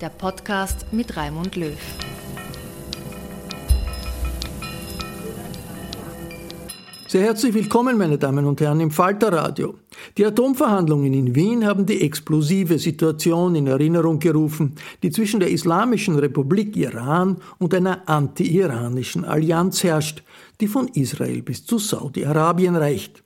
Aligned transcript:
der 0.00 0.10
Podcast 0.10 0.86
mit 0.92 1.16
Raimund 1.16 1.56
Löw. 1.56 1.76
Sehr 7.08 7.22
herzlich 7.22 7.54
willkommen, 7.54 7.96
meine 7.96 8.18
Damen 8.18 8.44
und 8.44 8.60
Herren, 8.60 8.80
im 8.80 8.90
Falterradio. 8.90 9.74
Die 10.16 10.26
Atomverhandlungen 10.26 11.12
in 11.14 11.34
Wien 11.34 11.66
haben 11.66 11.86
die 11.86 12.02
explosive 12.02 12.78
Situation 12.78 13.54
in 13.54 13.66
Erinnerung 13.66 14.18
gerufen, 14.18 14.74
die 15.02 15.10
zwischen 15.10 15.40
der 15.40 15.50
Islamischen 15.50 16.18
Republik 16.18 16.76
Iran 16.76 17.38
und 17.58 17.74
einer 17.74 18.08
anti-iranischen 18.08 19.24
Allianz 19.24 19.82
herrscht, 19.82 20.22
die 20.60 20.68
von 20.68 20.88
Israel 20.88 21.42
bis 21.42 21.64
zu 21.64 21.78
Saudi-Arabien 21.78 22.76
reicht. 22.76 23.22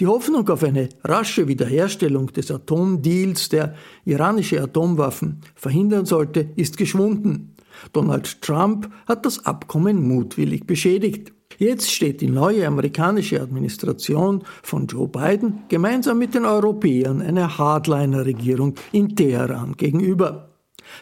Die 0.00 0.06
Hoffnung 0.06 0.48
auf 0.48 0.62
eine 0.64 0.88
rasche 1.04 1.46
Wiederherstellung 1.46 2.32
des 2.32 2.50
Atomdeals, 2.50 3.48
der 3.48 3.74
iranische 4.04 4.60
Atomwaffen 4.60 5.40
verhindern 5.54 6.06
sollte, 6.06 6.48
ist 6.56 6.76
geschwunden. 6.76 7.54
Donald 7.92 8.40
Trump 8.42 8.90
hat 9.06 9.26
das 9.26 9.44
Abkommen 9.46 10.06
mutwillig 10.06 10.66
beschädigt. 10.66 11.32
Jetzt 11.58 11.92
steht 11.92 12.20
die 12.20 12.28
neue 12.28 12.66
amerikanische 12.66 13.40
Administration 13.40 14.42
von 14.62 14.86
Joe 14.86 15.06
Biden 15.06 15.62
gemeinsam 15.68 16.18
mit 16.18 16.34
den 16.34 16.44
Europäern 16.44 17.22
einer 17.22 17.58
Hardliner-Regierung 17.58 18.74
in 18.90 19.14
Teheran 19.14 19.74
gegenüber. 19.76 20.50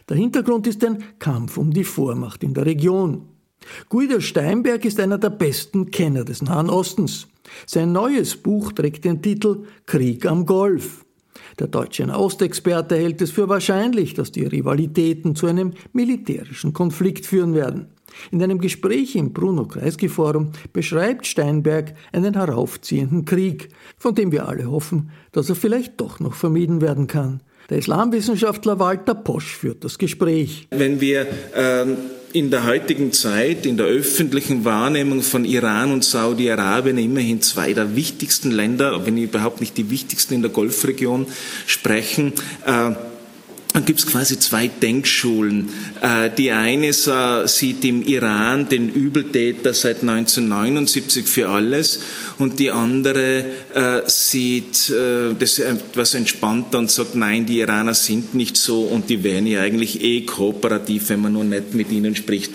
Der 0.08 0.16
Hintergrund 0.16 0.66
ist 0.66 0.84
ein 0.84 1.02
Kampf 1.18 1.56
um 1.56 1.70
die 1.70 1.84
Vormacht 1.84 2.42
in 2.42 2.52
der 2.54 2.66
Region. 2.66 3.28
Guido 3.88 4.20
Steinberg 4.20 4.84
ist 4.84 5.00
einer 5.00 5.18
der 5.18 5.30
besten 5.30 5.90
Kenner 5.90 6.24
des 6.24 6.42
Nahen 6.42 6.68
Ostens. 6.68 7.28
Sein 7.66 7.92
neues 7.92 8.36
Buch 8.36 8.72
trägt 8.72 9.04
den 9.04 9.22
Titel 9.22 9.64
Krieg 9.86 10.26
am 10.26 10.46
Golf. 10.46 11.04
Der 11.58 11.66
deutsche 11.66 12.06
Nahostexperte 12.06 12.96
hält 12.96 13.20
es 13.22 13.30
für 13.30 13.48
wahrscheinlich, 13.48 14.14
dass 14.14 14.32
die 14.32 14.44
Rivalitäten 14.44 15.34
zu 15.34 15.46
einem 15.46 15.72
militärischen 15.92 16.72
Konflikt 16.72 17.26
führen 17.26 17.54
werden. 17.54 17.88
In 18.30 18.42
einem 18.42 18.58
Gespräch 18.58 19.16
im 19.16 19.32
Bruno 19.32 19.64
Kreisky 19.66 20.08
Forum 20.08 20.52
beschreibt 20.72 21.26
Steinberg 21.26 21.94
einen 22.12 22.34
heraufziehenden 22.34 23.24
Krieg, 23.24 23.70
von 23.96 24.14
dem 24.14 24.32
wir 24.32 24.48
alle 24.48 24.70
hoffen, 24.70 25.10
dass 25.32 25.48
er 25.48 25.56
vielleicht 25.56 26.00
doch 26.00 26.20
noch 26.20 26.34
vermieden 26.34 26.80
werden 26.80 27.06
kann. 27.06 27.40
Der 27.70 27.78
Islamwissenschaftler 27.78 28.78
Walter 28.78 29.14
Posch 29.14 29.56
führt 29.56 29.84
das 29.84 29.96
Gespräch. 29.96 30.66
Wenn 30.70 31.00
wir 31.00 31.26
ähm 31.54 31.96
in 32.32 32.50
der 32.50 32.66
heutigen 32.66 33.12
Zeit, 33.12 33.66
in 33.66 33.76
der 33.76 33.86
öffentlichen 33.86 34.64
Wahrnehmung 34.64 35.22
von 35.22 35.44
Iran 35.44 35.92
und 35.92 36.04
Saudi-Arabien 36.04 36.98
immerhin 36.98 37.42
zwei 37.42 37.72
der 37.72 37.94
wichtigsten 37.94 38.50
Länder, 38.50 39.04
wenn 39.04 39.16
überhaupt 39.18 39.60
nicht 39.60 39.76
die 39.76 39.90
wichtigsten 39.90 40.34
in 40.34 40.42
der 40.42 40.50
Golfregion 40.50 41.26
sprechen, 41.66 42.32
äh, 42.66 42.92
dann 43.72 43.84
gibt 43.86 44.00
es 44.00 44.06
quasi 44.06 44.38
zwei 44.38 44.68
Denkschulen. 44.68 45.70
Äh, 46.00 46.30
die 46.36 46.50
eine 46.50 46.92
sieht 46.92 47.84
im 47.84 48.02
Iran 48.02 48.68
den 48.68 48.92
Übeltäter 48.92 49.72
seit 49.72 50.02
1979 50.02 51.26
für 51.26 51.48
alles 51.48 52.00
und 52.38 52.58
die 52.58 52.70
andere 52.70 53.44
äh, 53.74 54.02
sieht 54.06 54.90
äh, 54.90 55.34
das 55.38 55.58
etwas 55.58 56.14
entspannter 56.14 56.78
und 56.78 56.90
sagt, 56.90 57.14
nein, 57.14 57.46
die 57.46 57.60
Iraner 57.60 57.94
sind 57.94 58.34
nicht 58.34 58.56
so 58.56 58.82
und 58.82 59.08
die 59.08 59.24
wären 59.24 59.46
ja 59.46 59.62
eigentlich 59.62 60.02
eh 60.02 60.22
kooperativ, 60.22 61.08
wenn 61.08 61.22
man 61.22 61.32
nur 61.32 61.44
nicht 61.44 61.74
mit 61.74 61.90
ihnen 61.90 62.14
spricht. 62.14 62.52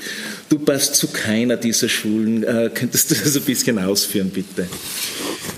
Du 0.49 0.59
passt 0.59 0.95
zu 0.95 1.07
keiner 1.07 1.57
dieser 1.57 1.89
Schulen. 1.89 2.45
Könntest 2.73 3.11
du 3.11 3.15
das 3.15 3.35
ein 3.35 3.41
bisschen 3.43 3.79
ausführen, 3.79 4.29
bitte? 4.29 4.67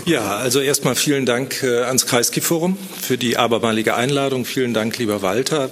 Ja, 0.06 0.38
also 0.38 0.60
erstmal 0.60 0.96
vielen 0.96 1.26
Dank 1.28 1.64
ans 1.64 2.08
Kreisky-Forum 2.08 2.78
für 3.00 3.18
die 3.18 3.38
abermalige 3.38 3.96
Einladung. 3.96 4.46
Vielen 4.46 4.74
Dank, 4.74 4.98
lieber 4.98 5.22
Walter. 5.22 5.70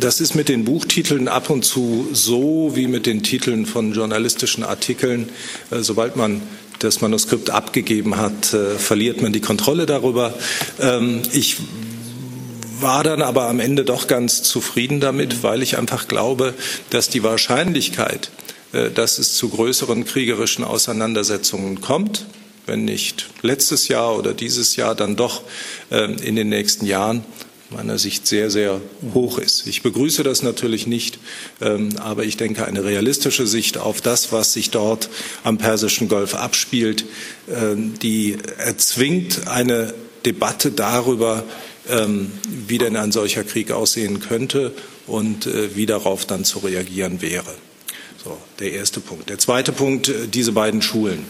Das 0.00 0.20
ist 0.20 0.34
mit 0.34 0.48
den 0.48 0.64
Buchtiteln 0.64 1.28
ab 1.28 1.48
und 1.48 1.64
zu 1.64 2.08
so 2.12 2.72
wie 2.74 2.88
mit 2.88 3.06
den 3.06 3.22
Titeln 3.22 3.66
von 3.66 3.92
journalistischen 3.92 4.64
Artikeln. 4.64 5.28
Sobald 5.70 6.16
man 6.16 6.42
das 6.80 7.00
Manuskript 7.00 7.50
abgegeben 7.50 8.16
hat, 8.16 8.46
verliert 8.78 9.22
man 9.22 9.32
die 9.32 9.40
Kontrolle 9.40 9.86
darüber. 9.86 10.34
Ich 11.32 11.56
war 12.80 13.04
dann 13.04 13.22
aber 13.22 13.48
am 13.48 13.60
Ende 13.60 13.84
doch 13.84 14.08
ganz 14.08 14.42
zufrieden 14.42 15.00
damit, 15.00 15.42
weil 15.42 15.62
ich 15.62 15.78
einfach 15.78 16.08
glaube, 16.08 16.52
dass 16.90 17.08
die 17.08 17.22
Wahrscheinlichkeit, 17.22 18.30
dass 18.94 19.18
es 19.18 19.34
zu 19.34 19.48
größeren 19.48 20.04
kriegerischen 20.04 20.64
Auseinandersetzungen 20.64 21.80
kommt, 21.80 22.26
wenn 22.66 22.84
nicht 22.84 23.28
letztes 23.42 23.88
Jahr 23.88 24.18
oder 24.18 24.34
dieses 24.34 24.76
Jahr, 24.76 24.94
dann 24.94 25.16
doch 25.16 25.42
in 25.90 26.36
den 26.36 26.48
nächsten 26.48 26.84
Jahren 26.84 27.24
meiner 27.70 27.98
Sicht 27.98 28.26
sehr, 28.26 28.50
sehr 28.50 28.80
hoch 29.14 29.38
ist. 29.38 29.66
Ich 29.66 29.82
begrüße 29.82 30.22
das 30.22 30.42
natürlich 30.42 30.86
nicht, 30.86 31.18
aber 31.98 32.24
ich 32.24 32.36
denke, 32.36 32.64
eine 32.64 32.84
realistische 32.84 33.46
Sicht 33.46 33.78
auf 33.78 34.00
das, 34.00 34.32
was 34.32 34.52
sich 34.52 34.70
dort 34.70 35.08
am 35.42 35.58
Persischen 35.58 36.08
Golf 36.08 36.34
abspielt, 36.34 37.04
die 37.46 38.36
erzwingt 38.58 39.48
eine 39.48 39.94
Debatte 40.24 40.70
darüber, 40.70 41.44
wie 42.66 42.78
denn 42.78 42.96
ein 42.96 43.12
solcher 43.12 43.44
Krieg 43.44 43.70
aussehen 43.70 44.20
könnte 44.20 44.72
und 45.06 45.48
wie 45.76 45.86
darauf 45.86 46.24
dann 46.24 46.44
zu 46.44 46.58
reagieren 46.60 47.22
wäre. 47.22 47.54
So, 48.26 48.36
der 48.58 48.72
erste 48.72 48.98
Punkt. 48.98 49.28
Der 49.28 49.38
zweite 49.38 49.70
Punkt, 49.70 50.12
diese 50.34 50.50
beiden 50.50 50.82
Schulen. 50.82 51.24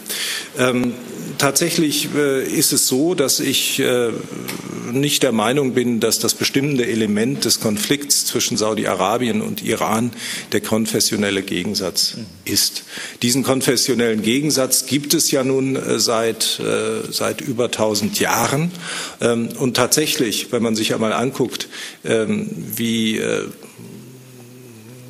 Ähm, 0.58 0.94
tatsächlich 1.36 2.08
äh, 2.14 2.42
ist 2.42 2.72
es 2.72 2.88
so, 2.88 3.14
dass 3.14 3.38
ich 3.38 3.80
äh, 3.80 4.12
nicht 4.92 5.22
der 5.22 5.32
Meinung 5.32 5.74
bin, 5.74 6.00
dass 6.00 6.20
das 6.20 6.32
bestimmende 6.32 6.86
Element 6.86 7.44
des 7.44 7.60
Konflikts 7.60 8.24
zwischen 8.24 8.56
Saudi-Arabien 8.56 9.42
und 9.42 9.62
Iran 9.62 10.10
der 10.52 10.62
konfessionelle 10.62 11.42
Gegensatz 11.42 12.16
ist. 12.46 12.84
Diesen 13.20 13.42
konfessionellen 13.42 14.22
Gegensatz 14.22 14.86
gibt 14.86 15.12
es 15.12 15.30
ja 15.30 15.44
nun 15.44 15.76
äh, 15.76 15.98
seit, 15.98 16.60
äh, 16.60 17.12
seit 17.12 17.42
über 17.42 17.66
1000 17.66 18.20
Jahren. 18.20 18.70
Ähm, 19.20 19.50
und 19.58 19.76
tatsächlich, 19.76 20.50
wenn 20.50 20.62
man 20.62 20.74
sich 20.74 20.94
einmal 20.94 21.12
anguckt, 21.12 21.68
ähm, 22.06 22.48
wie 22.74 23.18
äh, 23.18 23.44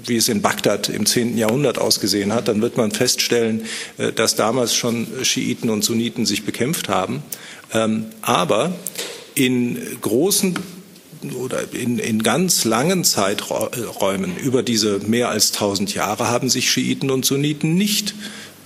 wie 0.08 0.16
es 0.16 0.28
in 0.28 0.42
Bagdad 0.42 0.88
im 0.88 1.06
10. 1.06 1.36
Jahrhundert 1.36 1.78
ausgesehen 1.78 2.32
hat, 2.32 2.48
dann 2.48 2.62
wird 2.62 2.76
man 2.76 2.90
feststellen, 2.90 3.64
äh, 3.98 4.12
dass 4.12 4.36
damals 4.36 4.74
schon 4.74 5.06
Schiiten 5.22 5.70
und 5.70 5.82
Sunniten 5.82 6.26
sich 6.26 6.44
bekämpft 6.44 6.88
haben. 6.88 7.22
Ähm, 7.72 8.06
aber 8.22 8.74
in 9.34 9.78
großen 10.00 10.58
oder 11.42 11.72
in, 11.72 11.98
in 11.98 12.22
ganz 12.22 12.64
langen 12.64 13.04
Zeiträumen 13.04 14.36
über 14.36 14.62
diese 14.62 15.00
mehr 15.00 15.30
als 15.30 15.52
1000 15.52 15.94
Jahre 15.94 16.28
haben 16.28 16.48
sich 16.48 16.70
Schiiten 16.70 17.10
und 17.10 17.24
Sunniten 17.24 17.74
nicht 17.74 18.14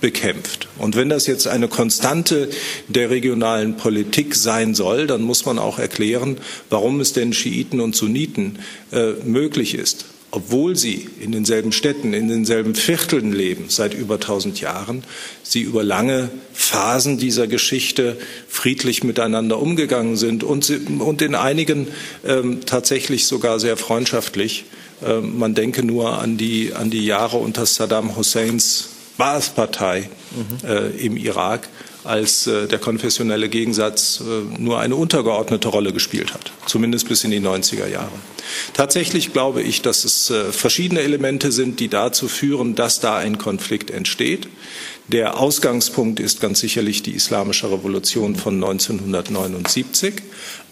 bekämpft. 0.01 0.67
Und 0.77 0.95
wenn 0.95 1.09
das 1.09 1.27
jetzt 1.27 1.47
eine 1.47 1.67
Konstante 1.67 2.49
der 2.87 3.09
regionalen 3.09 3.77
Politik 3.77 4.35
sein 4.35 4.73
soll, 4.73 5.07
dann 5.07 5.21
muss 5.21 5.45
man 5.45 5.59
auch 5.59 5.79
erklären, 5.79 6.37
warum 6.69 6.99
es 6.99 7.13
denn 7.13 7.33
Schiiten 7.33 7.79
und 7.79 7.95
Sunniten 7.95 8.59
äh, 8.91 9.11
möglich 9.23 9.75
ist, 9.75 10.05
obwohl 10.31 10.77
sie 10.77 11.09
in 11.19 11.33
denselben 11.33 11.73
Städten, 11.73 12.13
in 12.13 12.29
denselben 12.29 12.73
Vierteln 12.73 13.33
leben 13.33 13.65
seit 13.67 13.93
über 13.93 14.15
1000 14.15 14.61
Jahren, 14.61 15.03
sie 15.43 15.61
über 15.61 15.83
lange 15.83 16.29
Phasen 16.53 17.17
dieser 17.17 17.47
Geschichte 17.47 18.17
friedlich 18.47 19.03
miteinander 19.03 19.59
umgegangen 19.59 20.15
sind 20.15 20.43
und, 20.43 20.71
und 20.99 21.21
in 21.21 21.35
einigen 21.35 21.87
ähm, 22.25 22.61
tatsächlich 22.65 23.27
sogar 23.27 23.59
sehr 23.59 23.75
freundschaftlich. 23.75 24.65
Ähm, 25.05 25.37
man 25.37 25.53
denke 25.53 25.83
nur 25.83 26.19
an 26.19 26.37
die, 26.37 26.73
an 26.73 26.89
die 26.89 27.05
Jahre 27.05 27.37
unter 27.37 27.65
Saddam 27.65 28.15
Husseins 28.15 28.89
Baath-Partei 29.17 30.09
mhm. 30.31 30.67
äh, 30.67 30.87
im 31.05 31.17
Irak, 31.17 31.67
als 32.03 32.47
äh, 32.47 32.67
der 32.67 32.79
konfessionelle 32.79 33.49
Gegensatz 33.49 34.21
äh, 34.21 34.59
nur 34.59 34.79
eine 34.79 34.95
untergeordnete 34.95 35.67
Rolle 35.67 35.93
gespielt 35.93 36.33
hat, 36.33 36.51
zumindest 36.65 37.07
bis 37.07 37.23
in 37.23 37.31
die 37.31 37.39
90er 37.39 37.87
Jahre. 37.87 38.11
Tatsächlich 38.73 39.33
glaube 39.33 39.61
ich, 39.61 39.81
dass 39.81 40.03
es 40.03 40.29
äh, 40.29 40.51
verschiedene 40.51 41.01
Elemente 41.01 41.51
sind, 41.51 41.79
die 41.79 41.87
dazu 41.87 42.27
führen, 42.27 42.75
dass 42.75 42.99
da 42.99 43.17
ein 43.17 43.37
Konflikt 43.37 43.91
entsteht. 43.91 44.47
Der 45.07 45.39
Ausgangspunkt 45.39 46.19
ist 46.19 46.41
ganz 46.41 46.59
sicherlich 46.59 47.03
die 47.03 47.11
Islamische 47.11 47.71
Revolution 47.71 48.35
von 48.35 48.55
1979, 48.55 50.15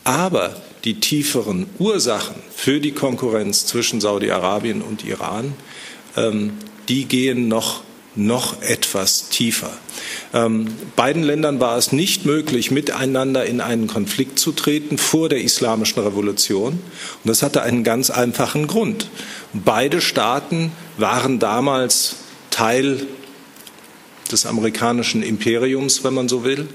aber 0.03 0.55
die 0.85 0.99
tieferen 0.99 1.67
Ursachen 1.77 2.35
für 2.55 2.79
die 2.79 2.91
Konkurrenz 2.91 3.65
zwischen 3.65 4.01
Saudi-Arabien 4.01 4.81
und 4.81 5.03
Iran, 5.05 5.53
ähm, 6.15 6.53
die 6.87 7.05
gehen 7.05 7.47
noch 7.47 7.81
noch 8.15 8.61
etwas 8.61 9.29
tiefer. 9.29 9.71
Ähm, 10.33 10.67
beiden 10.95 11.23
Ländern 11.23 11.59
war 11.59 11.77
es 11.77 11.91
nicht 11.91 12.25
möglich, 12.25 12.71
miteinander 12.71 13.45
in 13.45 13.61
einen 13.61 13.87
Konflikt 13.87 14.39
zu 14.39 14.51
treten 14.51 14.97
vor 14.97 15.29
der 15.29 15.41
Islamischen 15.41 16.01
Revolution. 16.01 16.73
Und 16.73 16.81
das 17.23 17.41
hatte 17.41 17.61
einen 17.61 17.83
ganz 17.83 18.09
einfachen 18.09 18.67
Grund. 18.67 19.09
Beide 19.53 20.01
Staaten 20.01 20.71
waren 20.97 21.39
damals 21.39 22.17
Teil 22.51 23.05
des 24.31 24.45
amerikanischen 24.45 25.23
Imperiums, 25.23 26.03
wenn 26.03 26.13
man 26.13 26.29
so 26.29 26.43
will. 26.43 26.67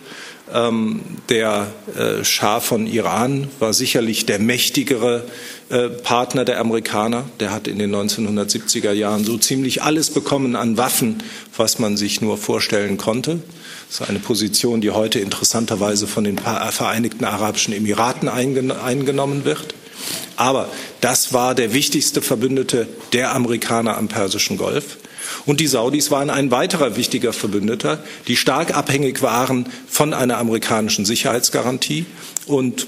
Ähm, 0.52 1.00
der 1.31 1.73
äh, 1.96 2.23
Schah 2.23 2.61
von 2.61 2.87
Iran 2.87 3.49
war 3.61 3.73
sicherlich 3.73 4.26
der 4.26 4.38
mächtigere 4.38 5.25
äh, 5.70 5.88
Partner 5.88 6.44
der 6.44 6.61
Amerikaner. 6.61 7.25
Der 7.41 7.50
hat 7.50 7.67
in 7.67 7.79
den 7.79 7.94
1970er 7.94 8.93
Jahren 8.93 9.25
so 9.25 9.38
ziemlich 9.38 9.82
alles 9.82 10.11
bekommen 10.11 10.55
an 10.55 10.76
Waffen, 10.76 11.23
was 11.56 11.79
man 11.79 11.96
sich 11.96 12.20
nur 12.20 12.37
vorstellen 12.37 12.99
konnte. 12.99 13.41
Das 13.88 14.00
ist 14.00 14.08
eine 14.08 14.19
Position, 14.19 14.81
die 14.81 14.91
heute 14.91 15.19
interessanterweise 15.20 16.06
von 16.06 16.25
den 16.25 16.38
Vereinigten 16.38 17.25
Arabischen 17.25 17.73
Emiraten 17.73 18.29
eingenommen 18.29 19.44
wird. 19.44 19.75
Aber 20.37 20.69
das 21.00 21.32
war 21.32 21.55
der 21.55 21.73
wichtigste 21.73 22.20
Verbündete 22.20 22.88
der 23.12 23.35
Amerikaner 23.35 23.96
am 23.96 24.08
Persischen 24.08 24.58
Golf. 24.58 24.99
Und 25.47 25.61
die 25.61 25.67
Saudis 25.67 26.11
waren 26.11 26.31
ein 26.31 26.51
weiterer 26.51 26.97
wichtiger 26.97 27.33
Verbündeter, 27.33 28.03
die 28.29 28.37
stark 28.37 28.77
abhängig 28.77 29.23
waren 29.23 29.67
von 29.89 30.15
einer 30.15 30.39
amerikanischen 30.39 31.05
Sicherheitsgarantie. 31.05 32.07
Und 32.47 32.87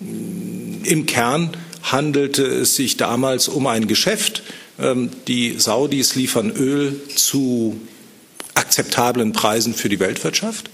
mm, 0.00 0.84
im 0.84 1.06
Kern 1.06 1.50
handelte 1.82 2.44
es 2.44 2.76
sich 2.76 2.96
damals 2.96 3.48
um 3.48 3.66
ein 3.66 3.86
Geschäft. 3.86 4.42
Ähm, 4.78 5.10
die 5.26 5.58
Saudis 5.58 6.14
liefern 6.14 6.50
Öl 6.50 7.00
zu 7.14 7.80
akzeptablen 8.54 9.32
Preisen 9.32 9.74
für 9.74 9.88
die 9.88 10.00
Weltwirtschaft. 10.00 10.70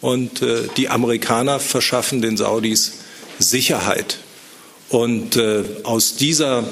Und 0.00 0.42
äh, 0.42 0.68
die 0.76 0.88
Amerikaner 0.88 1.58
verschaffen 1.58 2.22
den 2.22 2.36
Saudis 2.36 2.94
Sicherheit. 3.38 4.18
Und 4.88 5.36
äh, 5.36 5.64
aus 5.82 6.16
dieser 6.16 6.64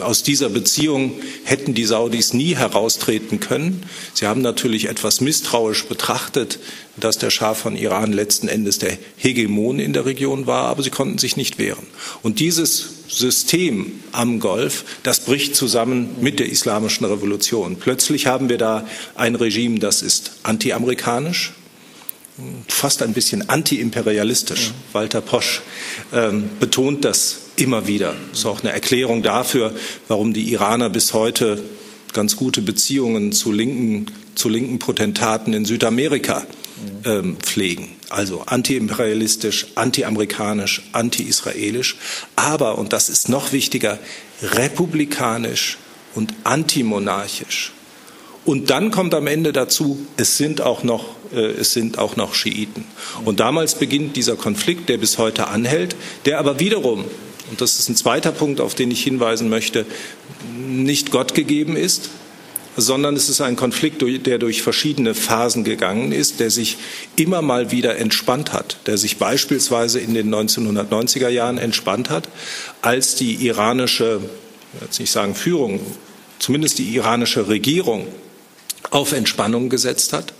aus 0.00 0.22
dieser 0.22 0.48
Beziehung 0.48 1.12
hätten 1.44 1.74
die 1.74 1.84
Saudis 1.84 2.32
nie 2.32 2.56
heraustreten 2.56 3.40
können. 3.40 3.82
Sie 4.14 4.26
haben 4.26 4.40
natürlich 4.40 4.88
etwas 4.88 5.20
misstrauisch 5.20 5.84
betrachtet, 5.86 6.58
dass 6.96 7.18
der 7.18 7.30
Schah 7.30 7.54
von 7.54 7.76
Iran 7.76 8.12
letzten 8.12 8.48
Endes 8.48 8.78
der 8.78 8.96
Hegemon 9.16 9.78
in 9.78 9.92
der 9.92 10.06
Region 10.06 10.46
war, 10.46 10.64
aber 10.64 10.82
sie 10.82 10.90
konnten 10.90 11.18
sich 11.18 11.36
nicht 11.36 11.58
wehren. 11.58 11.86
Und 12.22 12.40
dieses 12.40 12.88
System 13.08 14.00
am 14.12 14.40
Golf, 14.40 14.84
das 15.02 15.20
bricht 15.20 15.56
zusammen 15.56 16.16
mit 16.20 16.38
der 16.38 16.48
islamischen 16.48 17.04
Revolution. 17.04 17.76
Plötzlich 17.76 18.26
haben 18.26 18.48
wir 18.48 18.58
da 18.58 18.86
ein 19.14 19.34
Regime, 19.34 19.78
das 19.78 20.02
ist 20.02 20.32
antiamerikanisch, 20.42 21.52
fast 22.68 23.02
ein 23.02 23.12
bisschen 23.12 23.48
antiimperialistisch. 23.48 24.72
Walter 24.92 25.20
Posch 25.20 25.62
ähm, 26.12 26.50
betont 26.60 27.04
das 27.04 27.38
immer 27.56 27.86
wieder. 27.86 28.14
Das 28.30 28.40
ist 28.40 28.46
auch 28.46 28.60
eine 28.60 28.72
Erklärung 28.72 29.22
dafür, 29.22 29.74
warum 30.08 30.32
die 30.32 30.52
Iraner 30.52 30.90
bis 30.90 31.12
heute 31.12 31.62
ganz 32.12 32.36
gute 32.36 32.62
Beziehungen 32.62 33.32
zu 33.32 33.52
linken, 33.52 34.06
zu 34.34 34.48
linken 34.48 34.78
Potentaten 34.78 35.52
in 35.52 35.64
Südamerika 35.64 36.46
ähm, 37.04 37.36
pflegen. 37.38 37.88
Also 38.10 38.42
antiimperialistisch, 38.42 39.68
antiamerikanisch, 39.74 40.82
anti-israelisch, 40.92 41.96
aber, 42.36 42.78
und 42.78 42.92
das 42.92 43.08
ist 43.08 43.28
noch 43.28 43.52
wichtiger, 43.52 43.98
republikanisch 44.42 45.78
und 46.14 46.34
antimonarchisch. 46.44 47.72
Und 48.44 48.70
dann 48.70 48.90
kommt 48.90 49.14
am 49.14 49.26
Ende 49.26 49.52
dazu, 49.52 50.06
es 50.16 50.36
sind 50.36 50.60
auch 50.60 50.82
noch, 50.82 51.04
äh, 51.32 51.38
es 51.38 51.72
sind 51.72 51.98
auch 51.98 52.16
noch 52.16 52.34
Schiiten. 52.34 52.84
Und 53.24 53.40
damals 53.40 53.76
beginnt 53.76 54.16
dieser 54.16 54.36
Konflikt, 54.36 54.88
der 54.88 54.98
bis 54.98 55.18
heute 55.18 55.46
anhält, 55.46 55.94
der 56.24 56.38
aber 56.38 56.58
wiederum 56.58 57.04
und 57.52 57.60
das 57.60 57.78
ist 57.78 57.90
ein 57.90 57.96
zweiter 57.96 58.32
Punkt, 58.32 58.62
auf 58.62 58.74
den 58.74 58.90
ich 58.90 59.04
hinweisen 59.04 59.50
möchte, 59.50 59.84
nicht 60.56 61.10
Gott 61.10 61.34
gegeben 61.34 61.76
ist, 61.76 62.08
sondern 62.78 63.14
es 63.14 63.28
ist 63.28 63.42
ein 63.42 63.56
Konflikt, 63.56 64.00
der 64.00 64.38
durch 64.38 64.62
verschiedene 64.62 65.14
Phasen 65.14 65.62
gegangen 65.62 66.12
ist, 66.12 66.40
der 66.40 66.50
sich 66.50 66.78
immer 67.16 67.42
mal 67.42 67.70
wieder 67.70 67.98
entspannt 67.98 68.54
hat, 68.54 68.78
der 68.86 68.96
sich 68.96 69.18
beispielsweise 69.18 70.00
in 70.00 70.14
den 70.14 70.34
1990er 70.34 71.28
Jahren 71.28 71.58
entspannt 71.58 72.08
hat, 72.08 72.26
als 72.80 73.16
die 73.16 73.34
iranische, 73.46 74.20
jetzt 74.80 74.98
nicht 74.98 75.12
sagen 75.12 75.34
Führung, 75.34 75.80
zumindest 76.38 76.78
die 76.78 76.94
iranische 76.94 77.48
Regierung 77.48 78.06
auf 78.90 79.12
Entspannung 79.12 79.68
gesetzt 79.68 80.12
hat 80.12 80.32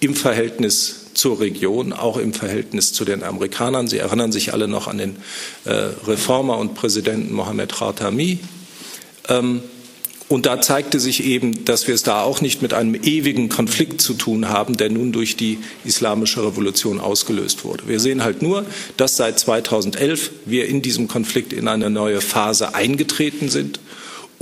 im 0.00 0.14
Verhältnis 0.14 1.02
zur 1.14 1.40
Region, 1.40 1.92
auch 1.92 2.16
im 2.16 2.32
Verhältnis 2.32 2.92
zu 2.92 3.04
den 3.04 3.22
Amerikanern. 3.22 3.86
Sie 3.86 3.98
erinnern 3.98 4.32
sich 4.32 4.52
alle 4.52 4.68
noch 4.68 4.88
an 4.88 4.98
den 4.98 5.16
äh, 5.64 5.70
Reformer 6.06 6.58
und 6.58 6.74
Präsidenten 6.74 7.34
Mohammed 7.34 7.72
Khatami. 7.72 8.38
Ähm, 9.28 9.62
und 10.28 10.46
da 10.46 10.62
zeigte 10.62 10.98
sich 10.98 11.24
eben, 11.24 11.66
dass 11.66 11.86
wir 11.86 11.94
es 11.94 12.04
da 12.04 12.22
auch 12.22 12.40
nicht 12.40 12.62
mit 12.62 12.72
einem 12.72 12.94
ewigen 12.94 13.50
Konflikt 13.50 14.00
zu 14.00 14.14
tun 14.14 14.48
haben, 14.48 14.78
der 14.78 14.88
nun 14.88 15.12
durch 15.12 15.36
die 15.36 15.58
islamische 15.84 16.42
Revolution 16.42 17.00
ausgelöst 17.00 17.64
wurde. 17.64 17.86
Wir 17.86 18.00
sehen 18.00 18.24
halt 18.24 18.40
nur, 18.40 18.64
dass 18.96 19.18
seit 19.18 19.38
2011 19.38 20.30
wir 20.46 20.66
in 20.66 20.80
diesem 20.80 21.06
Konflikt 21.06 21.52
in 21.52 21.68
eine 21.68 21.90
neue 21.90 22.22
Phase 22.22 22.74
eingetreten 22.74 23.50
sind 23.50 23.78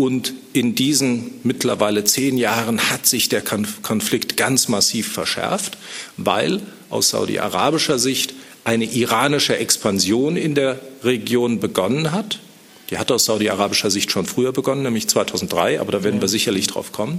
und 0.01 0.33
in 0.55 0.75
diesen 0.75 1.31
mittlerweile 1.43 2.05
zehn 2.05 2.39
Jahren 2.39 2.91
hat 2.91 3.05
sich 3.05 3.29
der 3.29 3.43
Konflikt 3.43 4.39
ganz 4.39 4.67
massiv 4.67 5.13
verschärft, 5.13 5.77
weil 6.17 6.63
aus 6.89 7.11
saudi-arabischer 7.11 7.99
Sicht 7.99 8.33
eine 8.65 8.87
iranische 8.87 9.59
Expansion 9.59 10.39
in 10.39 10.55
der 10.55 10.81
Region 11.05 11.61
begonnen 11.61 12.13
hat. 12.13 12.39
Die 12.89 12.97
hat 12.97 13.13
aus 13.13 13.27
saudi-arabischer 13.27 13.91
Sicht 13.91 14.11
schon 14.11 14.25
früher 14.25 14.53
begonnen, 14.53 14.85
nämlich 14.85 15.07
2003, 15.07 15.83
aber 15.83 15.93
da 15.93 16.03
werden 16.03 16.23
wir 16.23 16.29
sicherlich 16.29 16.67
drauf 16.67 16.93
kommen. 16.93 17.19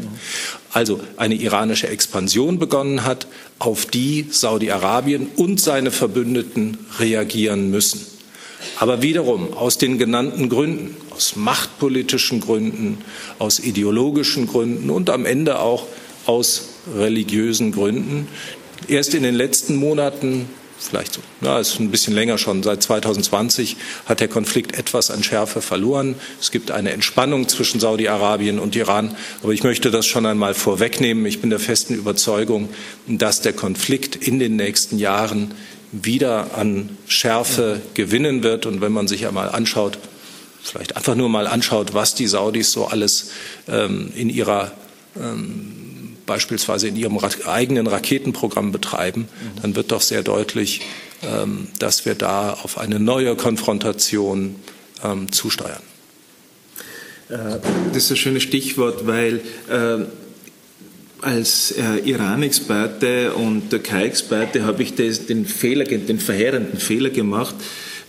Also 0.73 0.99
eine 1.17 1.35
iranische 1.35 1.87
Expansion 1.87 2.57
begonnen 2.57 3.05
hat, 3.05 3.27
auf 3.59 3.85
die 3.85 4.25
Saudi-Arabien 4.31 5.27
und 5.35 5.61
seine 5.61 5.91
Verbündeten 5.91 6.79
reagieren 6.97 7.69
müssen. 7.69 8.01
Aber 8.79 9.03
wiederum 9.03 9.53
aus 9.53 9.77
den 9.77 9.99
genannten 9.99 10.49
Gründen, 10.49 10.97
aus 11.11 11.35
machtpolitischen 11.35 12.39
Gründen, 12.39 12.99
aus 13.39 13.59
ideologischen 13.59 14.47
Gründen 14.47 14.89
und 14.89 15.09
am 15.09 15.25
Ende 15.25 15.59
auch 15.59 15.87
aus 16.25 16.69
religiösen 16.95 17.71
Gründen. 17.71 18.27
Erst 18.87 19.13
in 19.13 19.23
den 19.23 19.35
letzten 19.35 19.75
Monaten 19.75 20.47
vielleicht 20.81 21.19
na, 21.41 21.59
ist 21.59 21.79
ein 21.79 21.91
bisschen 21.91 22.13
länger 22.13 22.37
schon, 22.37 22.63
seit 22.63 22.81
2020 22.83 23.77
hat 24.05 24.19
der 24.19 24.27
Konflikt 24.27 24.77
etwas 24.77 25.11
an 25.11 25.23
Schärfe 25.23 25.61
verloren. 25.61 26.15
Es 26.39 26.51
gibt 26.51 26.71
eine 26.71 26.91
Entspannung 26.91 27.47
zwischen 27.47 27.79
Saudi-Arabien 27.79 28.59
und 28.59 28.75
Iran. 28.75 29.15
Aber 29.43 29.53
ich 29.53 29.63
möchte 29.63 29.91
das 29.91 30.05
schon 30.05 30.25
einmal 30.25 30.53
vorwegnehmen. 30.53 31.25
Ich 31.25 31.41
bin 31.41 31.49
der 31.49 31.59
festen 31.59 31.93
Überzeugung, 31.93 32.69
dass 33.07 33.41
der 33.41 33.53
Konflikt 33.53 34.15
in 34.15 34.39
den 34.39 34.55
nächsten 34.55 34.97
Jahren 34.97 35.53
wieder 35.91 36.55
an 36.55 36.89
Schärfe 37.07 37.81
gewinnen 37.93 38.43
wird. 38.43 38.65
Und 38.65 38.81
wenn 38.81 38.91
man 38.91 39.07
sich 39.07 39.27
einmal 39.27 39.49
anschaut, 39.49 39.99
vielleicht 40.63 40.95
einfach 40.95 41.15
nur 41.15 41.29
mal 41.29 41.47
anschaut, 41.47 41.93
was 41.93 42.15
die 42.15 42.27
Saudis 42.27 42.71
so 42.71 42.87
alles 42.87 43.31
ähm, 43.67 44.11
in 44.15 44.29
ihrer 44.29 44.71
ähm, 45.19 45.81
beispielsweise 46.25 46.87
in 46.87 46.95
ihrem 46.95 47.19
eigenen 47.45 47.87
Raketenprogramm 47.87 48.71
betreiben, 48.71 49.27
dann 49.61 49.75
wird 49.75 49.91
doch 49.91 50.01
sehr 50.01 50.23
deutlich, 50.23 50.81
ähm, 51.23 51.67
dass 51.79 52.05
wir 52.05 52.15
da 52.15 52.53
auf 52.53 52.77
eine 52.77 52.99
neue 52.99 53.35
Konfrontation 53.35 54.55
ähm, 55.03 55.31
zusteuern. 55.31 55.81
Äh, 57.29 57.59
das 57.93 58.05
ist 58.05 58.11
ein 58.11 58.17
schönes 58.17 58.43
Stichwort, 58.43 59.07
weil 59.07 59.41
äh, 59.69 60.05
als 61.21 61.71
äh, 61.71 61.97
Iran-Experte 62.05 63.33
und 63.33 63.69
Türkei-Experte 63.69 64.63
habe 64.63 64.83
ich 64.83 64.95
das, 64.95 65.25
den 65.25 65.45
Fehler, 65.45 65.85
den 65.85 66.19
verheerenden 66.19 66.79
Fehler 66.79 67.09
gemacht, 67.09 67.55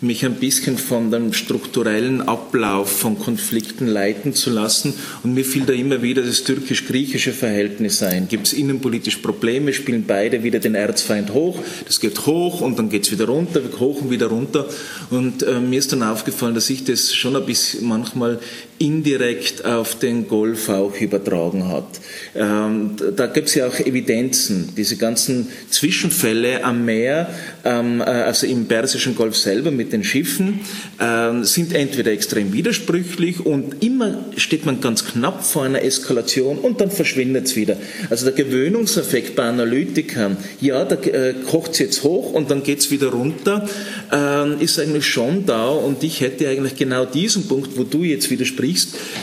mich 0.02 0.24
ein 0.24 0.34
bisschen 0.34 0.78
von 0.78 1.10
dem 1.10 1.32
strukturellen 1.32 2.20
Ablauf 2.22 2.90
von 2.90 3.18
Konflikten 3.18 3.86
leiten 3.86 4.34
zu 4.34 4.50
lassen. 4.50 4.94
Und 5.22 5.34
mir 5.34 5.44
fiel 5.44 5.64
da 5.64 5.72
immer 5.72 6.02
wieder 6.02 6.22
das 6.22 6.44
türkisch-griechische 6.44 7.32
Verhältnis 7.32 8.02
ein. 8.02 8.28
Gibt 8.28 8.48
es 8.48 8.52
innenpolitisch 8.52 9.18
Probleme, 9.18 9.72
spielen 9.72 10.04
beide 10.06 10.42
wieder 10.42 10.58
den 10.58 10.74
Erzfeind 10.74 11.32
hoch. 11.32 11.58
Das 11.86 12.00
geht 12.00 12.26
hoch 12.26 12.60
und 12.60 12.78
dann 12.78 12.90
geht 12.90 13.04
es 13.04 13.12
wieder 13.12 13.26
runter, 13.26 13.60
hoch 13.78 14.02
und 14.02 14.10
wieder 14.10 14.26
runter. 14.26 14.68
Und 15.10 15.42
äh, 15.42 15.60
mir 15.60 15.78
ist 15.78 15.92
dann 15.92 16.02
aufgefallen, 16.02 16.54
dass 16.54 16.68
ich 16.68 16.84
das 16.84 17.14
schon 17.14 17.36
ein 17.36 17.46
bisschen 17.46 17.86
manchmal 17.86 18.40
indirekt 18.82 19.64
auf 19.64 19.98
den 19.98 20.26
Golf 20.26 20.68
auch 20.68 21.00
übertragen 21.00 21.68
hat. 21.68 21.86
Ähm, 22.34 22.96
da 23.16 23.26
gibt 23.26 23.48
es 23.48 23.54
ja 23.54 23.68
auch 23.68 23.78
Evidenzen. 23.78 24.70
Diese 24.76 24.96
ganzen 24.96 25.48
Zwischenfälle 25.70 26.64
am 26.64 26.84
Meer, 26.84 27.32
ähm, 27.64 28.00
äh, 28.00 28.04
also 28.04 28.46
im 28.46 28.66
Persischen 28.66 29.14
Golf 29.14 29.36
selber 29.36 29.70
mit 29.70 29.92
den 29.92 30.02
Schiffen, 30.02 30.60
äh, 30.98 31.44
sind 31.44 31.74
entweder 31.74 32.10
extrem 32.10 32.52
widersprüchlich 32.52 33.44
und 33.46 33.82
immer 33.84 34.24
steht 34.36 34.66
man 34.66 34.80
ganz 34.80 35.04
knapp 35.04 35.44
vor 35.44 35.62
einer 35.62 35.82
Eskalation 35.82 36.58
und 36.58 36.80
dann 36.80 36.90
verschwindet 36.90 37.46
es 37.46 37.56
wieder. 37.56 37.76
Also 38.10 38.24
der 38.24 38.34
Gewöhnungseffekt 38.34 39.36
bei 39.36 39.44
Analytikern, 39.44 40.36
ja, 40.60 40.84
da 40.84 40.96
äh, 40.96 41.34
kocht 41.48 41.72
es 41.72 41.78
jetzt 41.78 42.02
hoch 42.02 42.32
und 42.32 42.50
dann 42.50 42.64
geht 42.64 42.80
es 42.80 42.90
wieder 42.90 43.08
runter, 43.08 43.68
äh, 44.10 44.62
ist 44.62 44.80
eigentlich 44.80 45.06
schon 45.06 45.46
da 45.46 45.68
und 45.68 46.02
ich 46.02 46.20
hätte 46.20 46.48
eigentlich 46.48 46.76
genau 46.76 47.04
diesen 47.04 47.46
Punkt, 47.46 47.76
wo 47.76 47.84
du 47.84 48.02
jetzt 48.02 48.30
widersprichst, 48.30 48.71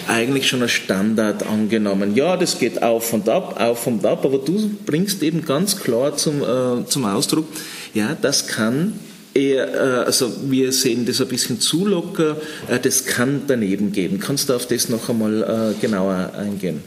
eigentlich 0.08 0.48
schon 0.48 0.62
als 0.62 0.72
Standard 0.72 1.46
angenommen. 1.46 2.16
Ja, 2.16 2.38
das 2.38 2.60
geht 2.60 2.82
auf 2.82 3.14
und 3.14 3.30
ab, 3.30 3.60
auf 3.60 3.88
und 3.88 4.06
ab, 4.06 4.26
aber 4.26 4.40
du 4.40 4.72
bringst 4.86 5.24
eben 5.24 5.46
ganz 5.46 5.78
klar 5.78 6.16
zum, 6.16 6.42
äh, 6.42 6.86
zum 6.86 7.06
Ausdruck, 7.06 7.46
ja, 7.94 8.16
das 8.22 8.48
kann 8.48 8.94
eher, 9.34 9.74
äh, 9.74 10.06
also 10.06 10.32
wir 10.50 10.72
sehen 10.72 11.06
das 11.06 11.22
ein 11.22 11.28
bisschen 11.28 11.60
zu 11.60 11.86
locker, 11.86 12.38
äh, 12.68 12.80
das 12.80 13.06
kann 13.06 13.44
daneben 13.48 13.92
gehen. 13.92 14.20
Kannst 14.20 14.50
du 14.50 14.54
auf 14.54 14.68
das 14.68 14.90
noch 14.90 15.10
einmal 15.10 15.74
äh, 15.78 15.82
genauer 15.82 16.32
eingehen? 16.38 16.84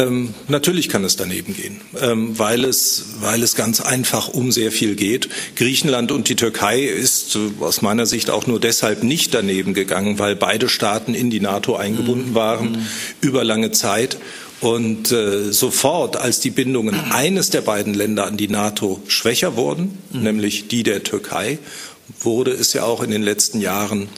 Ähm, 0.00 0.34
natürlich 0.48 0.88
kann 0.88 1.04
es 1.04 1.16
daneben 1.16 1.54
gehen, 1.54 1.80
ähm, 2.00 2.38
weil, 2.38 2.64
es, 2.64 3.04
weil 3.20 3.42
es 3.42 3.54
ganz 3.54 3.80
einfach 3.80 4.28
um 4.28 4.50
sehr 4.50 4.72
viel 4.72 4.96
geht. 4.96 5.28
Griechenland 5.56 6.10
und 6.10 6.28
die 6.28 6.36
Türkei 6.36 6.80
ist 6.80 7.36
äh, 7.36 7.62
aus 7.62 7.82
meiner 7.82 8.06
Sicht 8.06 8.30
auch 8.30 8.46
nur 8.46 8.60
deshalb 8.60 9.02
nicht 9.02 9.34
daneben 9.34 9.74
gegangen, 9.74 10.18
weil 10.18 10.36
beide 10.36 10.68
Staaten 10.68 11.14
in 11.14 11.28
die 11.28 11.40
NATO 11.40 11.76
eingebunden 11.76 12.30
mhm. 12.30 12.34
waren 12.34 12.72
mhm. 12.72 12.86
über 13.20 13.44
lange 13.44 13.72
Zeit 13.72 14.16
und 14.60 15.12
äh, 15.12 15.52
sofort, 15.52 16.16
als 16.16 16.40
die 16.40 16.50
Bindungen 16.50 16.94
eines 17.12 17.50
der 17.50 17.60
beiden 17.60 17.92
Länder 17.92 18.26
an 18.26 18.36
die 18.36 18.48
NATO 18.48 19.02
schwächer 19.06 19.56
wurden, 19.56 19.98
mhm. 20.12 20.22
nämlich 20.22 20.68
die 20.68 20.82
der 20.82 21.02
Türkei, 21.02 21.58
wurde 22.20 22.52
es 22.52 22.72
ja 22.72 22.84
auch 22.84 23.02
in 23.02 23.10
den 23.10 23.22
letzten 23.22 23.60
Jahren 23.60 24.08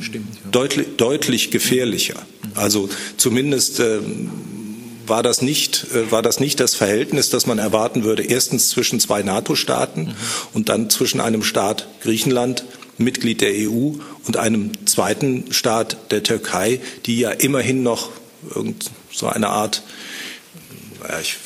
Stimmt, 0.00 0.34
ja. 0.34 0.50
deutlich, 0.50 0.86
deutlich 0.96 1.50
gefährlicher. 1.50 2.16
Also 2.54 2.88
zumindest 3.16 3.80
äh, 3.80 4.00
war 5.06 5.22
das 5.22 5.42
nicht, 5.42 5.86
äh, 5.94 6.10
war 6.10 6.22
das 6.22 6.40
nicht 6.40 6.60
das 6.60 6.74
Verhältnis, 6.74 7.30
das 7.30 7.46
man 7.46 7.58
erwarten 7.58 8.04
würde. 8.04 8.22
Erstens 8.22 8.68
zwischen 8.68 9.00
zwei 9.00 9.22
NATO-Staaten 9.22 10.02
mhm. 10.02 10.14
und 10.52 10.68
dann 10.68 10.90
zwischen 10.90 11.20
einem 11.20 11.42
Staat 11.42 11.88
Griechenland, 12.02 12.64
Mitglied 12.98 13.40
der 13.40 13.52
EU, 13.52 13.92
und 14.26 14.36
einem 14.36 14.86
zweiten 14.86 15.52
Staat 15.52 15.96
der 16.10 16.22
Türkei, 16.22 16.80
die 17.06 17.18
ja 17.18 17.30
immerhin 17.30 17.82
noch 17.82 18.10
irgend 18.54 18.90
so 19.12 19.26
eine 19.26 19.48
Art, 19.48 19.82
ich, 21.20 21.36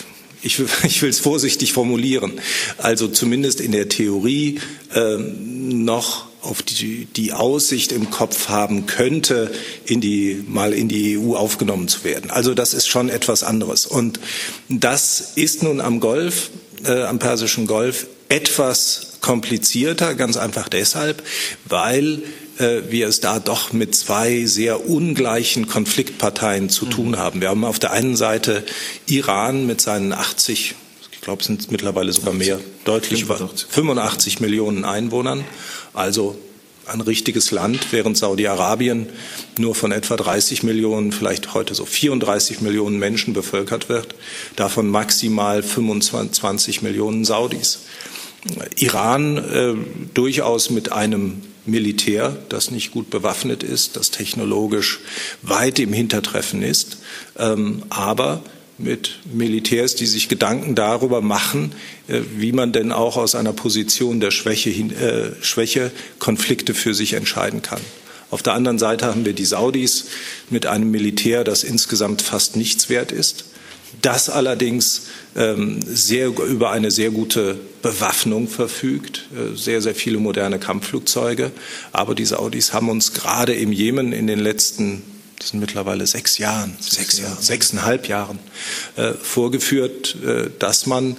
ich, 0.43 0.61
ich 0.85 1.03
will 1.03 1.11
es 1.11 1.21
vorsichtig 1.21 1.73
formulieren, 1.73 2.41
also 2.79 3.09
zumindest 3.09 3.61
in 3.61 3.73
der 3.73 3.89
Theorie 3.89 4.61
äh, 4.95 5.17
noch 5.17 6.27
auf 6.47 6.63
die, 6.63 7.07
die 7.07 7.33
Aussicht 7.33 7.93
im 7.93 8.11
Kopf 8.11 8.49
haben 8.49 8.87
könnte, 8.87 9.53
in 9.85 10.01
die, 10.01 10.43
mal 10.47 10.73
in 10.73 10.89
die 10.89 11.19
EU 11.19 11.35
aufgenommen 11.35 11.89
zu 11.89 12.05
werden. 12.05 12.31
Also 12.31 12.55
das 12.55 12.75
ist 12.75 12.89
schon 12.89 13.09
etwas 13.09 13.43
anderes. 13.43 13.87
Und 13.87 14.21
das 14.69 15.33
ist 15.35 15.63
nun 15.63 15.81
am 15.81 16.01
Golf, 16.01 16.51
äh, 16.85 17.03
am 17.03 17.19
Persischen 17.19 17.67
Golf 17.67 18.07
etwas 18.29 19.19
komplizierter, 19.21 20.15
ganz 20.15 20.37
einfach 20.37 20.69
deshalb, 20.69 21.23
weil 21.69 22.23
äh, 22.59 22.83
wir 22.91 23.09
es 23.09 23.21
da 23.21 23.39
doch 23.39 23.73
mit 23.73 23.95
zwei 23.95 24.45
sehr 24.47 24.89
ungleichen 24.89 25.69
Konfliktparteien 25.69 26.69
zu 26.69 26.87
tun 26.87 27.11
mhm. 27.11 27.19
haben. 27.19 27.41
Wir 27.41 27.49
haben 27.49 27.65
auf 27.65 27.79
der 27.79 27.93
einen 27.93 28.17
Seite 28.17 28.65
Iran 29.07 29.67
mit 29.67 29.81
seinen 29.81 30.13
80, 30.13 30.75
ich 31.13 31.21
glaube, 31.21 31.41
es 31.41 31.47
sind 31.47 31.71
mittlerweile 31.71 32.13
sogar 32.13 32.35
mehr, 32.35 32.61
deutlich 32.85 33.23
über 33.23 33.37
85 33.69 34.41
Millionen 34.41 34.85
Einwohnern, 34.85 35.45
also 35.97 36.37
ein 36.87 37.01
richtiges 37.01 37.51
Land, 37.51 37.93
während 37.93 38.17
Saudi-Arabien 38.17 39.09
nur 39.59 39.75
von 39.75 39.91
etwa 39.91 40.17
30 40.17 40.63
Millionen, 40.63 41.11
vielleicht 41.11 41.55
heute 41.55 41.75
so 41.75 41.85
34 41.85 42.61
Millionen 42.61 42.99
Menschen 42.99 43.35
bevölkert 43.35 43.89
wird, 43.89 44.15
davon 44.55 44.89
maximal 44.89 45.63
25 45.63 46.83
Millionen 46.83 47.25
Saudis. 47.25 47.81
Iran 48.77 49.39
äh, 49.39 49.75
durchaus 50.15 50.71
mit 50.71 50.93
einem 50.93 51.43
Militär, 51.65 52.37
das 52.49 52.71
nicht 52.71 52.93
gut 52.93 53.11
bewaffnet 53.11 53.65
ist, 53.65 53.97
das 53.97 54.13
technologisch 54.13 55.01
weit 55.43 55.81
im 55.81 55.93
Hintertreffen 55.93 56.63
ist, 56.63 56.99
ähm, 57.37 57.83
aber 57.91 58.43
mit 58.79 59.19
Militärs, 59.33 59.95
die 59.95 60.07
sich 60.07 60.29
Gedanken 60.29 60.75
darüber 60.75 61.21
machen, 61.21 61.73
äh, 62.09 62.21
wie 62.37 62.53
man 62.53 62.73
denn 62.73 62.93
auch 62.93 63.17
aus 63.17 63.35
einer 63.35 63.53
Position 63.53 64.21
der 64.21 64.31
Schwäche, 64.31 64.71
äh, 64.71 65.33
Schwäche 65.43 65.91
Konflikte 66.19 66.75
für 66.75 66.95
sich 66.95 67.15
entscheiden 67.15 67.63
kann. 67.63 67.81
Auf 68.31 68.43
der 68.43 68.55
anderen 68.55 68.79
Seite 68.79 69.07
haben 69.07 69.25
wir 69.25 69.33
die 69.33 69.45
Saudis 69.45 70.07
mit 70.51 70.67
einem 70.67 70.91
Militär, 70.91 71.45
das 71.45 71.65
insgesamt 71.65 72.23
fast 72.23 72.57
nichts 72.57 72.89
wert 72.89 73.13
ist, 73.13 73.45
das 74.03 74.29
allerdings 74.29 75.07
ähm, 75.37 75.81
sehr, 75.87 76.29
über 76.29 76.71
eine 76.71 76.91
sehr 76.91 77.11
gute 77.11 77.59
Bewaffnung 77.83 78.49
verfügt, 78.49 79.29
äh, 79.35 79.57
sehr, 79.57 79.81
sehr 79.81 79.95
viele 79.95 80.19
moderne 80.19 80.59
Kampfflugzeuge. 80.59 81.53
Aber 81.93 82.15
die 82.15 82.25
Saudis 82.25 82.73
haben 82.73 82.89
uns 82.89 83.13
gerade 83.13 83.55
im 83.55 83.73
Jemen 83.73 84.13
in 84.13 84.27
den 84.27 84.41
letzten 84.41 85.03
das 85.39 85.51
sind 85.51 85.61
mittlerweile 85.61 86.07
sechs 86.07 86.39
Jahren, 86.39 86.77
sechs, 86.81 87.19
Jahre, 87.19 87.41
sechseinhalb 87.41 88.09
Jahren, 88.09 88.39
äh, 88.97 89.13
vorgeführt, 89.13 90.17
äh, 90.25 90.51
dass 90.59 90.87
man 90.87 91.17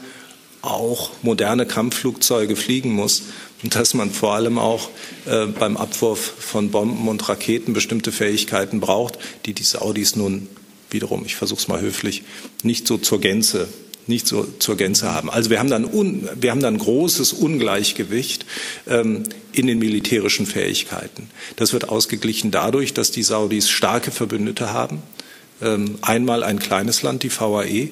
auch 0.62 1.12
moderne 1.22 1.66
Kampfflugzeuge 1.66 2.56
fliegen 2.56 2.92
muss 2.92 3.24
und 3.64 3.76
dass 3.76 3.94
man 3.94 4.12
vor 4.12 4.34
allem 4.34 4.58
auch 4.58 4.90
äh, 5.26 5.46
beim 5.46 5.78
Abwurf 5.78 6.20
von 6.20 6.72
Bomben 6.72 7.08
und 7.08 7.28
Raketen 7.30 7.74
bestimmte 7.74 8.12
Fähigkeiten 8.12 8.80
braucht, 8.80 9.18
die 9.46 9.54
die 9.54 9.64
Saudis 9.64 10.16
nun 10.16 10.48
wiederum, 10.90 11.26
ich 11.26 11.36
versuche 11.36 11.60
es 11.60 11.68
mal 11.68 11.82
höflich, 11.82 12.24
nicht 12.64 12.88
so 12.88 12.98
zur 12.98 13.20
Gänze 13.20 13.68
nicht 14.08 14.28
so 14.28 14.48
zur 14.60 14.78
Gänze 14.78 15.12
haben. 15.12 15.30
Also 15.30 15.50
wir 15.50 15.60
haben 15.60 15.70
dann, 15.70 15.86
un, 15.86 16.28
wir 16.36 16.52
haben 16.52 16.62
dann 16.62 16.78
großes 16.78 17.34
Ungleichgewicht 17.34 18.46
ähm, 18.88 19.24
in 19.54 19.68
den 19.68 19.80
militärischen 19.80 20.46
Fähigkeiten. 20.46 21.30
Das 21.56 21.74
wird 21.74 21.90
ausgeglichen 21.90 22.52
dadurch, 22.52 22.94
dass 22.94 23.12
die 23.12 23.24
Saudis 23.24 23.70
starke 23.70 24.12
Verbündete 24.12 24.74
haben. 24.74 25.02
Ähm, 25.62 25.98
einmal 26.02 26.44
ein 26.44 26.60
kleines 26.60 27.02
Land, 27.02 27.24
die 27.24 27.32
VAE, 27.32 27.90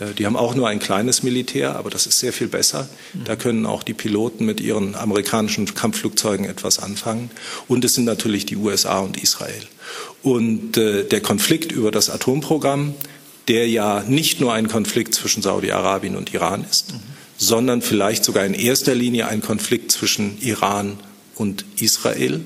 Äh, 0.00 0.14
die 0.14 0.26
haben 0.26 0.36
auch 0.36 0.54
nur 0.54 0.68
ein 0.68 0.78
kleines 0.78 1.22
Militär, 1.22 1.76
aber 1.76 1.90
das 1.90 2.06
ist 2.06 2.18
sehr 2.18 2.32
viel 2.32 2.48
besser. 2.48 2.88
Da 3.24 3.36
können 3.36 3.66
auch 3.66 3.82
die 3.82 3.94
Piloten 3.94 4.44
mit 4.44 4.60
ihren 4.60 4.94
amerikanischen 4.94 5.74
Kampfflugzeugen 5.74 6.46
etwas 6.46 6.78
anfangen. 6.78 7.30
Und 7.68 7.84
es 7.84 7.94
sind 7.94 8.04
natürlich 8.04 8.46
die 8.46 8.56
USA 8.56 9.00
und 9.00 9.22
Israel. 9.22 9.62
Und 10.22 10.76
äh, 10.76 11.04
der 11.04 11.20
Konflikt 11.20 11.72
über 11.72 11.90
das 11.90 12.10
Atomprogramm, 12.10 12.94
der 13.48 13.68
ja 13.68 14.02
nicht 14.06 14.40
nur 14.40 14.52
ein 14.52 14.68
Konflikt 14.68 15.14
zwischen 15.14 15.42
Saudi-Arabien 15.42 16.16
und 16.16 16.34
Iran 16.34 16.64
ist, 16.68 16.92
mhm. 16.92 17.00
sondern 17.36 17.82
vielleicht 17.82 18.24
sogar 18.24 18.44
in 18.44 18.54
erster 18.54 18.94
Linie 18.94 19.28
ein 19.28 19.42
Konflikt 19.42 19.92
zwischen 19.92 20.40
Iran 20.40 20.98
und 21.36 21.64
Israel, 21.78 22.44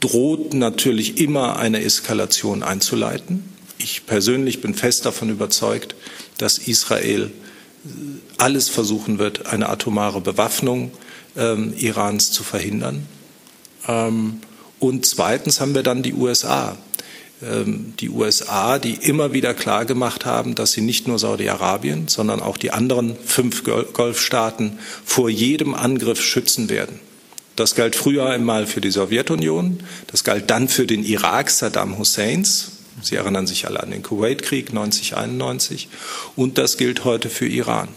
droht 0.00 0.54
natürlich 0.54 1.20
immer 1.20 1.56
eine 1.56 1.82
Eskalation 1.82 2.62
einzuleiten. 2.62 3.44
Ich 3.78 4.06
persönlich 4.06 4.60
bin 4.60 4.74
fest 4.74 5.04
davon 5.04 5.28
überzeugt, 5.28 5.94
dass 6.38 6.58
Israel 6.58 7.30
alles 8.38 8.68
versuchen 8.68 9.18
wird, 9.18 9.46
eine 9.46 9.68
atomare 9.68 10.20
Bewaffnung 10.20 10.90
ähm, 11.36 11.74
Irans 11.76 12.30
zu 12.32 12.42
verhindern. 12.42 13.06
Ähm, 13.86 14.40
und 14.78 15.04
zweitens 15.06 15.60
haben 15.60 15.74
wir 15.74 15.82
dann 15.82 16.02
die 16.02 16.14
USA. 16.14 16.76
Ähm, 17.50 17.94
die 18.00 18.10
USA, 18.10 18.78
die 18.78 18.94
immer 18.94 19.32
wieder 19.32 19.54
klargemacht 19.54 20.24
haben, 20.24 20.54
dass 20.54 20.72
sie 20.72 20.80
nicht 20.80 21.08
nur 21.08 21.18
Saudi-Arabien, 21.18 22.08
sondern 22.08 22.40
auch 22.40 22.56
die 22.56 22.70
anderen 22.70 23.16
fünf 23.24 23.64
Golfstaaten 23.64 24.78
vor 25.04 25.28
jedem 25.28 25.74
Angriff 25.74 26.22
schützen 26.22 26.68
werden. 26.70 27.00
Das 27.56 27.74
galt 27.74 27.94
früher 27.94 28.26
einmal 28.26 28.66
für 28.66 28.80
die 28.80 28.90
Sowjetunion, 28.90 29.80
das 30.08 30.24
galt 30.24 30.50
dann 30.50 30.68
für 30.68 30.86
den 30.86 31.04
Irak 31.04 31.50
Saddam 31.50 31.98
Husseins, 31.98 32.72
Sie 33.02 33.16
erinnern 33.16 33.46
sich 33.46 33.66
alle 33.66 33.82
an 33.82 33.90
den 33.90 34.02
Kuwait-Krieg 34.02 34.68
1991 34.70 35.88
und 36.36 36.58
das 36.58 36.76
gilt 36.76 37.04
heute 37.04 37.28
für 37.28 37.46
Iran. 37.46 37.88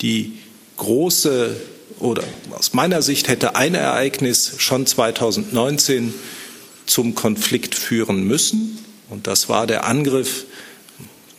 Die 0.00 0.38
große 0.76 1.56
oder 1.98 2.22
aus 2.52 2.72
meiner 2.72 3.02
Sicht 3.02 3.28
hätte 3.28 3.56
ein 3.56 3.74
Ereignis 3.74 4.52
schon 4.58 4.86
2019 4.86 6.14
zum 6.88 7.14
Konflikt 7.14 7.74
führen 7.74 8.24
müssen 8.24 8.78
und 9.08 9.26
das 9.26 9.48
war 9.48 9.66
der 9.66 9.84
Angriff 9.84 10.44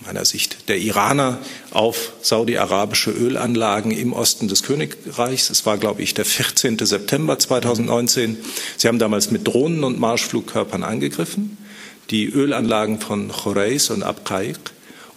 meiner 0.06 0.24
Sicht 0.24 0.70
der 0.70 0.78
Iraner 0.78 1.40
auf 1.72 2.14
saudi-arabische 2.22 3.12
Ölanlagen 3.12 3.92
im 3.92 4.14
Osten 4.14 4.48
des 4.48 4.64
Königreichs. 4.64 5.50
Es 5.50 5.66
war, 5.66 5.78
glaube 5.78 6.02
ich, 6.02 6.14
der 6.14 6.24
14. 6.24 6.80
September 6.80 7.38
2019. 7.38 8.38
Sie 8.78 8.88
haben 8.88 8.98
damals 8.98 9.30
mit 9.30 9.46
Drohnen 9.46 9.84
und 9.84 10.00
Marschflugkörpern 10.00 10.84
angegriffen 10.84 11.58
die 12.10 12.26
Ölanlagen 12.26 13.00
von 13.00 13.30
Choreis 13.30 13.90
und 13.90 14.04
Abqaiq 14.04 14.58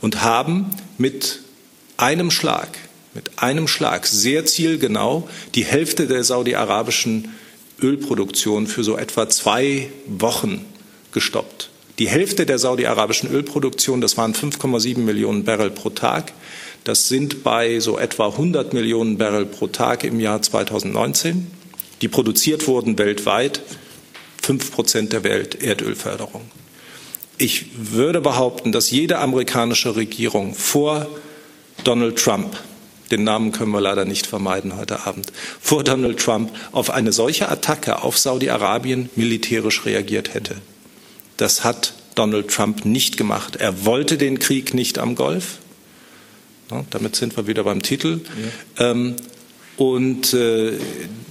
und 0.01 0.23
haben 0.23 0.71
mit 0.99 1.41
einem 1.97 2.31
Schlag, 2.31 2.69
mit 3.15 3.39
einem 3.39 3.69
Schlag 3.69 4.07
sehr 4.07 4.45
zielgenau 4.45 5.29
die 5.55 5.65
Hälfte 5.65 6.07
der 6.07 6.25
saudi-arabischen 6.25 7.35
Ölproduktion 7.83 8.67
für 8.67 8.85
so 8.85 8.97
etwa 8.97 9.29
zwei 9.29 9.91
Wochen 10.07 10.65
gestoppt. 11.12 11.71
Die 11.99 12.09
Hälfte 12.09 12.47
der 12.47 12.59
saudi-arabischen 12.59 13.31
Ölproduktion, 13.31 14.01
das 14.01 14.17
waren 14.17 14.35
5,7 14.35 14.99
Millionen 14.99 15.45
Barrel 15.45 15.71
pro 15.71 15.91
Tag. 15.91 16.33
Das 16.85 17.09
sind 17.09 17.45
bei 17.45 17.81
so 17.81 17.99
etwa 17.99 18.29
100 18.29 18.73
Millionen 18.73 19.19
Barrel 19.19 19.47
pro 19.47 19.67
Tag 19.67 20.05
im 20.05 20.19
Jahr 20.19 20.41
2019, 20.41 21.47
die 22.01 22.09
produziert 22.09 22.67
wurden 22.67 22.99
weltweit, 22.99 23.61
fünf 24.41 24.73
Prozent 24.73 25.12
der 25.12 25.23
Welterdölförderung. 25.23 26.43
Ich 27.39 27.67
würde 27.77 28.21
behaupten, 28.21 28.73
dass 28.73 28.91
jede 28.91 29.19
amerikanische 29.19 29.95
Regierung 29.95 30.55
vor 30.55 31.07
Donald 31.85 32.19
Trump 32.19 32.57
den 33.12 33.25
Namen 33.25 33.52
können 33.52 33.71
wir 33.71 33.81
leider 33.81 34.04
nicht 34.04 34.26
vermeiden 34.26 34.76
heute 34.76 35.07
Abend, 35.07 35.33
vor 35.61 35.85
Donald 35.85 36.19
Trump 36.19 36.50
auf 36.73 36.90
eine 36.90 37.12
solche 37.12 37.49
Attacke 37.49 38.02
auf 38.02 38.19
Saudi-Arabien 38.19 39.11
militärisch 39.14 39.85
reagiert 39.85 40.35
hätte. 40.35 40.57
Das 41.37 41.62
hat 41.62 41.95
Donald 42.14 42.49
Trump 42.49 42.85
nicht 42.85 43.16
gemacht. 43.16 43.57
Er 43.57 43.85
wollte 43.85 44.16
den 44.16 44.38
Krieg 44.38 44.75
nicht 44.75 44.99
am 44.99 45.14
Golf. 45.14 45.59
Ja, 46.71 46.85
damit 46.90 47.16
sind 47.16 47.37
wir 47.37 47.47
wieder 47.47 47.64
beim 47.64 47.83
Titel. 47.83 48.21
Ja. 48.78 48.90
Ähm, 48.90 49.16
und 49.76 50.33
äh, 50.35 50.73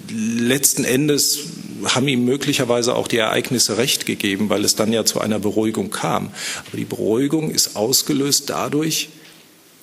letzten 0.10 0.84
Endes 0.84 1.40
haben 1.86 2.08
ihm 2.08 2.26
möglicherweise 2.26 2.96
auch 2.96 3.08
die 3.08 3.18
Ereignisse 3.18 3.78
recht 3.78 4.06
gegeben, 4.06 4.50
weil 4.50 4.66
es 4.66 4.76
dann 4.76 4.94
ja 4.94 5.06
zu 5.06 5.20
einer 5.20 5.40
Beruhigung 5.40 5.90
kam. 5.90 6.32
Aber 6.68 6.78
die 6.78 6.86
Beruhigung 6.86 7.50
ist 7.50 7.76
ausgelöst 7.76 8.50
dadurch, 8.50 9.10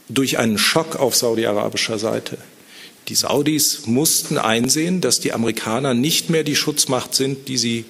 durch 0.08 0.38
einen 0.38 0.58
Schock 0.58 0.96
auf 0.96 1.14
saudi-arabischer 1.14 1.98
Seite. 1.98 2.38
Die 3.08 3.14
Saudis 3.14 3.86
mussten 3.86 4.36
einsehen, 4.36 5.00
dass 5.00 5.20
die 5.20 5.32
Amerikaner 5.32 5.94
nicht 5.94 6.30
mehr 6.30 6.44
die 6.44 6.56
Schutzmacht 6.56 7.14
sind, 7.14 7.48
die 7.48 7.56
sie 7.56 7.84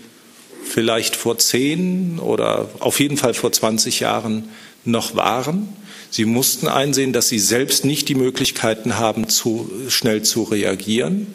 vielleicht 0.65 1.17
vor 1.17 1.39
zehn 1.39 2.19
oder 2.19 2.69
auf 2.79 3.01
jeden 3.01 3.17
Fall 3.17 3.35
vor 3.35 3.51
20 3.51 4.01
Jahren 4.01 4.49
noch 4.85 5.17
waren. 5.17 5.69
Sie 6.11 6.25
mussten 6.25 6.69
einsehen, 6.69 7.13
dass 7.13 7.29
sie 7.29 7.39
selbst 7.39 7.85
nicht 7.85 8.09
die 8.09 8.15
Möglichkeiten 8.15 8.99
haben, 8.99 9.29
zu, 9.29 9.71
schnell 9.89 10.23
zu 10.23 10.45
reagieren. 10.45 11.27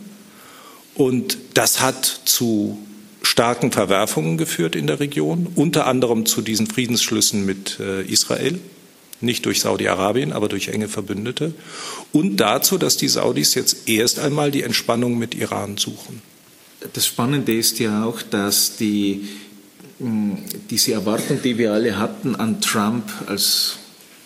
Und 0.96 1.38
das 1.54 1.82
hat 1.82 2.06
zu 2.26 2.78
starken 3.22 3.72
Verwerfungen 3.72 4.38
geführt 4.38 4.76
in 4.76 4.88
der 4.88 5.00
Region, 5.00 5.48
unter 5.56 5.88
anderem 5.88 6.26
zu 6.26 6.41
diesen 6.41 6.67
Friedensschlüssen 6.67 7.46
mit 7.46 7.80
äh, 7.80 8.04
Israel, 8.04 8.60
nicht 9.23 9.45
durch 9.45 9.62
Saudi-Arabien, 9.62 10.33
aber 10.33 10.49
durch 10.49 10.67
enge 10.67 10.88
Verbündete, 10.88 11.53
und 12.12 12.38
dazu, 12.38 12.77
dass 12.77 12.97
die 12.97 13.07
Saudis 13.07 13.55
jetzt 13.55 13.89
erst 13.89 14.19
einmal 14.19 14.51
die 14.51 14.63
Entspannung 14.63 15.17
mit 15.17 15.36
Iran 15.36 15.77
suchen. 15.77 16.21
Das 16.93 17.07
Spannende 17.07 17.55
ist 17.55 17.79
ja 17.79 18.05
auch, 18.05 18.21
dass 18.21 18.75
die, 18.75 19.27
diese 20.69 20.93
Erwartung, 20.93 21.41
die 21.41 21.57
wir 21.57 21.71
alle 21.71 21.97
hatten 21.97 22.36
an 22.36 22.59
Trump 22.59 23.05
als 23.27 23.77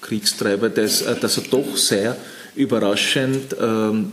Kriegstreiber, 0.02 0.70
dass, 0.70 1.02
äh, 1.02 1.20
dass 1.20 1.38
er 1.38 1.44
doch 1.44 1.78
sehr 1.78 2.18
überraschend 2.56 3.56
ähm, 3.62 4.12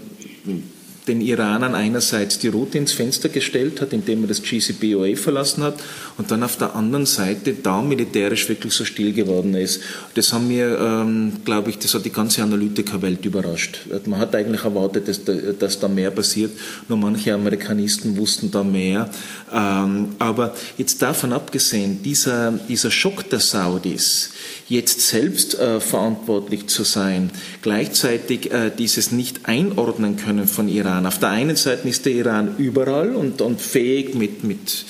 den 1.07 1.21
Iranern 1.21 1.75
einerseits 1.75 2.38
die 2.38 2.49
Route 2.49 2.79
ins 2.79 2.93
Fenster 2.93 3.29
gestellt 3.29 3.81
hat, 3.81 3.93
indem 3.93 4.23
er 4.23 4.29
das 4.29 4.43
GCPOA 4.43 5.17
verlassen 5.17 5.62
hat 5.62 5.79
und 6.17 6.31
dann 6.31 6.43
auf 6.43 6.57
der 6.57 6.75
anderen 6.75 7.07
Seite 7.07 7.55
da 7.55 7.83
militärisch 7.83 8.49
wirklich 8.49 8.73
so 8.73 8.85
still 8.85 9.12
geworden 9.12 9.55
ist. 9.55 9.83
Das 10.14 10.33
haben 10.33 10.49
wir, 10.49 10.79
ähm, 10.79 11.33
glaube 11.45 11.71
ich, 11.71 11.79
das 11.79 11.95
hat 11.95 12.05
die 12.05 12.12
ganze 12.12 12.43
Analytikerwelt 12.43 13.25
überrascht. 13.25 13.81
Man 14.07 14.19
hat 14.19 14.35
eigentlich 14.35 14.64
erwartet, 14.64 15.09
dass 15.09 15.25
da, 15.25 15.35
dass 15.35 15.79
da 15.79 15.88
mehr 15.88 16.11
passiert, 16.11 16.53
nur 16.88 16.99
manche 16.99 17.35
Amerikanisten 17.35 18.17
wussten 18.17 18.51
da 18.51 18.64
mehr. 18.64 19.11
Ähm, 19.53 20.14
aber 20.19 20.55
jetzt 20.79 21.03
davon 21.03 21.33
abgesehen, 21.33 22.03
dieser, 22.03 22.53
dieser 22.69 22.90
Schock 22.90 23.29
der 23.29 23.40
Saudis, 23.40 24.31
jetzt 24.69 25.01
selbst 25.01 25.59
äh, 25.59 25.81
verantwortlich 25.81 26.67
zu 26.69 26.85
sein, 26.85 27.31
gleichzeitig 27.62 28.51
äh, 28.51 28.71
dieses 28.77 29.12
nicht 29.12 29.47
einordnen 29.47 30.17
können 30.17 30.47
von 30.47 30.69
Iran. 30.69 30.94
Auf 31.05 31.19
der 31.19 31.31
einen 31.31 31.57
Seite 31.57 31.89
ist 31.89 32.05
der 32.07 32.13
Iran 32.13 32.57
überall 32.59 33.15
und, 33.15 33.41
und 33.41 33.61
fähig 33.61 34.15
mit, 34.15 34.45
mit 34.45 34.85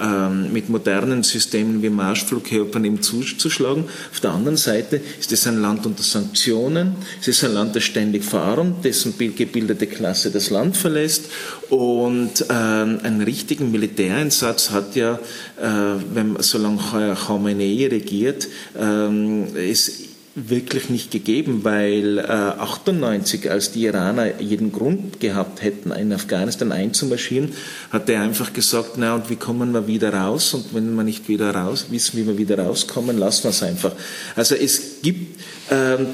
ähm, 0.00 0.50
mit 0.50 0.70
modernen 0.70 1.22
Systemen 1.22 1.82
wie 1.82 1.90
Marschflugkörpern 1.90 2.84
ihm 2.86 3.02
zuzuschlagen. 3.02 3.84
Auf 4.10 4.20
der 4.20 4.30
anderen 4.30 4.56
Seite 4.56 5.00
ist 5.18 5.30
es 5.30 5.46
ein 5.46 5.60
Land 5.60 5.84
unter 5.84 6.02
Sanktionen, 6.02 6.94
es 7.20 7.28
ist 7.28 7.44
ein 7.44 7.52
Land, 7.52 7.76
das 7.76 7.84
ständig 7.84 8.24
verarmt, 8.24 8.82
dessen 8.82 9.14
gebildete 9.18 9.86
Klasse 9.86 10.30
das 10.30 10.48
Land 10.48 10.78
verlässt. 10.78 11.26
Und 11.68 12.46
ähm, 12.48 13.00
einen 13.02 13.20
richtigen 13.20 13.70
Militäreinsatz 13.70 14.70
hat 14.70 14.96
ja, 14.96 15.16
äh, 15.60 15.68
wenn, 16.14 16.36
solange 16.38 16.78
Khamenei 17.14 17.86
regiert, 17.90 18.48
ähm, 18.78 19.54
ist 19.54 20.09
wirklich 20.34 20.90
nicht 20.90 21.10
gegeben, 21.10 21.64
weil 21.64 22.18
äh, 22.18 22.22
98, 22.22 23.50
als 23.50 23.72
die 23.72 23.84
Iraner 23.84 24.40
jeden 24.40 24.70
Grund 24.70 25.18
gehabt 25.18 25.62
hätten, 25.62 25.90
in 25.90 26.12
Afghanistan 26.12 26.70
einzumarschieren, 26.70 27.52
hat 27.90 28.08
er 28.08 28.22
einfach 28.22 28.52
gesagt, 28.52 28.92
na 28.96 29.16
und 29.16 29.28
wie 29.28 29.36
kommen 29.36 29.72
wir 29.72 29.86
wieder 29.86 30.14
raus? 30.14 30.54
Und 30.54 30.72
wenn 30.72 30.94
wir 30.94 31.02
nicht 31.02 31.28
wieder 31.28 31.54
raus 31.54 31.86
wissen, 31.90 32.16
wie 32.16 32.26
wir 32.26 32.38
wieder 32.38 32.58
rauskommen, 32.58 33.18
lassen 33.18 33.44
wir 33.44 33.50
es 33.50 33.62
einfach. 33.62 33.92
Also 34.36 34.54
es 34.54 35.02
gibt 35.02 35.40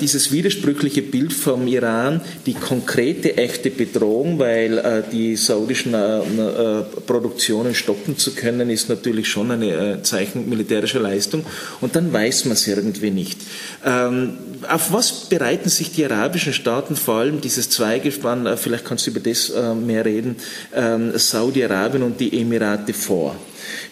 dieses 0.01 0.33
widersprüchliche 0.33 1.03
Bild 1.03 1.33
vom 1.33 1.67
Iran, 1.67 2.21
die 2.45 2.55
konkrete, 2.55 3.37
echte 3.37 3.71
Bedrohung, 3.71 4.39
weil 4.39 4.79
äh, 4.79 5.03
die 5.11 5.37
saudischen 5.37 5.95
äh, 5.95 6.19
äh, 6.19 6.83
Produktionen 7.07 7.75
stoppen 7.75 8.19
zu 8.19 8.35
können, 8.35 8.71
ist 8.71 8.89
natürlich 8.89 9.29
schon 9.29 9.51
ein 9.51 10.05
Zeichen 10.05 10.49
militärischer 10.49 11.01
Leistung. 11.01 11.45
Und 11.81 11.97
dann 11.97 12.13
weiß 12.13 12.45
man 12.45 12.55
es 12.55 12.67
irgendwie 12.69 13.11
nicht. 13.11 13.41
Äh, 13.85 13.97
Ähm, 13.97 14.39
auf 14.69 14.93
was 14.93 15.29
bereiten 15.29 15.69
sich 15.69 15.93
die 15.93 16.05
arabischen 16.05 16.53
Staaten, 16.53 16.97
vor 16.97 17.17
allem 17.17 17.41
dieses 17.41 17.71
Zweigespann, 17.71 18.57
vielleicht 18.57 18.85
kannst 18.85 19.07
du 19.07 19.11
über 19.11 19.21
das 19.21 19.53
mehr 19.75 20.05
reden, 20.05 20.37
ähm, 20.75 21.17
Saudi-Arabien 21.17 22.03
und 22.03 22.21
die 22.21 22.41
Emirate 22.41 22.93
vor? 22.93 23.37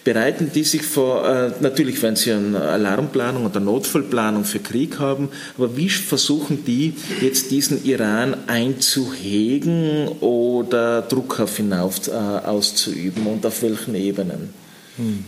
Bereiten 0.05 0.51
die 0.55 0.65
sich 0.65 0.83
vor, 0.83 1.29
äh, 1.29 1.53
natürlich 1.61 2.03
wenn 2.03 2.17
sie 2.17 2.33
eine 2.33 2.61
Alarmplanung 2.61 3.47
oder 3.47 3.61
Notfallplanung 3.61 4.45
für 4.45 4.59
Krieg 4.59 4.99
haben, 4.99 5.29
aber 5.57 5.77
wie 5.77 5.89
versuchen 5.89 6.65
die 6.65 6.95
jetzt 7.21 7.51
diesen 7.51 7.85
Iran 7.85 8.37
einzuhegen 8.47 10.09
oder 10.21 11.03
Druck 11.03 11.41
auf 11.41 11.59
ihn 11.59 11.73
auf, 11.73 12.09
äh, 12.09 12.13
auszuüben 12.13 13.27
und 13.27 13.45
auf 13.47 13.63
welchen 13.63 13.95
Ebenen? 13.95 14.51
Hm. 14.97 15.25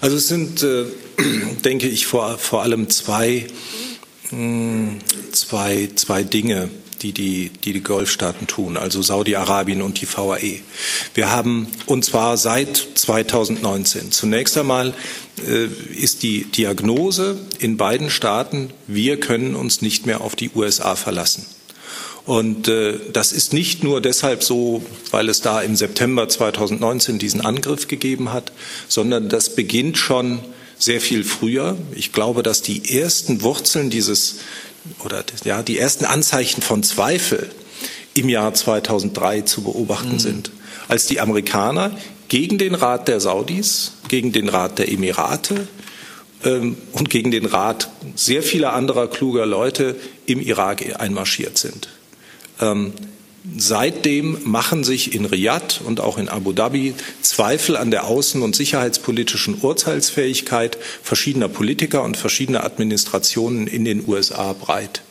Also 0.00 0.16
es 0.16 0.28
sind, 0.28 0.62
äh, 0.62 0.84
denke 1.64 1.88
ich, 1.88 2.06
vor, 2.06 2.38
vor 2.38 2.62
allem 2.62 2.88
zwei, 2.88 3.46
mh, 4.30 4.38
hm, 4.38 4.98
zwei, 5.32 5.88
zwei 5.94 6.22
Dinge 6.22 6.70
die 7.02 7.12
die, 7.12 7.50
die, 7.50 7.72
die 7.72 7.82
Golfstaaten 7.82 8.46
tun, 8.46 8.76
also 8.76 9.02
Saudi-Arabien 9.02 9.82
und 9.82 10.00
die 10.00 10.06
VAE. 10.06 10.60
Wir 11.14 11.30
haben, 11.30 11.68
und 11.86 12.04
zwar 12.04 12.36
seit 12.36 12.76
2019, 12.94 14.12
zunächst 14.12 14.56
einmal 14.58 14.94
äh, 15.46 15.66
ist 15.94 16.22
die 16.22 16.44
Diagnose 16.44 17.38
in 17.58 17.76
beiden 17.76 18.10
Staaten, 18.10 18.70
wir 18.86 19.18
können 19.18 19.54
uns 19.54 19.82
nicht 19.82 20.06
mehr 20.06 20.20
auf 20.20 20.36
die 20.36 20.50
USA 20.54 20.96
verlassen. 20.96 21.46
Und 22.26 22.68
äh, 22.68 22.98
das 23.12 23.32
ist 23.32 23.52
nicht 23.52 23.82
nur 23.82 24.00
deshalb 24.00 24.42
so, 24.44 24.84
weil 25.10 25.28
es 25.28 25.40
da 25.40 25.62
im 25.62 25.74
September 25.74 26.28
2019 26.28 27.18
diesen 27.18 27.40
Angriff 27.40 27.88
gegeben 27.88 28.32
hat, 28.32 28.52
sondern 28.88 29.28
das 29.28 29.56
beginnt 29.56 29.98
schon 29.98 30.40
sehr 30.78 31.00
viel 31.00 31.24
früher. 31.24 31.76
Ich 31.94 32.12
glaube, 32.12 32.42
dass 32.42 32.62
die 32.62 32.98
ersten 32.98 33.42
Wurzeln 33.42 33.90
dieses 33.90 34.36
oder 35.04 35.24
ja, 35.44 35.62
die 35.62 35.78
ersten 35.78 36.04
Anzeichen 36.04 36.62
von 36.62 36.82
Zweifel 36.82 37.50
im 38.14 38.28
Jahr 38.28 38.54
2003 38.54 39.42
zu 39.42 39.62
beobachten 39.62 40.14
mhm. 40.14 40.18
sind, 40.18 40.50
als 40.88 41.06
die 41.06 41.20
Amerikaner 41.20 41.96
gegen 42.28 42.58
den 42.58 42.74
Rat 42.74 43.08
der 43.08 43.20
Saudis, 43.20 43.92
gegen 44.08 44.32
den 44.32 44.48
Rat 44.48 44.78
der 44.78 44.90
Emirate 44.90 45.68
ähm, 46.44 46.76
und 46.92 47.10
gegen 47.10 47.30
den 47.30 47.46
Rat 47.46 47.90
sehr 48.14 48.42
vieler 48.42 48.72
anderer 48.72 49.08
kluger 49.08 49.46
Leute 49.46 49.96
im 50.26 50.40
Irak 50.40 51.00
einmarschiert 51.00 51.58
sind. 51.58 51.88
Ähm, 52.60 52.92
Seitdem 53.56 54.38
machen 54.44 54.84
sich 54.84 55.14
in 55.14 55.24
Riyadh 55.24 55.80
und 55.84 56.00
auch 56.00 56.18
in 56.18 56.28
Abu 56.28 56.52
Dhabi 56.52 56.94
Zweifel 57.22 57.76
an 57.76 57.90
der 57.90 58.04
außen- 58.04 58.42
und 58.42 58.54
sicherheitspolitischen 58.54 59.54
Urteilsfähigkeit 59.62 60.76
verschiedener 61.02 61.48
Politiker 61.48 62.02
und 62.02 62.18
verschiedener 62.18 62.64
Administrationen 62.64 63.66
in 63.66 63.86
den 63.86 64.06
USA 64.06 64.52
breit. 64.52 65.02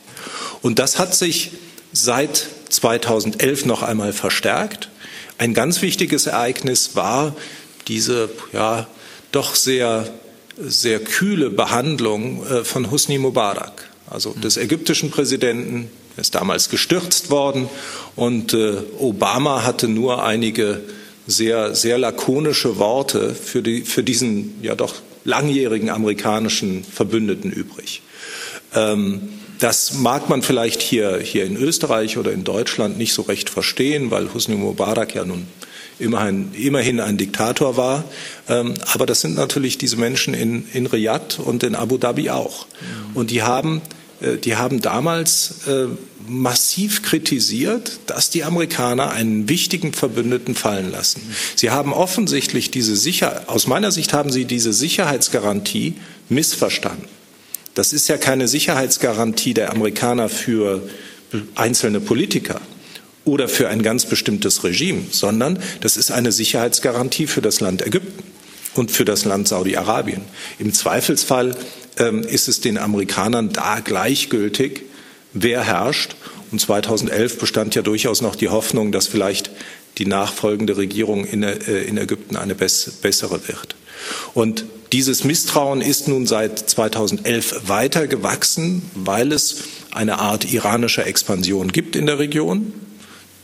Und 0.62 0.78
das 0.78 0.98
hat 0.98 1.14
sich 1.14 1.50
seit 1.92 2.46
2011 2.68 3.66
noch 3.66 3.82
einmal 3.82 4.12
verstärkt. 4.12 4.90
Ein 5.38 5.52
ganz 5.52 5.82
wichtiges 5.82 6.26
Ereignis 6.26 6.94
war 6.94 7.34
diese 7.88 8.30
ja 8.52 8.86
doch 9.32 9.56
sehr 9.56 10.08
sehr 10.62 11.00
kühle 11.00 11.50
Behandlung 11.50 12.46
äh, 12.46 12.64
von 12.64 12.90
Husni 12.90 13.18
Mubarak, 13.18 13.88
also 14.08 14.32
des 14.32 14.56
ägyptischen 14.56 15.10
Präsidenten, 15.10 15.90
er 16.20 16.22
ist 16.22 16.34
damals 16.34 16.68
gestürzt 16.68 17.30
worden 17.30 17.70
und 18.14 18.52
äh, 18.52 18.76
Obama 18.98 19.64
hatte 19.64 19.88
nur 19.88 20.22
einige 20.22 20.82
sehr, 21.26 21.74
sehr 21.74 21.96
lakonische 21.96 22.76
Worte 22.76 23.34
für, 23.34 23.62
die, 23.62 23.80
für 23.86 24.02
diesen 24.02 24.62
ja 24.62 24.74
doch 24.74 24.96
langjährigen 25.24 25.88
amerikanischen 25.88 26.84
Verbündeten 26.84 27.50
übrig. 27.50 28.02
Ähm, 28.74 29.30
das 29.60 29.94
mag 29.94 30.28
man 30.28 30.42
vielleicht 30.42 30.82
hier, 30.82 31.20
hier 31.20 31.46
in 31.46 31.56
Österreich 31.56 32.18
oder 32.18 32.32
in 32.32 32.44
Deutschland 32.44 32.98
nicht 32.98 33.14
so 33.14 33.22
recht 33.22 33.48
verstehen, 33.48 34.10
weil 34.10 34.34
Husni 34.34 34.56
Mubarak 34.56 35.14
ja 35.14 35.24
nun 35.24 35.46
immerhin, 35.98 36.52
immerhin 36.52 37.00
ein 37.00 37.16
Diktator 37.16 37.78
war. 37.78 38.04
Ähm, 38.46 38.74
aber 38.92 39.06
das 39.06 39.22
sind 39.22 39.36
natürlich 39.36 39.78
diese 39.78 39.96
Menschen 39.96 40.34
in, 40.34 40.68
in 40.74 40.84
Riyadh 40.84 41.38
und 41.42 41.62
in 41.62 41.74
Abu 41.74 41.96
Dhabi 41.96 42.28
auch. 42.28 42.66
Und 43.14 43.30
die 43.30 43.42
haben 43.42 43.80
die 44.20 44.56
haben 44.56 44.80
damals 44.80 45.66
äh, 45.66 45.86
massiv 46.28 47.02
kritisiert, 47.02 48.00
dass 48.06 48.30
die 48.30 48.44
Amerikaner 48.44 49.10
einen 49.10 49.48
wichtigen 49.48 49.92
Verbündeten 49.92 50.54
fallen 50.54 50.90
lassen. 50.90 51.22
Sie 51.56 51.70
haben 51.70 51.92
offensichtlich 51.92 52.70
diese 52.70 52.96
Sicher 52.96 53.44
aus 53.46 53.66
meiner 53.66 53.90
Sicht 53.90 54.12
haben 54.12 54.30
sie 54.30 54.44
diese 54.44 54.72
Sicherheitsgarantie 54.72 55.94
missverstanden. 56.28 57.06
Das 57.74 57.92
ist 57.92 58.08
ja 58.08 58.18
keine 58.18 58.48
Sicherheitsgarantie 58.48 59.54
der 59.54 59.70
Amerikaner 59.70 60.28
für 60.28 60.82
einzelne 61.54 62.00
Politiker 62.00 62.60
oder 63.24 63.48
für 63.48 63.68
ein 63.68 63.82
ganz 63.82 64.06
bestimmtes 64.06 64.64
Regime, 64.64 65.02
sondern 65.10 65.58
das 65.80 65.96
ist 65.96 66.10
eine 66.10 66.32
Sicherheitsgarantie 66.32 67.26
für 67.26 67.42
das 67.42 67.60
Land 67.60 67.86
Ägypten 67.86 68.24
und 68.74 68.90
für 68.90 69.04
das 69.04 69.24
Land 69.24 69.48
Saudi-Arabien. 69.48 70.22
Im 70.58 70.72
Zweifelsfall 70.72 71.56
ist 71.96 72.48
es 72.48 72.60
den 72.60 72.78
Amerikanern 72.78 73.52
da 73.52 73.80
gleichgültig, 73.80 74.82
wer 75.32 75.62
herrscht. 75.62 76.16
Und 76.50 76.60
2011 76.60 77.38
bestand 77.38 77.74
ja 77.74 77.82
durchaus 77.82 78.22
noch 78.22 78.34
die 78.34 78.48
Hoffnung, 78.48 78.92
dass 78.92 79.06
vielleicht 79.06 79.50
die 79.98 80.06
nachfolgende 80.06 80.76
Regierung 80.76 81.24
in, 81.24 81.42
äh, 81.42 81.54
Ägypten 81.84 82.36
eine 82.36 82.54
bessere 82.54 83.48
wird. 83.48 83.76
Und 84.34 84.64
dieses 84.92 85.24
Misstrauen 85.24 85.80
ist 85.80 86.08
nun 86.08 86.26
seit 86.26 86.58
2011 86.58 87.68
weiter 87.68 88.06
gewachsen, 88.06 88.82
weil 88.94 89.32
es 89.32 89.64
eine 89.90 90.18
Art 90.18 90.52
iranischer 90.52 91.06
Expansion 91.06 91.70
gibt 91.70 91.96
in 91.96 92.06
der 92.06 92.18
Region 92.18 92.72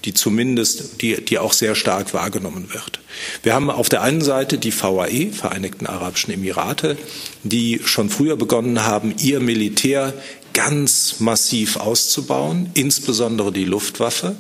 die 0.07 0.15
zumindest, 0.15 1.03
die, 1.03 1.23
die 1.23 1.39
auch 1.39 1.53
sehr 1.53 1.75
stark 1.75 2.15
wahrgenommen 2.15 2.73
wird. 2.73 3.01
Wir 3.43 3.55
haben 3.55 3.71
auf 3.71 3.89
der 3.89 4.03
einen 4.03 4.23
Seite 4.23 4.57
die 4.57 4.73
VAE, 4.73 5.33
Vereinigten 5.33 5.87
Arabischen 5.87 6.33
Emirate, 6.33 6.97
die 7.43 7.81
schon 7.85 8.09
früher 8.09 8.37
begonnen 8.37 8.85
haben, 8.85 9.15
ihr 9.19 9.41
Militär 9.41 10.15
ganz 10.55 11.17
massiv 11.19 11.77
auszubauen, 11.77 12.71
insbesondere 12.75 13.53
die 13.53 13.65
Luftwaffe, 13.65 14.37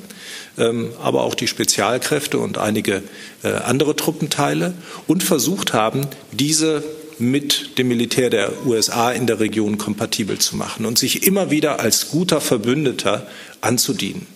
ähm, 0.56 0.92
aber 1.02 1.24
auch 1.24 1.34
die 1.34 1.48
Spezialkräfte 1.48 2.38
und 2.38 2.58
einige 2.58 3.02
äh, 3.42 3.48
andere 3.48 3.96
Truppenteile 3.96 4.74
und 5.06 5.22
versucht 5.22 5.74
haben, 5.74 6.06
diese 6.32 6.82
mit 7.18 7.78
dem 7.78 7.88
Militär 7.88 8.30
der 8.30 8.66
USA 8.66 9.10
in 9.10 9.26
der 9.26 9.40
Region 9.40 9.78
kompatibel 9.78 10.38
zu 10.38 10.56
machen 10.56 10.86
und 10.86 10.98
sich 10.98 11.26
immer 11.26 11.50
wieder 11.50 11.80
als 11.80 12.10
guter 12.10 12.40
Verbündeter 12.40 13.26
anzudienen. 13.60 14.26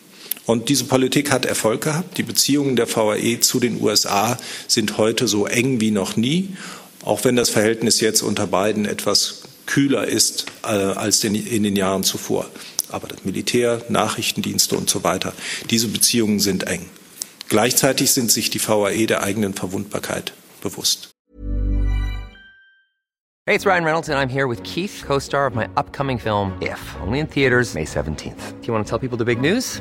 Und 0.50 0.68
diese 0.68 0.82
Politik 0.82 1.30
hat 1.30 1.44
Erfolg 1.44 1.82
gehabt. 1.82 2.18
Die 2.18 2.24
Beziehungen 2.24 2.74
der 2.74 2.88
VAE 2.92 3.38
zu 3.38 3.60
den 3.60 3.80
USA 3.80 4.36
sind 4.66 4.98
heute 4.98 5.28
so 5.28 5.46
eng 5.46 5.80
wie 5.80 5.92
noch 5.92 6.16
nie, 6.16 6.56
auch 7.04 7.22
wenn 7.22 7.36
das 7.36 7.50
Verhältnis 7.50 8.00
jetzt 8.00 8.20
unter 8.20 8.48
beiden 8.48 8.84
etwas 8.84 9.42
kühler 9.66 10.08
ist 10.08 10.46
äh, 10.64 10.66
als 10.66 11.22
in, 11.22 11.36
in 11.36 11.62
den 11.62 11.76
Jahren 11.76 12.02
zuvor. 12.02 12.50
Aber 12.88 13.06
das 13.06 13.24
Militär, 13.24 13.84
Nachrichtendienste 13.90 14.74
und 14.74 14.90
so 14.90 15.04
weiter, 15.04 15.34
diese 15.70 15.86
Beziehungen 15.86 16.40
sind 16.40 16.66
eng. 16.66 16.84
Gleichzeitig 17.48 18.10
sind 18.10 18.32
sich 18.32 18.50
die 18.50 18.58
VAE 18.60 19.06
der 19.06 19.22
eigenen 19.22 19.54
Verwundbarkeit 19.54 20.32
bewusst. 20.62 21.10
Hey, 23.46 23.54
it's 23.54 23.66
Ryan 23.66 23.84
Reynolds 23.84 24.08
and 24.08 24.18
I'm 24.18 24.28
here 24.28 24.48
with 24.48 24.60
Keith, 24.64 25.04
co-star 25.06 25.46
of 25.46 25.54
my 25.54 25.68
upcoming 25.76 26.18
film 26.18 26.54
If, 26.60 26.80
only 27.06 27.20
in 27.20 27.28
theaters 27.28 27.72
May 27.72 27.84
17th. 27.84 28.60
Do 28.60 28.66
you 28.66 28.74
want 28.74 28.84
to 28.84 28.90
tell 28.90 28.98
people 28.98 29.16
the 29.16 29.24
big 29.24 29.40
news? 29.40 29.80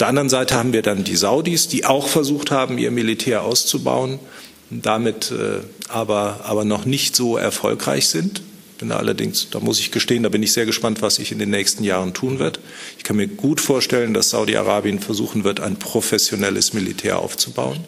Der 0.00 0.08
anderen 0.08 0.28
Seite 0.28 0.54
haben 0.54 0.72
wir 0.72 0.82
dann 0.82 1.04
die 1.04 1.16
Saudis, 1.16 1.68
die 1.68 1.84
auch 1.84 2.08
versucht 2.08 2.50
haben, 2.50 2.78
ihr 2.78 2.90
Militär 2.90 3.42
auszubauen, 3.42 4.18
damit 4.70 5.30
äh, 5.30 5.60
aber, 5.88 6.40
aber 6.44 6.64
noch 6.64 6.84
nicht 6.84 7.14
so 7.14 7.36
erfolgreich 7.36 8.08
sind. 8.08 8.42
Bin 8.78 8.92
allerdings, 8.92 9.48
da 9.50 9.60
muss 9.60 9.78
ich 9.78 9.90
gestehen, 9.90 10.22
da 10.22 10.30
bin 10.30 10.42
ich 10.42 10.52
sehr 10.52 10.64
gespannt, 10.64 11.02
was 11.02 11.16
sich 11.16 11.32
in 11.32 11.38
den 11.38 11.50
nächsten 11.50 11.84
Jahren 11.84 12.14
tun 12.14 12.38
wird. 12.38 12.60
Ich 12.96 13.04
kann 13.04 13.16
mir 13.16 13.28
gut 13.28 13.60
vorstellen, 13.60 14.14
dass 14.14 14.30
Saudi-Arabien 14.30 15.00
versuchen 15.00 15.44
wird, 15.44 15.60
ein 15.60 15.76
professionelles 15.76 16.72
Militär 16.72 17.18
aufzubauen. 17.18 17.78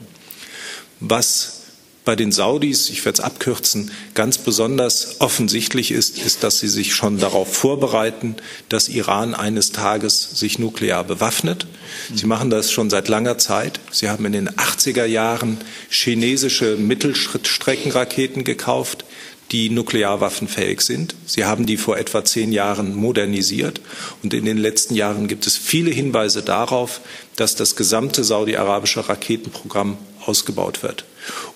Was 1.00 1.61
bei 2.04 2.16
den 2.16 2.32
Saudis, 2.32 2.90
ich 2.90 3.04
werde 3.04 3.20
es 3.20 3.24
abkürzen, 3.24 3.92
ganz 4.14 4.38
besonders 4.38 5.20
offensichtlich 5.20 5.92
ist, 5.92 6.18
ist, 6.18 6.42
dass 6.42 6.58
sie 6.58 6.68
sich 6.68 6.94
schon 6.94 7.18
darauf 7.18 7.54
vorbereiten, 7.54 8.36
dass 8.68 8.88
Iran 8.88 9.34
eines 9.34 9.70
Tages 9.70 10.30
sich 10.34 10.58
nuklear 10.58 11.04
bewaffnet. 11.04 11.66
Sie 12.12 12.26
machen 12.26 12.50
das 12.50 12.72
schon 12.72 12.90
seit 12.90 13.08
langer 13.08 13.38
Zeit. 13.38 13.78
Sie 13.92 14.08
haben 14.08 14.24
in 14.24 14.32
den 14.32 14.50
80er 14.50 15.04
Jahren 15.04 15.58
chinesische 15.90 16.76
Mittelstreckenraketen 16.76 18.42
gekauft, 18.42 19.04
die 19.52 19.70
nuklearwaffenfähig 19.70 20.80
sind. 20.80 21.14
Sie 21.26 21.44
haben 21.44 21.66
die 21.66 21.76
vor 21.76 21.98
etwa 21.98 22.24
zehn 22.24 22.52
Jahren 22.52 22.96
modernisiert. 22.96 23.80
Und 24.22 24.34
in 24.34 24.46
den 24.46 24.56
letzten 24.56 24.94
Jahren 24.94 25.28
gibt 25.28 25.46
es 25.46 25.56
viele 25.56 25.90
Hinweise 25.90 26.42
darauf, 26.42 27.00
dass 27.36 27.54
das 27.54 27.76
gesamte 27.76 28.24
saudi-arabische 28.24 29.08
Raketenprogramm 29.08 29.98
ausgebaut 30.24 30.82
wird. 30.82 31.04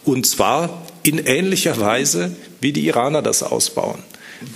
Und 0.05 0.27
zwar 0.27 0.83
in 1.03 1.19
ähnlicher 1.19 1.79
Weise, 1.81 2.35
wie 2.61 2.73
die 2.73 2.87
Iraner 2.87 3.23
das 3.23 3.43
ausbauen. 3.43 4.03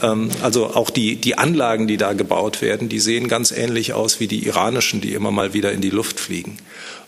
Ähm, 0.02 0.30
also 0.42 0.66
auch 0.66 0.90
die, 0.90 1.16
die 1.16 1.38
Anlagen, 1.38 1.86
die 1.86 1.96
da 1.96 2.12
gebaut 2.12 2.62
werden, 2.62 2.88
die 2.88 3.00
sehen 3.00 3.28
ganz 3.28 3.50
ähnlich 3.52 3.92
aus 3.92 4.20
wie 4.20 4.26
die 4.26 4.44
iranischen, 4.46 5.00
die 5.00 5.14
immer 5.14 5.30
mal 5.30 5.54
wieder 5.54 5.72
in 5.72 5.80
die 5.80 5.90
Luft 5.90 6.20
fliegen. 6.20 6.58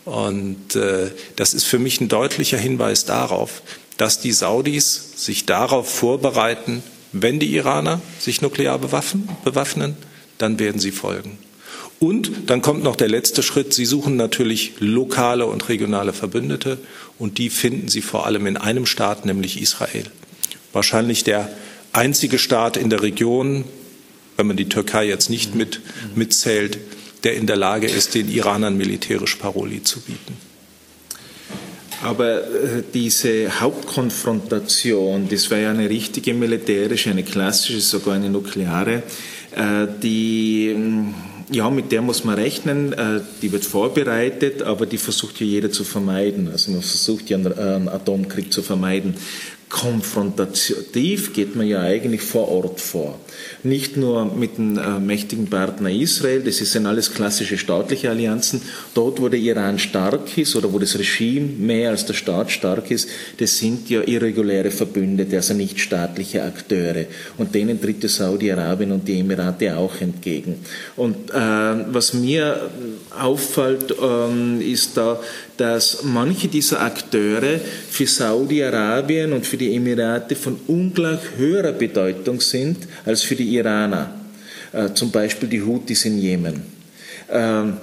Und 0.05 0.75
äh, 0.75 1.11
das 1.35 1.53
ist 1.53 1.65
für 1.65 1.79
mich 1.79 2.01
ein 2.01 2.09
deutlicher 2.09 2.57
Hinweis 2.57 3.05
darauf, 3.05 3.61
dass 3.97 4.19
die 4.19 4.31
Saudis 4.31 5.13
sich 5.15 5.45
darauf 5.45 5.89
vorbereiten, 5.93 6.83
wenn 7.11 7.39
die 7.39 7.53
Iraner 7.55 8.01
sich 8.19 8.41
nuklear 8.41 8.79
bewaffnen, 8.79 9.29
bewaffnen 9.43 9.95
dann 10.37 10.59
werden 10.59 10.79
sie 10.79 10.91
folgen. 10.91 11.37
Und 11.99 12.31
dann 12.47 12.61
kommt 12.61 12.83
noch 12.83 12.95
der 12.95 13.07
letzte 13.07 13.43
Schritt. 13.43 13.73
Sie 13.73 13.85
suchen 13.85 14.17
natürlich 14.17 14.73
lokale 14.79 15.45
und 15.45 15.69
regionale 15.69 16.11
Verbündete 16.11 16.77
und 17.17 17.37
die 17.37 17.49
finden 17.49 17.87
Sie 17.87 18.01
vor 18.01 18.25
allem 18.25 18.45
in 18.45 18.57
einem 18.57 18.85
Staat, 18.85 19.25
nämlich 19.25 19.61
Israel. 19.61 20.05
Wahrscheinlich 20.73 21.23
der 21.23 21.49
einzige 21.93 22.39
Staat 22.39 22.75
in 22.75 22.89
der 22.89 23.01
Region, 23.01 23.63
wenn 24.35 24.47
man 24.47 24.57
die 24.57 24.67
Türkei 24.67 25.07
jetzt 25.07 25.29
nicht 25.29 25.55
mit, 25.55 25.79
mitzählt, 26.15 26.79
der 27.23 27.35
in 27.35 27.47
der 27.47 27.55
Lage 27.55 27.87
ist, 27.87 28.15
den 28.15 28.29
Iranern 28.29 28.75
militärisch 28.75 29.35
Paroli 29.35 29.83
zu 29.83 30.01
bieten. 30.01 30.35
Aber 32.03 32.41
äh, 32.41 32.83
diese 32.93 33.61
Hauptkonfrontation, 33.61 35.29
das 35.29 35.49
war 35.49 35.57
ja 35.57 35.71
eine 35.71 35.89
richtige 35.89 36.33
militärische, 36.33 37.11
eine 37.11 37.23
klassische, 37.23 37.79
sogar 37.79 38.15
eine 38.15 38.29
nukleare, 38.29 39.03
äh, 39.55 39.87
die 40.01 40.75
ja, 41.53 41.69
mit 41.69 41.91
der 41.91 42.01
muss 42.01 42.23
man 42.23 42.35
rechnen, 42.35 42.93
äh, 42.93 43.21
die 43.41 43.51
wird 43.51 43.65
vorbereitet, 43.65 44.63
aber 44.63 44.85
die 44.85 44.97
versucht 44.97 45.39
ja 45.39 45.45
jeder 45.45 45.71
zu 45.71 45.83
vermeiden. 45.83 46.49
Also 46.51 46.71
man 46.71 46.81
versucht 46.81 47.29
ja 47.29 47.37
einen 47.37 47.89
Atomkrieg 47.89 48.51
zu 48.51 48.63
vermeiden 48.63 49.15
konfrontativ 49.73 51.33
geht 51.33 51.55
man 51.55 51.67
ja 51.67 51.81
eigentlich 51.81 52.21
vor 52.21 52.47
Ort 52.47 52.79
vor. 52.79 53.19
Nicht 53.63 53.97
nur 53.97 54.25
mit 54.25 54.59
dem 54.59 54.77
äh, 54.77 54.99
mächtigen 54.99 55.47
Partner 55.47 55.89
Israel, 55.89 56.41
das 56.43 56.57
sind 56.57 56.85
alles 56.85 57.11
klassische 57.11 57.57
staatliche 57.57 58.11
Allianzen. 58.11 58.61
Dort, 58.93 59.19
wo 59.19 59.29
der 59.29 59.39
Iran 59.39 59.79
stark 59.79 60.37
ist 60.37 60.55
oder 60.55 60.71
wo 60.71 60.77
das 60.77 60.97
Regime 60.97 61.47
mehr 61.57 61.89
als 61.89 62.05
der 62.05 62.13
Staat 62.13 62.51
stark 62.51 62.91
ist, 62.91 63.09
das 63.39 63.57
sind 63.57 63.89
ja 63.89 64.03
irreguläre 64.03 64.69
Verbündete, 64.69 65.37
also 65.37 65.55
nicht 65.55 65.79
staatliche 65.79 66.43
Akteure. 66.43 67.05
Und 67.39 67.55
denen 67.55 67.81
tritt 67.81 68.07
Saudi-Arabien 68.07 68.91
und 68.91 69.07
die 69.07 69.21
Emirate 69.21 69.75
auch 69.75 69.99
entgegen. 69.99 70.57
Und 70.95 71.31
äh, 71.31 71.33
was 71.33 72.13
mir 72.13 72.69
auffällt, 73.19 73.89
äh, 73.91 74.71
ist 74.71 74.95
da, 74.97 75.19
dass 75.57 76.03
manche 76.03 76.47
dieser 76.47 76.81
Akteure 76.81 77.59
für 77.89 78.07
Saudi-Arabien 78.07 79.33
und 79.33 79.45
für 79.45 79.57
die 79.57 79.75
Emirate 79.75 80.35
von 80.35 80.59
ungleich 80.67 81.19
höherer 81.37 81.73
Bedeutung 81.73 82.41
sind 82.41 82.87
als 83.05 83.21
für 83.21 83.35
die 83.35 83.55
Iraner. 83.55 84.15
Äh, 84.71 84.93
zum 84.93 85.11
Beispiel 85.11 85.49
die 85.49 85.61
Houthis 85.61 86.05
in 86.05 86.17
Jemen. 86.17 86.63
Ähm, 87.29 87.73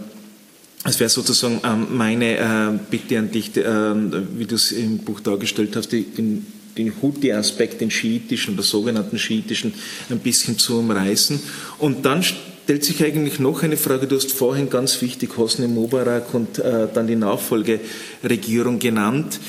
das 0.82 0.98
wäre 0.98 1.10
sozusagen 1.10 1.60
ähm, 1.64 1.96
meine 1.96 2.38
äh, 2.38 2.78
Bitte 2.90 3.18
an 3.18 3.30
dich, 3.30 3.56
äh, 3.56 3.62
wie 3.64 4.46
du 4.46 4.54
es 4.54 4.72
im 4.72 4.98
Buch 4.98 5.20
dargestellt 5.20 5.76
hast, 5.76 5.92
den, 5.92 6.46
den 6.76 6.92
Houthi-Aspekt, 7.00 7.80
den 7.80 7.90
schiitischen 7.90 8.54
oder 8.54 8.62
sogenannten 8.62 9.18
schiitischen, 9.18 9.74
ein 10.08 10.18
bisschen 10.18 10.58
zu 10.58 10.78
umreißen. 10.78 11.38
Und 11.78 12.06
dann 12.06 12.24
stellt 12.70 12.84
sich 12.84 13.02
eigentlich 13.02 13.40
noch 13.40 13.64
eine 13.64 13.76
Frage. 13.76 14.06
Du 14.06 14.14
hast 14.14 14.30
vorhin 14.30 14.70
ganz 14.70 15.02
wichtig 15.02 15.36
Hosni 15.36 15.66
Mubarak 15.66 16.32
und 16.32 16.60
äh, 16.60 16.86
dann 16.94 17.08
die 17.08 17.16
Nachfolgeregierung 17.16 18.78
genannt. 18.78 19.40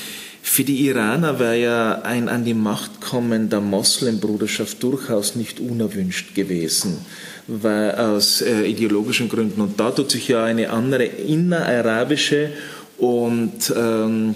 Für 0.42 0.64
die 0.64 0.84
Iraner 0.86 1.38
wäre 1.38 1.56
ja 1.56 2.02
ein 2.02 2.28
an 2.28 2.44
die 2.44 2.52
Macht 2.52 3.00
kommen 3.00 3.48
der 3.48 3.60
Moslembruderschaft 3.60 4.82
durchaus 4.82 5.36
nicht 5.36 5.60
unerwünscht 5.60 6.34
gewesen, 6.34 6.96
weil 7.46 7.94
aus 7.94 8.42
äh, 8.42 8.64
ideologischen 8.64 9.28
Gründen. 9.28 9.60
Und 9.60 9.78
da 9.78 9.92
tut 9.92 10.10
sich 10.10 10.26
ja 10.26 10.42
eine 10.42 10.70
andere 10.70 11.04
innerarabische 11.04 12.50
und 12.98 13.72
ähm, 13.76 14.34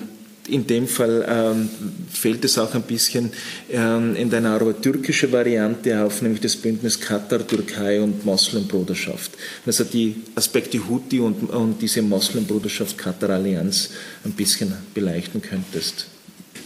in 0.48 0.66
dem 0.66 0.86
Fall 0.86 1.24
ähm, 1.28 1.68
fällt 2.12 2.44
es 2.44 2.58
auch 2.58 2.74
ein 2.74 2.82
bisschen 2.82 3.30
ähm, 3.70 4.14
in 4.16 4.30
deiner 4.30 4.58
türkische 4.80 5.30
Variante 5.32 6.02
auf, 6.02 6.22
nämlich 6.22 6.40
das 6.40 6.56
Bündnis 6.56 7.00
Katar, 7.00 7.46
Türkei 7.46 8.00
und 8.00 8.24
Moslembruderschaft. 8.24 9.32
Also 9.64 9.84
die 9.84 10.16
Aspekte 10.34 10.78
Houthi 10.88 11.20
und, 11.20 11.50
und 11.50 11.80
diese 11.80 12.02
Moslembruderschaft 12.02 12.96
Katar-Allianz 12.96 13.90
ein 14.24 14.32
bisschen 14.32 14.72
beleuchten 14.94 15.42
könntest. 15.42 16.06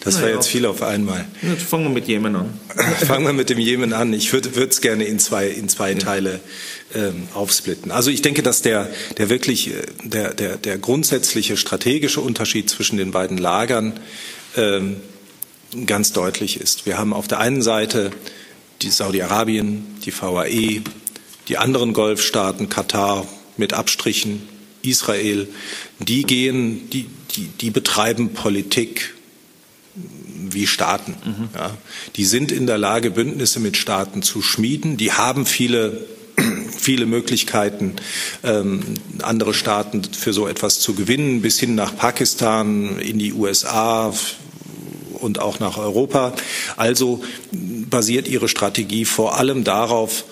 Das 0.02 0.14
naja. 0.14 0.28
war 0.28 0.34
jetzt 0.34 0.48
viel 0.48 0.64
auf 0.64 0.82
einmal. 0.82 1.26
Jetzt 1.42 1.62
fangen 1.62 1.84
wir 1.84 1.90
mit 1.90 2.08
Jemen 2.08 2.34
an. 2.34 2.48
fangen 3.06 3.26
wir 3.26 3.34
mit 3.34 3.50
dem 3.50 3.58
Jemen 3.58 3.92
an. 3.92 4.14
Ich 4.14 4.32
würde 4.32 4.48
es 4.48 4.80
gerne 4.80 5.04
in 5.04 5.18
zwei, 5.18 5.48
in 5.48 5.68
zwei 5.68 5.94
Teile 5.94 6.40
ähm, 6.94 7.28
aufsplitten. 7.34 7.90
Also 7.90 8.10
ich 8.10 8.22
denke, 8.22 8.42
dass 8.42 8.62
der, 8.62 8.88
der 9.18 9.30
wirklich 9.30 9.68
äh, 9.68 9.82
der, 10.02 10.34
der, 10.34 10.56
der 10.56 10.78
grundsätzliche 10.78 11.56
strategische 11.56 12.20
Unterschied 12.20 12.68
zwischen 12.68 12.96
den 12.96 13.10
beiden 13.10 13.38
Lagern 13.38 14.00
ähm, 14.56 14.96
ganz 15.86 16.12
deutlich 16.12 16.60
ist. 16.60 16.86
Wir 16.86 16.98
haben 16.98 17.12
auf 17.12 17.28
der 17.28 17.38
einen 17.38 17.62
Seite 17.62 18.10
die 18.82 18.90
Saudi-Arabien, 18.90 19.84
die 20.04 20.12
VAE, 20.12 20.82
die 21.48 21.58
anderen 21.58 21.92
Golfstaaten, 21.92 22.68
Katar 22.68 23.26
mit 23.56 23.72
Abstrichen, 23.72 24.48
Israel, 24.82 25.48
die 25.98 26.22
gehen, 26.22 26.88
die, 26.90 27.06
die, 27.36 27.48
die 27.60 27.70
betreiben 27.70 28.32
Politik 28.32 29.14
wie 29.94 30.66
Staaten. 30.66 31.14
Mhm. 31.24 31.48
Ja. 31.54 31.76
Die 32.16 32.24
sind 32.24 32.52
in 32.52 32.66
der 32.66 32.78
Lage, 32.78 33.10
Bündnisse 33.10 33.60
mit 33.60 33.76
Staaten 33.76 34.22
zu 34.22 34.42
schmieden. 34.42 34.96
Die 34.96 35.12
haben 35.12 35.46
viele 35.46 36.06
viele 36.80 37.06
Möglichkeiten, 37.06 37.96
ähm, 38.42 38.82
andere 39.22 39.54
Staaten 39.54 40.02
für 40.04 40.32
so 40.32 40.48
etwas 40.48 40.80
zu 40.80 40.94
gewinnen, 40.94 41.42
bis 41.42 41.60
hin 41.60 41.74
nach 41.74 41.96
Pakistan, 41.96 42.98
in 42.98 43.18
die 43.18 43.32
USA 43.32 44.12
und 45.12 45.38
auch 45.38 45.60
nach 45.60 45.76
Europa. 45.76 46.32
Also 46.76 47.22
basiert 47.52 48.28
ihre 48.28 48.48
Strategie 48.48 49.04
vor 49.04 49.36
allem 49.36 49.64
darauf, 49.64 50.24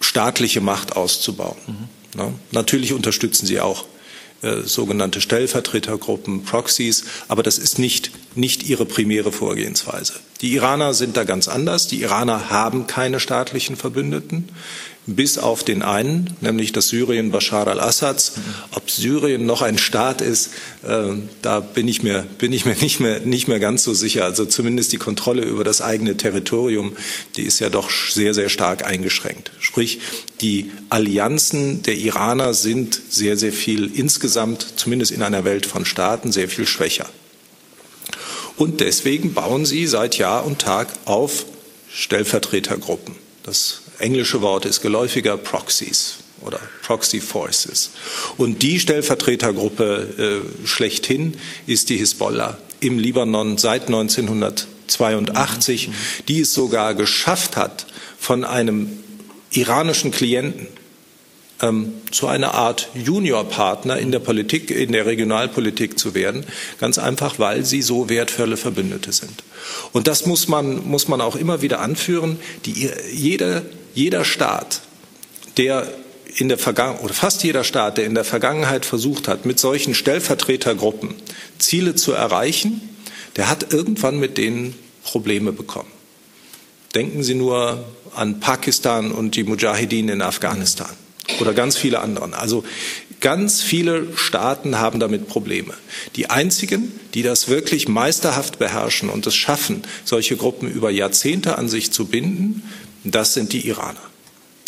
staatliche 0.00 0.60
Macht 0.60 0.96
auszubauen. 0.96 1.56
Mhm. 1.66 2.18
Ja, 2.18 2.32
natürlich 2.52 2.92
unterstützen 2.92 3.46
sie 3.46 3.60
auch 3.60 3.84
äh, 4.40 4.62
sogenannte 4.62 5.20
Stellvertretergruppen, 5.20 6.44
Proxies, 6.44 7.04
aber 7.26 7.42
das 7.42 7.58
ist 7.58 7.78
nicht, 7.78 8.12
nicht 8.36 8.62
ihre 8.62 8.86
primäre 8.86 9.32
Vorgehensweise. 9.32 10.14
Die 10.40 10.52
Iraner 10.54 10.94
sind 10.94 11.16
da 11.16 11.24
ganz 11.24 11.48
anders. 11.48 11.88
Die 11.88 12.00
Iraner 12.00 12.48
haben 12.48 12.86
keine 12.86 13.18
staatlichen 13.18 13.74
Verbündeten 13.74 14.48
bis 15.08 15.38
auf 15.38 15.64
den 15.64 15.82
einen, 15.82 16.36
nämlich 16.42 16.72
das 16.72 16.88
Syrien 16.88 17.30
Bashar 17.30 17.66
al-Assads. 17.66 18.34
Ob 18.72 18.90
Syrien 18.90 19.46
noch 19.46 19.62
ein 19.62 19.78
Staat 19.78 20.20
ist, 20.20 20.50
äh, 20.86 21.14
da 21.40 21.60
bin 21.60 21.88
ich 21.88 22.02
mir, 22.02 22.26
bin 22.38 22.52
ich 22.52 22.66
mir 22.66 22.76
nicht 22.76 23.00
mehr, 23.00 23.20
nicht 23.20 23.48
mehr 23.48 23.58
ganz 23.58 23.84
so 23.84 23.94
sicher. 23.94 24.24
Also 24.24 24.44
zumindest 24.44 24.92
die 24.92 24.98
Kontrolle 24.98 25.42
über 25.42 25.64
das 25.64 25.80
eigene 25.80 26.16
Territorium, 26.18 26.94
die 27.36 27.42
ist 27.42 27.58
ja 27.58 27.70
doch 27.70 27.90
sehr, 27.90 28.34
sehr 28.34 28.50
stark 28.50 28.84
eingeschränkt. 28.84 29.50
Sprich, 29.60 30.00
die 30.42 30.70
Allianzen 30.90 31.82
der 31.82 31.96
Iraner 31.96 32.52
sind 32.52 33.00
sehr, 33.08 33.38
sehr 33.38 33.52
viel 33.52 33.90
insgesamt, 33.92 34.74
zumindest 34.76 35.10
in 35.10 35.22
einer 35.22 35.44
Welt 35.44 35.64
von 35.64 35.86
Staaten, 35.86 36.32
sehr 36.32 36.50
viel 36.50 36.66
schwächer. 36.66 37.08
Und 38.58 38.80
deswegen 38.80 39.32
bauen 39.32 39.64
sie 39.64 39.86
seit 39.86 40.18
Jahr 40.18 40.44
und 40.44 40.58
Tag 40.58 40.88
auf 41.06 41.46
Stellvertretergruppen. 41.90 43.14
Das 43.42 43.82
englische 43.98 44.42
Wort 44.42 44.64
ist 44.64 44.80
geläufiger 44.80 45.36
Proxies 45.36 46.18
oder 46.40 46.60
Proxy 46.82 47.20
Forces. 47.20 47.90
Und 48.36 48.62
die 48.62 48.80
Stellvertretergruppe 48.80 50.42
äh, 50.64 50.66
schlechthin 50.66 51.34
ist 51.66 51.90
die 51.90 51.96
Hisbollah 51.96 52.58
im 52.80 52.98
Libanon 52.98 53.58
seit 53.58 53.88
1982, 53.88 55.90
die 56.28 56.40
es 56.40 56.54
sogar 56.54 56.94
geschafft 56.94 57.56
hat, 57.56 57.86
von 58.18 58.44
einem 58.44 58.90
iranischen 59.50 60.10
Klienten 60.10 60.66
ähm, 61.60 61.94
zu 62.10 62.28
einer 62.28 62.54
Art 62.54 62.88
Juniorpartner 62.94 63.98
in 63.98 64.12
der 64.12 64.20
Politik, 64.20 64.70
in 64.70 64.92
der 64.92 65.06
Regionalpolitik 65.06 65.98
zu 65.98 66.14
werden, 66.14 66.44
ganz 66.78 66.98
einfach, 66.98 67.38
weil 67.38 67.64
sie 67.64 67.82
so 67.82 68.08
wertvolle 68.08 68.56
Verbündete 68.56 69.12
sind. 69.12 69.42
Und 69.92 70.06
das 70.06 70.26
muss 70.26 70.48
man, 70.48 70.88
muss 70.88 71.08
man 71.08 71.20
auch 71.20 71.36
immer 71.36 71.62
wieder 71.62 71.80
anführen. 71.80 72.38
Die, 72.64 72.90
jeder, 73.12 73.62
jeder 73.94 74.24
Staat, 74.24 74.80
der 75.56 75.86
in 76.36 76.48
der 76.48 76.58
Vergangenheit, 76.58 77.04
oder 77.04 77.14
fast 77.14 77.42
jeder 77.42 77.64
Staat, 77.64 77.98
der 77.98 78.04
in 78.04 78.14
der 78.14 78.24
Vergangenheit 78.24 78.84
versucht 78.84 79.28
hat, 79.28 79.46
mit 79.46 79.58
solchen 79.58 79.94
Stellvertretergruppen 79.94 81.14
Ziele 81.58 81.94
zu 81.94 82.12
erreichen, 82.12 82.80
der 83.36 83.48
hat 83.48 83.72
irgendwann 83.72 84.18
mit 84.18 84.38
denen 84.38 84.74
Probleme 85.02 85.52
bekommen. 85.52 85.90
Denken 86.94 87.22
Sie 87.22 87.34
nur 87.34 87.84
an 88.14 88.40
Pakistan 88.40 89.12
und 89.12 89.36
die 89.36 89.44
Mujahideen 89.44 90.08
in 90.08 90.22
Afghanistan 90.22 90.90
oder 91.40 91.52
ganz 91.52 91.76
viele 91.76 92.00
anderen. 92.00 92.34
Also 92.34 92.64
ganz 93.20 93.60
viele 93.62 94.16
Staaten 94.16 94.78
haben 94.78 95.00
damit 95.00 95.28
Probleme. 95.28 95.74
Die 96.16 96.30
einzigen, 96.30 96.98
die 97.14 97.22
das 97.22 97.48
wirklich 97.48 97.88
meisterhaft 97.88 98.58
beherrschen 98.58 99.10
und 99.10 99.26
es 99.26 99.34
schaffen, 99.34 99.82
solche 100.04 100.36
Gruppen 100.36 100.70
über 100.70 100.90
Jahrzehnte 100.90 101.58
an 101.58 101.68
sich 101.68 101.92
zu 101.92 102.06
binden, 102.06 102.62
das 103.14 103.34
sind 103.34 103.52
die 103.52 103.66
Iraner. 103.66 104.00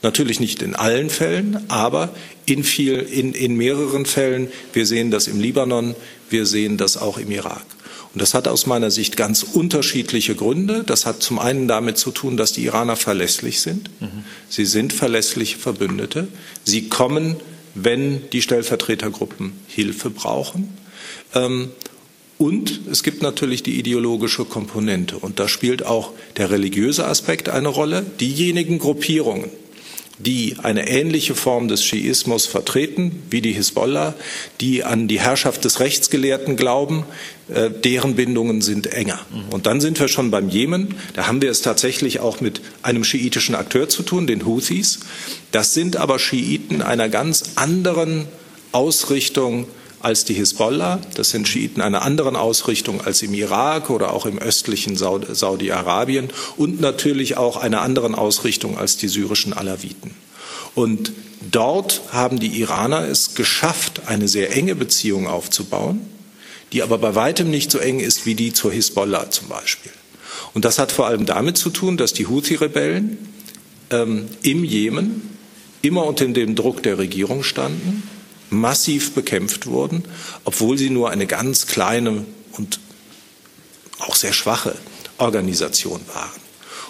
Natürlich 0.03 0.41
nicht 0.41 0.63
in 0.63 0.75
allen 0.75 1.11
Fällen, 1.11 1.65
aber 1.69 2.15
in, 2.47 2.65
viel, 2.65 2.95
in, 2.95 3.35
in 3.35 3.55
mehreren 3.57 4.07
Fällen. 4.07 4.49
Wir 4.73 4.87
sehen 4.87 5.11
das 5.11 5.27
im 5.27 5.41
Libanon, 5.41 5.95
wir 6.31 6.47
sehen 6.47 6.79
das 6.79 6.97
auch 6.97 7.19
im 7.19 7.31
Irak. 7.31 7.65
Und 8.13 8.21
das 8.23 8.35
hat 8.35 8.49
aus 8.49 8.67
meiner 8.67 8.91
Sicht 8.91 9.17
ganz 9.17 9.43
unterschiedliche 9.43 10.35
Gründe. 10.35 10.83
Das 10.85 11.07
hat 11.07 11.23
zum 11.23 11.39
einen 11.39 11.69
damit 11.69 11.97
zu 11.97 12.11
tun, 12.11 12.37
dass 12.37 12.53
die 12.53 12.65
Iraner 12.65 12.97
verlässlich 12.97 13.61
sind. 13.61 13.89
Mhm. 14.01 14.25
Sie 14.49 14.65
sind 14.65 14.93
verlässliche 14.93 15.59
Verbündete. 15.59 16.27
Sie 16.65 16.89
kommen, 16.89 17.37
wenn 17.75 18.29
die 18.31 18.43
Stellvertretergruppen 18.43 19.53
Hilfe 19.69 20.11
brauchen. 20.11 20.77
Ähm, 21.35 21.71
und 22.41 22.81
es 22.91 23.03
gibt 23.03 23.21
natürlich 23.21 23.63
die 23.63 23.79
ideologische 23.79 24.47
Komponente. 24.47 25.19
Und 25.19 25.39
da 25.39 25.47
spielt 25.47 25.85
auch 25.85 26.15
der 26.39 26.51
religiöse 26.51 27.07
Aspekt 27.07 27.51
eine 27.51 27.69
Rolle. 27.69 28.03
Diejenigen 28.19 28.79
Gruppierungen, 28.79 29.51
die 30.19 30.57
eine 30.63 30.89
ähnliche 30.89 31.35
Form 31.35 31.69
des 31.69 31.85
Schiismus 31.85 32.47
vertreten, 32.47 33.23
wie 33.29 33.43
die 33.43 33.53
Hisbollah, 33.53 34.15
die 34.63 34.85
an 34.85 35.07
die 35.07 35.21
Herrschaft 35.21 35.67
des 35.67 35.81
Rechtsgelehrten 35.81 36.57
glauben, 36.57 37.05
äh, 37.53 37.69
deren 37.69 38.15
Bindungen 38.15 38.63
sind 38.63 38.87
enger. 38.87 39.19
Und 39.51 39.67
dann 39.67 39.83
sind 39.83 40.01
wir 40.01 40.09
schon 40.09 40.31
beim 40.31 40.49
Jemen. 40.49 40.95
Da 41.13 41.27
haben 41.27 41.43
wir 41.43 41.51
es 41.51 41.61
tatsächlich 41.61 42.21
auch 42.21 42.41
mit 42.41 42.63
einem 42.81 43.05
schiitischen 43.05 43.55
Akteur 43.55 43.91
zu 43.91 44.03
tun, 44.03 44.27
den 44.27 44.47
Houthis. 44.47 45.01
Das 45.53 45.75
sind 45.75 45.99
aber 45.99 46.19
Schiiten 46.19 46.81
einer 46.81 47.11
ganz 47.11 47.53
anderen 47.57 48.29
Ausrichtung 48.73 49.67
als 50.01 50.25
die 50.25 50.35
Hisbollah. 50.35 50.99
Das 51.15 51.31
sind 51.31 51.47
Schiiten 51.47 51.81
einer 51.81 52.03
anderen 52.03 52.37
Ausrichtung 52.37 53.01
als 53.01 53.23
im 53.23 53.35
Irak 53.35 53.91
oder 53.91 54.13
auch 54.13 54.27
im 54.27 54.39
östlichen 54.39 54.97
Saudi-Arabien 54.97 56.31
und 56.57 56.81
natürlich 56.81 57.37
auch 57.37 57.57
einer 57.57 57.83
anderen 57.83 58.15
Ausrichtung 58.15 58.79
als 58.79 58.97
die 58.97 59.09
syrischen 59.09 59.53
Alawiten. 59.53 60.13
Und 60.75 61.13
dort 61.51 62.03
haben 62.13 62.41
die 62.41 62.61
Iraner 62.61 63.07
es 63.07 63.35
geschafft, 63.35 64.03
eine 64.07 64.29
sehr 64.29 64.55
enge 64.55 64.75
Beziehung 64.75 65.27
aufzubauen, 65.27 66.01
die 66.73 66.83
aber 66.83 66.99
bei 66.99 67.15
weitem 67.15 67.51
nicht 67.51 67.71
so 67.71 67.79
eng 67.79 68.01
ist 68.01 68.27
wie 68.27 68.35
die 68.35 68.53
zur 68.53 68.73
Hisbollah 68.73 69.31
zum 69.31 69.49
Beispiel. 69.49 69.93
Und 70.55 70.65
das 70.65 70.79
hat 70.79 70.93
vor 70.93 71.07
allem 71.07 71.27
damit 71.27 71.57
zu 71.57 71.71
tun, 71.71 71.97
dass 71.97 72.13
die 72.13 72.27
Houthi-Rebellen 72.27 73.19
ähm, 73.91 74.29
im 74.43 74.65
Jemen 74.65 75.37
immer 75.83 76.05
unter 76.05 76.27
dem 76.27 76.55
Druck 76.55 76.83
der 76.83 76.99
Regierung 76.99 77.43
standen 77.43 78.03
massiv 78.51 79.13
bekämpft 79.13 79.67
wurden, 79.67 80.05
obwohl 80.45 80.77
sie 80.77 80.91
nur 80.91 81.11
eine 81.11 81.27
ganz 81.27 81.67
kleine 81.67 82.25
und 82.53 82.81
auch 83.99 84.15
sehr 84.15 84.33
schwache 84.33 84.75
Organisation 85.19 86.01
waren. 86.15 86.41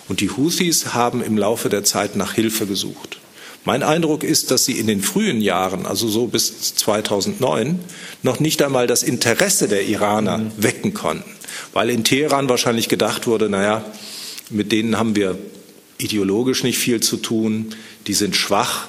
Und 0.09 0.21
die 0.21 0.31
Houthis 0.31 0.95
haben 0.95 1.23
im 1.23 1.39
Laufe 1.39 1.69
der 1.69 1.85
Zeit 1.85 2.17
nach 2.17 2.35
Hilfe 2.35 2.67
gesucht. 2.67 3.21
Mein 3.65 3.83
Eindruck 3.83 4.25
ist, 4.25 4.51
dass 4.51 4.65
sie 4.65 4.79
in 4.79 4.87
den 4.87 5.03
frühen 5.03 5.41
Jahren, 5.43 5.85
also 5.87 6.09
so 6.09 6.27
bis 6.27 6.75
2009, 6.77 7.79
noch 8.23 8.41
nicht 8.41 8.63
einmal 8.63 8.87
das 8.87 9.03
Interesse 9.03 9.69
der 9.69 9.87
Iraner 9.87 10.39
mhm. 10.39 10.51
wecken 10.57 10.95
konnten, 10.95 11.31
weil 11.73 11.91
in 11.91 12.05
Teheran 12.05 12.49
wahrscheinlich 12.49 12.89
gedacht 12.89 13.27
wurde, 13.27 13.51
naja, 13.51 13.85
mit 14.49 14.73
denen 14.73 14.99
haben 14.99 15.15
wir 15.15 15.39
ideologisch 15.99 16.63
nicht 16.63 16.79
viel 16.79 17.01
zu 17.01 17.19
tun, 17.19 17.75
die 18.07 18.15
sind 18.15 18.35
schwach, 18.35 18.89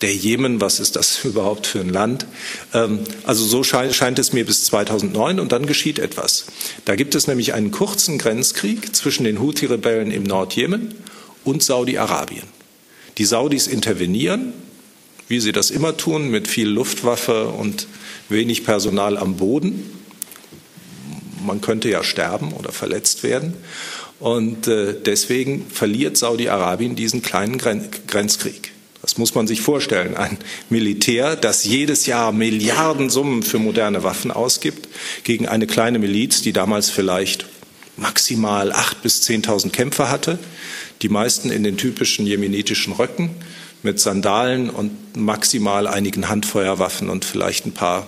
der 0.00 0.14
Jemen, 0.14 0.60
was 0.60 0.80
ist 0.80 0.96
das 0.96 1.24
überhaupt 1.24 1.66
für 1.66 1.80
ein 1.80 1.88
Land? 1.88 2.26
Ähm, 2.72 3.00
also 3.24 3.44
so 3.44 3.62
scheint 3.62 4.18
es 4.18 4.32
mir 4.32 4.44
bis 4.44 4.64
2009 4.64 5.40
und 5.40 5.52
dann 5.52 5.66
geschieht 5.66 5.98
etwas. 5.98 6.46
Da 6.84 6.96
gibt 6.96 7.14
es 7.14 7.26
nämlich 7.26 7.54
einen 7.54 7.70
kurzen 7.70 8.18
Grenzkrieg 8.18 8.94
zwischen 8.94 9.24
den 9.24 9.40
Houthi-Rebellen 9.40 10.10
im 10.10 10.22
Nordjemen 10.22 10.94
und 11.44 11.62
Saudi-Arabien. 11.62 12.44
Die 13.18 13.24
Saudis 13.24 13.66
intervenieren, 13.66 14.52
wie 15.28 15.40
sie 15.40 15.52
das 15.52 15.70
immer 15.70 15.96
tun, 15.96 16.30
mit 16.30 16.48
viel 16.48 16.68
Luftwaffe 16.68 17.48
und 17.48 17.86
wenig 18.28 18.64
Personal 18.64 19.16
am 19.16 19.36
Boden. 19.36 19.90
Man 21.44 21.60
könnte 21.60 21.88
ja 21.88 22.02
sterben 22.02 22.52
oder 22.52 22.72
verletzt 22.72 23.22
werden. 23.22 23.54
Und 24.18 24.68
äh, 24.68 24.94
deswegen 24.94 25.66
verliert 25.70 26.16
Saudi-Arabien 26.16 26.94
diesen 26.94 27.22
kleinen 27.22 27.58
Grenzkrieg. 27.58 28.72
Das 29.10 29.18
muss 29.18 29.34
man 29.34 29.48
sich 29.48 29.60
vorstellen. 29.60 30.16
Ein 30.16 30.38
Militär, 30.68 31.34
das 31.34 31.64
jedes 31.64 32.06
Jahr 32.06 32.30
Milliardensummen 32.30 33.42
für 33.42 33.58
moderne 33.58 34.04
Waffen 34.04 34.30
ausgibt, 34.30 34.88
gegen 35.24 35.48
eine 35.48 35.66
kleine 35.66 35.98
Miliz, 35.98 36.42
die 36.42 36.52
damals 36.52 36.90
vielleicht 36.90 37.46
maximal 37.96 38.70
acht 38.70 39.02
bis 39.02 39.20
zehntausend 39.22 39.72
Kämpfer 39.72 40.10
hatte, 40.10 40.38
die 41.02 41.08
meisten 41.08 41.50
in 41.50 41.64
den 41.64 41.76
typischen 41.76 42.24
jemenitischen 42.24 42.92
Röcken 42.92 43.30
mit 43.82 43.98
Sandalen 43.98 44.70
und 44.70 45.16
maximal 45.16 45.88
einigen 45.88 46.28
Handfeuerwaffen 46.28 47.10
und 47.10 47.24
vielleicht 47.24 47.66
ein 47.66 47.72
paar, 47.72 48.06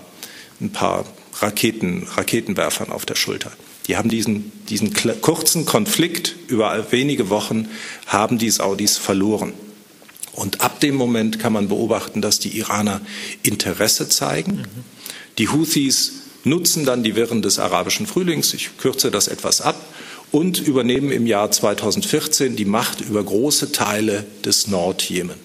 ein 0.60 0.70
paar 0.70 1.04
Raketen, 1.40 2.06
Raketenwerfern 2.14 2.92
auf 2.92 3.06
der 3.06 3.16
Schulter. 3.16 3.50
Die 3.88 3.96
haben 3.96 4.08
diesen, 4.08 4.52
diesen 4.68 4.94
kurzen 5.20 5.64
Konflikt 5.64 6.36
über 6.46 6.92
wenige 6.92 7.28
Wochen, 7.28 7.68
haben 8.06 8.38
die 8.38 8.50
Saudis 8.50 8.98
verloren. 8.98 9.52
Und 10.32 10.60
ab 10.62 10.80
dem 10.80 10.94
Moment 10.94 11.38
kann 11.38 11.52
man 11.52 11.68
beobachten, 11.68 12.22
dass 12.22 12.38
die 12.38 12.56
Iraner 12.58 13.00
Interesse 13.42 14.08
zeigen. 14.08 14.66
Die 15.38 15.48
Houthis 15.48 16.12
nutzen 16.44 16.84
dann 16.84 17.02
die 17.02 17.14
Wirren 17.14 17.42
des 17.42 17.58
arabischen 17.58 18.06
Frühlings, 18.06 18.54
ich 18.54 18.76
kürze 18.78 19.10
das 19.10 19.28
etwas 19.28 19.60
ab, 19.60 19.76
und 20.30 20.60
übernehmen 20.60 21.12
im 21.12 21.26
Jahr 21.26 21.50
2014 21.50 22.56
die 22.56 22.64
Macht 22.64 23.02
über 23.02 23.22
große 23.22 23.72
Teile 23.72 24.24
des 24.44 24.66
Nordjemen, 24.66 25.36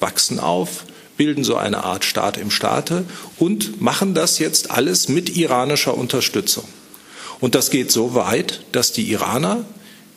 wachsen 0.00 0.38
auf, 0.38 0.84
bilden 1.16 1.44
so 1.44 1.56
eine 1.56 1.82
Art 1.82 2.04
Staat 2.04 2.36
im 2.36 2.50
Staate 2.50 3.04
und 3.38 3.80
machen 3.80 4.14
das 4.14 4.38
jetzt 4.38 4.70
alles 4.70 5.08
mit 5.08 5.34
iranischer 5.34 5.96
Unterstützung. 5.96 6.64
Und 7.40 7.54
das 7.54 7.70
geht 7.70 7.90
so 7.90 8.14
weit, 8.14 8.60
dass 8.72 8.92
die 8.92 9.10
Iraner 9.10 9.64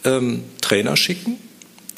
ähm, 0.03 0.43
Trainer 0.59 0.97
schicken, 0.97 1.37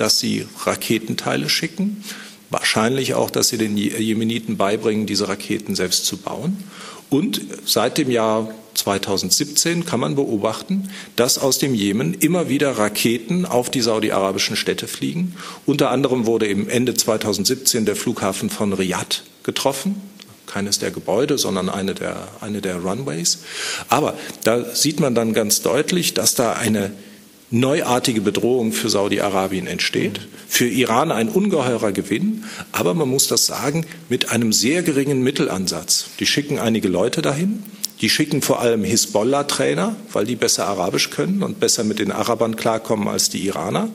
dass 0.01 0.17
sie 0.17 0.47
Raketenteile 0.65 1.47
schicken, 1.47 2.03
wahrscheinlich 2.49 3.13
auch, 3.13 3.29
dass 3.29 3.49
sie 3.49 3.57
den 3.57 3.77
Jemeniten 3.77 4.57
beibringen, 4.57 5.05
diese 5.05 5.27
Raketen 5.27 5.75
selbst 5.75 6.07
zu 6.07 6.17
bauen. 6.17 6.57
Und 7.11 7.41
seit 7.65 7.99
dem 7.99 8.09
Jahr 8.09 8.51
2017 8.73 9.85
kann 9.85 9.99
man 9.99 10.15
beobachten, 10.15 10.89
dass 11.15 11.37
aus 11.37 11.59
dem 11.59 11.75
Jemen 11.75 12.15
immer 12.15 12.49
wieder 12.49 12.71
Raketen 12.79 13.45
auf 13.45 13.69
die 13.69 13.81
saudi-arabischen 13.81 14.55
Städte 14.55 14.87
fliegen. 14.87 15.35
Unter 15.67 15.91
anderem 15.91 16.25
wurde 16.25 16.47
im 16.47 16.67
Ende 16.67 16.95
2017 16.95 17.85
der 17.85 17.95
Flughafen 17.95 18.49
von 18.49 18.73
Riyadh 18.73 19.21
getroffen. 19.43 20.01
Keines 20.47 20.79
der 20.79 20.89
Gebäude, 20.89 21.37
sondern 21.37 21.69
eine 21.69 21.93
der, 21.93 22.27
eine 22.41 22.59
der 22.59 22.77
Runways. 22.77 23.39
Aber 23.87 24.17
da 24.43 24.73
sieht 24.73 24.99
man 24.99 25.13
dann 25.13 25.33
ganz 25.33 25.61
deutlich, 25.61 26.15
dass 26.15 26.33
da 26.33 26.53
eine 26.53 26.91
neuartige 27.51 28.21
Bedrohung 28.21 28.71
für 28.71 28.89
Saudi-Arabien 28.89 29.67
entsteht. 29.67 30.21
Für 30.47 30.67
Iran 30.67 31.11
ein 31.11 31.29
ungeheurer 31.29 31.91
Gewinn, 31.91 32.45
aber 32.71 32.93
man 32.93 33.09
muss 33.09 33.27
das 33.27 33.45
sagen, 33.45 33.85
mit 34.09 34.31
einem 34.31 34.53
sehr 34.53 34.83
geringen 34.83 35.21
Mittelansatz. 35.21 36.07
Die 36.19 36.25
schicken 36.25 36.59
einige 36.59 36.87
Leute 36.87 37.21
dahin, 37.21 37.63
die 37.99 38.09
schicken 38.09 38.41
vor 38.41 38.61
allem 38.61 38.83
Hisbollah-Trainer, 38.83 39.95
weil 40.11 40.25
die 40.25 40.35
besser 40.35 40.65
Arabisch 40.67 41.09
können 41.11 41.43
und 41.43 41.59
besser 41.59 41.83
mit 41.83 41.99
den 41.99 42.11
Arabern 42.11 42.55
klarkommen 42.55 43.07
als 43.07 43.29
die 43.29 43.45
Iraner. 43.45 43.89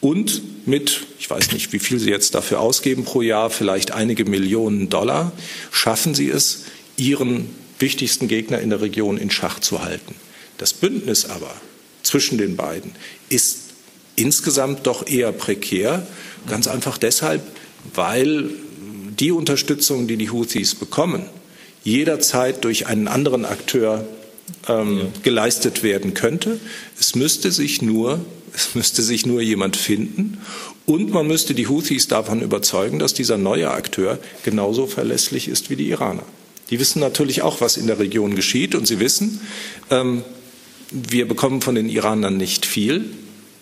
Und 0.00 0.66
mit, 0.66 1.06
ich 1.18 1.28
weiß 1.28 1.52
nicht, 1.52 1.72
wie 1.72 1.78
viel 1.78 1.98
sie 1.98 2.10
jetzt 2.10 2.34
dafür 2.34 2.60
ausgeben 2.60 3.04
pro 3.04 3.22
Jahr, 3.22 3.50
vielleicht 3.50 3.92
einige 3.92 4.24
Millionen 4.24 4.88
Dollar, 4.88 5.32
schaffen 5.70 6.14
sie 6.14 6.28
es, 6.28 6.64
ihren 6.96 7.48
wichtigsten 7.78 8.28
Gegner 8.28 8.60
in 8.60 8.70
der 8.70 8.80
Region 8.80 9.18
in 9.18 9.30
Schach 9.30 9.60
zu 9.60 9.82
halten. 9.82 10.14
Das 10.58 10.72
Bündnis 10.72 11.26
aber 11.26 11.54
zwischen 12.06 12.38
den 12.38 12.56
beiden 12.56 12.92
ist 13.28 13.58
insgesamt 14.14 14.86
doch 14.86 15.06
eher 15.06 15.32
prekär. 15.32 16.06
Ganz 16.48 16.68
einfach 16.68 16.98
deshalb, 16.98 17.42
weil 17.94 18.50
die 19.18 19.32
Unterstützung, 19.32 20.06
die 20.06 20.16
die 20.16 20.30
Houthis 20.30 20.74
bekommen, 20.74 21.24
jederzeit 21.84 22.64
durch 22.64 22.86
einen 22.86 23.08
anderen 23.08 23.44
Akteur 23.44 24.06
ähm, 24.68 24.98
ja. 24.98 25.04
geleistet 25.22 25.82
werden 25.82 26.14
könnte. 26.14 26.60
Es 26.98 27.14
müsste 27.14 27.52
sich 27.52 27.82
nur, 27.82 28.24
es 28.54 28.74
müsste 28.74 29.02
sich 29.02 29.26
nur 29.26 29.40
jemand 29.40 29.76
finden 29.76 30.38
und 30.84 31.10
man 31.10 31.26
müsste 31.26 31.54
die 31.54 31.68
Houthis 31.68 32.08
davon 32.08 32.40
überzeugen, 32.40 32.98
dass 32.98 33.14
dieser 33.14 33.38
neue 33.38 33.70
Akteur 33.70 34.18
genauso 34.44 34.86
verlässlich 34.86 35.48
ist 35.48 35.70
wie 35.70 35.76
die 35.76 35.88
Iraner. 35.88 36.22
Die 36.70 36.80
wissen 36.80 37.00
natürlich 37.00 37.42
auch, 37.42 37.60
was 37.60 37.76
in 37.76 37.86
der 37.86 37.98
Region 37.98 38.34
geschieht 38.34 38.74
und 38.74 38.86
sie 38.86 38.98
wissen, 38.98 39.40
ähm, 39.90 40.24
wir 40.90 41.26
bekommen 41.26 41.60
von 41.60 41.74
den 41.74 41.88
Iranern 41.88 42.36
nicht 42.36 42.66
viel, 42.66 43.04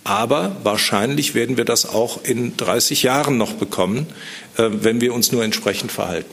aber 0.05 0.57
wahrscheinlich 0.63 1.35
werden 1.35 1.57
wir 1.57 1.65
das 1.65 1.87
auch 1.87 2.23
in 2.25 2.57
30 2.57 3.03
Jahren 3.03 3.39
noch 3.39 3.55
bekommen, 3.55 4.07
äh, 4.57 4.69
wenn 4.71 5.01
wir 5.01 5.15
uns 5.15 5.33
nur 5.33 5.43
entsprechend 5.43 5.91
verhalten. 5.91 6.31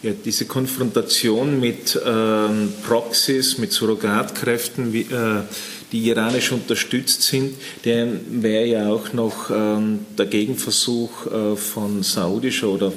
Ja, 0.00 0.12
diese 0.24 0.44
Konfrontation 0.44 1.58
mit 1.58 2.00
ähm, 2.06 2.72
Proxys, 2.86 3.58
mit 3.58 3.72
Surrogatkräften, 3.72 4.92
wie, 4.92 5.00
äh, 5.00 5.42
die 5.90 6.06
iranisch 6.06 6.52
unterstützt 6.52 7.22
sind, 7.22 7.56
der 7.84 8.06
wäre 8.30 8.66
ja 8.66 8.88
auch 8.88 9.12
noch 9.12 9.50
ähm, 9.50 10.06
der 10.16 10.26
Gegenversuch 10.26 11.26
äh, 11.26 11.56
von 11.56 12.04
saudischer 12.04 12.68
oder 12.68 12.92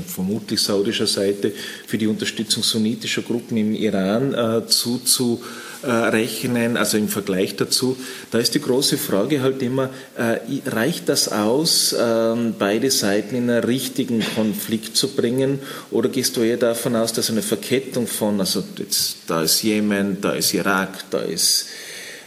vermutlich 0.00 0.60
saudischer 0.60 1.06
Seite 1.06 1.52
für 1.86 1.98
die 1.98 2.06
Unterstützung 2.06 2.62
sunnitischer 2.62 3.20
Gruppen 3.20 3.58
im 3.58 3.74
Iran 3.74 4.32
äh, 4.32 4.66
zuzu 4.66 5.42
äh, 5.82 5.90
rechnen, 5.90 6.76
also 6.76 6.96
im 6.96 7.08
Vergleich 7.08 7.56
dazu. 7.56 7.96
Da 8.30 8.38
ist 8.38 8.54
die 8.54 8.60
große 8.60 8.98
Frage 8.98 9.42
halt 9.42 9.62
immer, 9.62 9.90
äh, 10.16 10.38
reicht 10.68 11.08
das 11.08 11.30
aus, 11.30 11.92
äh, 11.92 12.34
beide 12.58 12.90
Seiten 12.90 13.34
in 13.34 13.50
einen 13.50 13.64
richtigen 13.64 14.22
Konflikt 14.34 14.96
zu 14.96 15.08
bringen 15.08 15.58
oder 15.90 16.08
gehst 16.08 16.36
du 16.36 16.42
eher 16.42 16.56
davon 16.56 16.96
aus, 16.96 17.12
dass 17.12 17.30
eine 17.30 17.42
Verkettung 17.42 18.06
von, 18.06 18.40
also 18.40 18.62
jetzt, 18.78 19.18
da 19.26 19.42
ist 19.42 19.62
Jemen, 19.62 20.20
da 20.20 20.32
ist 20.32 20.54
Irak, 20.54 21.04
da 21.10 21.18
ist 21.18 21.66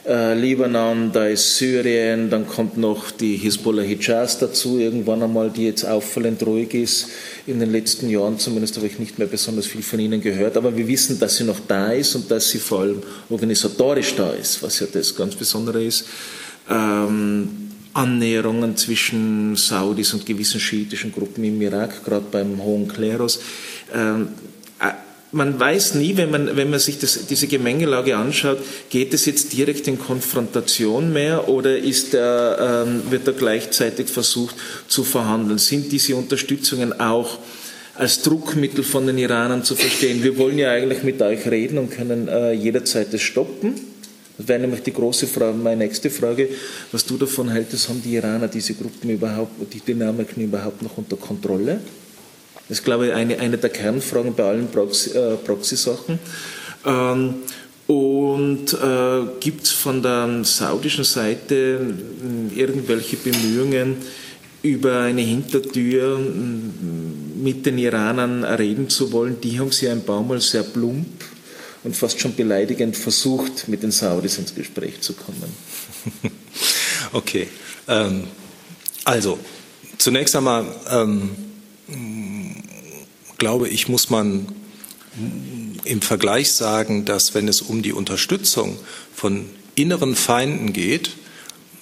äh, 0.08 0.34
Libanon, 0.36 1.12
da 1.12 1.28
ist 1.28 1.58
Syrien, 1.58 2.30
dann 2.30 2.47
kommt 2.47 2.78
noch 2.78 3.12
die 3.12 3.38
Hisbollah 3.38 3.84
Hijaz 3.84 4.38
dazu, 4.38 4.78
irgendwann 4.78 5.24
einmal, 5.24 5.49
die 5.49 5.66
jetzt 5.66 5.84
auffallend 5.84 6.45
ruhig 6.45 6.74
ist. 6.74 7.10
In 7.47 7.60
den 7.60 7.72
letzten 7.72 8.10
Jahren 8.10 8.38
zumindest 8.38 8.78
habe 8.78 8.88
ich 8.88 8.99
nicht 8.99 9.18
mehr 9.18 9.28
besonders 9.28 9.66
viel 9.66 9.82
von 9.82 9.99
ihnen 9.99 10.22
gehört, 10.22 10.58
aber 10.58 10.76
wir 10.78 10.88
wissen, 10.88 11.20
dass 11.20 11.38
sie 11.38 11.43
noch 11.43 11.60
da 11.68 11.91
ist 11.91 12.16
und 12.16 12.30
dass 12.30 12.49
sie 12.49 12.60
vor 12.60 12.82
allem 12.82 13.01
organisatorisch 13.30 14.16
da 14.16 14.32
ist, 14.32 14.62
was 14.62 14.80
ja 14.80 14.88
das 14.91 15.16
ganz 15.16 15.36
Besondere 15.36 15.84
ist. 15.84 16.06
Ähm, 16.70 17.49
Annäherungen 17.93 18.76
zwischen 18.76 19.56
Saudis 19.56 20.14
und 20.14 20.26
gewissen 20.26 20.60
schiitischen 20.60 21.14
Gruppen 21.14 21.43
im 21.45 21.62
Irak, 21.62 22.03
gerade 22.03 22.26
beim 22.30 22.62
Hohen 22.62 22.88
Klerus. 22.88 23.39
Ähm, 23.93 24.28
man 25.36 25.59
weiß 25.59 25.95
nie, 25.95 26.15
wenn 26.15 26.31
man, 26.31 26.55
wenn 26.55 26.69
man 26.69 26.79
sich 26.79 26.97
das, 26.97 27.27
diese 27.27 27.47
Gemengelage 27.47 28.15
anschaut, 28.15 28.57
geht 28.89 29.13
es 29.13 29.25
jetzt 29.25 29.51
direkt 29.51 29.86
in 29.88 29.99
Konfrontation 29.99 31.11
mehr 31.11 31.49
oder 31.49 31.77
ist 31.77 32.13
der, 32.13 32.86
ähm, 32.88 33.11
wird 33.11 33.27
da 33.27 33.33
gleichzeitig 33.33 34.07
versucht 34.07 34.55
zu 34.88 35.03
verhandeln? 35.03 35.57
Sind 35.57 35.91
diese 35.91 36.15
Unterstützungen 36.15 36.99
auch 37.01 37.38
als 37.95 38.21
Druckmittel 38.21 38.83
von 38.86 39.07
den 39.07 39.17
Iranern 39.17 39.65
zu 39.65 39.75
verstehen? 39.75 40.23
Wir 40.23 40.38
wollen 40.38 40.57
ja 40.57 40.71
eigentlich 40.71 41.03
mit 41.03 41.21
euch 41.21 41.45
reden 41.47 41.79
und 41.79 41.91
können 41.91 42.29
äh, 42.29 42.53
jederzeit 42.53 43.13
das 43.13 43.21
stoppen. 43.21 43.75
Das 44.38 44.47
wäre 44.47 44.59
nämlich 44.59 44.83
die 44.83 44.93
große 44.93 45.27
Frage, 45.27 45.57
meine 45.57 45.83
nächste 45.83 46.09
Frage, 46.09 46.47
was 46.93 47.05
du 47.05 47.17
davon 47.17 47.49
hältst, 47.49 47.89
haben 47.89 48.01
die 48.01 48.15
Iraner 48.15 48.47
diese 48.47 48.73
Gruppen 48.73 49.09
überhaupt, 49.09 49.51
die 49.73 49.81
Dynamiken 49.81 50.43
überhaupt 50.43 50.81
noch 50.81 50.97
unter 50.97 51.17
Kontrolle? 51.17 51.81
Das 52.68 52.80
ist, 52.80 52.84
glaube 52.84 53.07
ich, 53.07 53.13
eine, 53.13 53.39
eine 53.39 53.57
der 53.57 53.70
Kernfragen 53.70 54.34
bei 54.34 54.43
allen 54.43 54.68
äh, 54.68 55.36
Proxy-Sachen. 55.45 56.20
Ähm, 56.86 57.36
und 57.88 58.74
äh, 58.74 59.39
gibt 59.39 59.63
es 59.66 59.72
von 59.72 60.01
der 60.01 60.43
saudischen 60.43 61.03
Seite 61.03 61.55
äh, 61.55 62.59
irgendwelche 62.59 63.18
Bemühungen, 63.18 63.97
über 64.63 65.01
eine 65.01 65.22
Hintertür 65.22 66.18
äh, 66.20 67.39
mit 67.39 67.68
den 67.68 67.78
Iranern 67.78 68.43
reden 68.43 68.89
zu 68.89 69.11
wollen? 69.11 69.39
Die 69.41 69.59
haben 69.59 69.72
sie 69.72 69.88
ein 69.88 70.03
paar 70.03 70.24
Mal 70.24 70.41
sehr 70.41 70.63
plump 70.63 71.24
und 71.84 71.95
fast 71.95 72.20
schon 72.20 72.36
beleidigend 72.36 72.97
versucht, 72.97 73.68
mit 73.68 73.84
den 73.84 73.91
Saudis 73.91 74.39
ins 74.39 74.55
Gespräch 74.55 75.01
zu 75.01 75.13
kommen. 75.13 75.53
Okay. 77.13 77.47
Ähm, 77.88 78.24
also, 79.05 79.39
zunächst 79.97 80.36
einmal. 80.36 80.66
Ähm 80.89 81.30
glaube 83.38 83.67
ich, 83.69 83.88
muss 83.88 84.09
man 84.09 84.47
im 85.83 86.01
Vergleich 86.01 86.51
sagen, 86.51 87.05
dass 87.05 87.33
wenn 87.33 87.47
es 87.47 87.61
um 87.61 87.81
die 87.81 87.93
Unterstützung 87.93 88.77
von 89.13 89.49
inneren 89.75 90.15
Feinden 90.15 90.73
geht, 90.73 91.11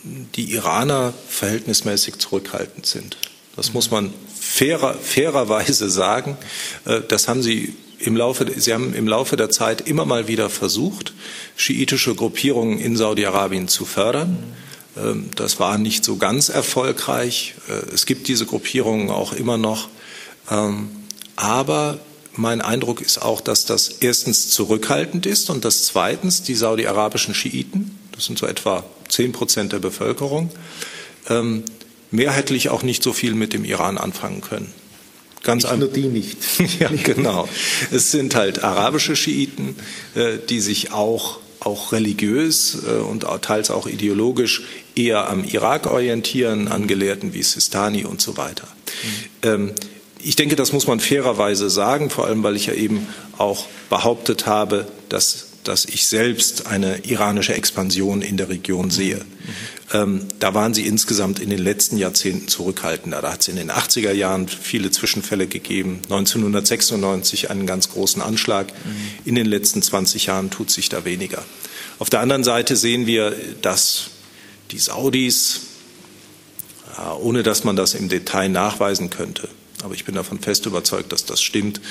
die 0.03 0.51
Iraner 0.51 1.13
verhältnismäßig 1.29 2.17
zurückhaltend 2.17 2.85
sind. 2.85 3.17
Das 3.55 3.73
muss 3.73 3.91
man 3.91 4.13
fairer, 4.39 4.95
fairerweise 4.95 5.89
sagen. 5.89 6.37
Äh, 6.85 7.01
das 7.07 7.27
haben 7.27 7.41
sie 7.41 7.75
im 7.99 8.17
Laufe, 8.17 8.45
sie 8.57 8.73
haben 8.73 8.93
im 8.93 9.07
Laufe 9.07 9.37
der 9.37 9.49
Zeit 9.49 9.87
immer 9.87 10.05
mal 10.05 10.27
wieder 10.27 10.49
versucht, 10.49 11.13
schiitische 11.55 12.15
Gruppierungen 12.15 12.79
in 12.79 12.97
Saudi-Arabien 12.97 13.67
zu 13.67 13.85
fördern. 13.85 14.37
Ähm, 14.97 15.29
das 15.35 15.59
war 15.59 15.77
nicht 15.77 16.03
so 16.03 16.17
ganz 16.17 16.49
erfolgreich. 16.49 17.55
Äh, 17.69 17.93
es 17.93 18.05
gibt 18.05 18.27
diese 18.27 18.45
Gruppierungen 18.45 19.09
auch 19.09 19.33
immer 19.33 19.57
noch. 19.57 19.87
Ähm, 21.37 21.43
aber 21.43 21.99
mein 22.35 22.61
Eindruck 22.61 23.01
ist 23.01 23.21
auch, 23.21 23.41
dass 23.41 23.65
das 23.65 23.89
erstens 23.99 24.49
zurückhaltend 24.49 25.25
ist 25.25 25.49
und 25.49 25.65
dass 25.65 25.83
zweitens 25.83 26.43
die 26.43 26.55
saudi-arabischen 26.55 27.35
Schiiten, 27.35 27.97
das 28.11 28.25
sind 28.25 28.39
so 28.39 28.47
etwa 28.47 28.83
zehn 29.07 29.31
Prozent 29.31 29.71
der 29.71 29.79
Bevölkerung, 29.79 30.49
ähm, 31.29 31.63
mehrheitlich 32.11 32.69
auch 32.69 32.83
nicht 32.83 33.03
so 33.03 33.13
viel 33.13 33.35
mit 33.35 33.53
dem 33.53 33.65
Iran 33.65 33.97
anfangen 33.97 34.41
können. 34.41 34.73
Ganz 35.43 35.63
nicht 35.63 35.77
nur 35.77 35.89
die 35.89 36.07
nicht. 36.07 36.37
ja, 36.79 36.89
genau. 37.03 37.47
Es 37.91 38.11
sind 38.11 38.33
halt 38.35 38.63
arabische 38.63 39.15
Schiiten, 39.15 39.75
äh, 40.15 40.37
die 40.49 40.59
sich 40.59 40.91
auch 40.91 41.39
auch 41.59 41.93
religiös 41.93 42.77
äh, 42.85 42.91
und 42.91 43.25
teils 43.41 43.71
auch 43.71 43.87
ideologisch 43.87 44.63
eher 44.95 45.29
am 45.29 45.45
Irak 45.45 45.89
orientieren, 45.89 46.67
an 46.67 46.87
Gelehrten 46.87 47.33
wie 47.33 47.41
Sistani 47.41 48.03
und 48.03 48.21
so 48.21 48.35
weiter. 48.35 48.67
Mhm. 49.43 49.71
Ich 50.25 50.35
denke, 50.37 50.55
das 50.55 50.71
muss 50.71 50.87
man 50.87 50.99
fairerweise 50.99 51.69
sagen, 51.69 52.09
vor 52.09 52.25
allem 52.25 52.43
weil 52.43 52.55
ich 52.55 52.67
ja 52.67 52.73
eben 52.73 53.07
auch 53.37 53.65
behauptet 53.89 54.45
habe, 54.45 54.87
dass, 55.09 55.47
dass 55.65 55.83
ich 55.83 56.07
selbst 56.07 56.67
eine 56.67 56.99
iranische 57.05 57.53
Expansion 57.53 58.21
in 58.21 58.37
der 58.37 58.47
Region 58.47 58.89
sehe. 58.89 59.17
Mhm. 59.17 59.23
Ähm, 59.93 60.27
da 60.39 60.53
waren 60.53 60.73
sie 60.73 60.87
insgesamt 60.87 61.39
in 61.39 61.49
den 61.49 61.59
letzten 61.59 61.97
Jahrzehnten 61.97 62.47
zurückhaltender. 62.47 63.21
Da 63.21 63.33
hat 63.33 63.41
es 63.41 63.49
in 63.49 63.57
den 63.57 63.69
80er 63.69 64.13
Jahren 64.13 64.47
viele 64.47 64.91
Zwischenfälle 64.91 65.47
gegeben, 65.47 65.99
1996 66.03 67.51
einen 67.51 67.67
ganz 67.67 67.89
großen 67.89 68.21
Anschlag. 68.21 68.67
Mhm. 68.67 68.95
In 69.25 69.35
den 69.35 69.45
letzten 69.45 69.81
20 69.81 70.27
Jahren 70.27 70.49
tut 70.49 70.71
sich 70.71 70.87
da 70.87 71.03
weniger. 71.03 71.43
Auf 71.99 72.09
der 72.09 72.21
anderen 72.21 72.45
Seite 72.45 72.77
sehen 72.77 73.07
wir, 73.07 73.35
dass 73.61 74.11
die 74.71 74.79
Saudis, 74.79 75.61
ohne 77.19 77.43
dass 77.43 77.63
man 77.63 77.75
das 77.75 77.93
im 77.93 78.09
Detail 78.09 78.49
nachweisen 78.49 79.09
könnte, 79.09 79.49
aber 79.83 79.93
ich 79.93 80.05
bin 80.05 80.15
davon 80.15 80.39
fest 80.39 80.65
überzeugt, 80.65 81.11
dass 81.11 81.25
das 81.25 81.41
stimmt, 81.41 81.81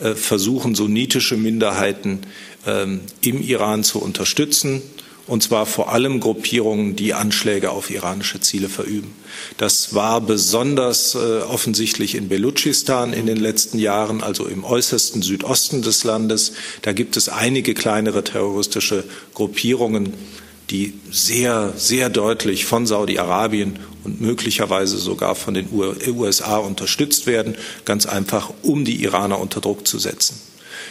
äh, 0.00 0.14
versuchen 0.14 0.74
sunnitische 0.74 1.36
Minderheiten 1.36 2.20
ähm, 2.66 3.00
im 3.20 3.42
Iran 3.42 3.84
zu 3.84 4.00
unterstützen, 4.00 4.82
und 5.26 5.42
zwar 5.42 5.66
vor 5.66 5.92
allem 5.92 6.18
Gruppierungen, 6.18 6.96
die 6.96 7.14
Anschläge 7.14 7.70
auf 7.70 7.90
iranische 7.90 8.40
Ziele 8.40 8.68
verüben. 8.68 9.12
Das 9.56 9.94
war 9.94 10.20
besonders 10.20 11.14
äh, 11.14 11.42
offensichtlich 11.42 12.16
in 12.16 12.28
Belutschistan 12.28 13.12
in 13.12 13.26
den 13.26 13.36
letzten 13.36 13.78
Jahren, 13.78 14.22
also 14.22 14.46
im 14.46 14.64
äußersten 14.64 15.22
Südosten 15.22 15.82
des 15.82 16.02
Landes. 16.02 16.54
Da 16.82 16.92
gibt 16.92 17.16
es 17.16 17.28
einige 17.28 17.72
kleinere 17.72 18.24
terroristische 18.24 19.04
Gruppierungen, 19.32 20.12
die 20.70 20.94
sehr, 21.10 21.72
sehr 21.76 22.08
deutlich 22.08 22.64
von 22.64 22.86
Saudi-Arabien 22.86 23.78
und 24.04 24.20
möglicherweise 24.20 24.98
sogar 24.98 25.34
von 25.34 25.54
den 25.54 25.68
USA 25.72 26.56
unterstützt 26.58 27.26
werden, 27.26 27.56
ganz 27.84 28.06
einfach, 28.06 28.52
um 28.62 28.84
die 28.84 29.02
Iraner 29.02 29.38
unter 29.38 29.60
Druck 29.60 29.86
zu 29.86 29.98
setzen. 29.98 30.40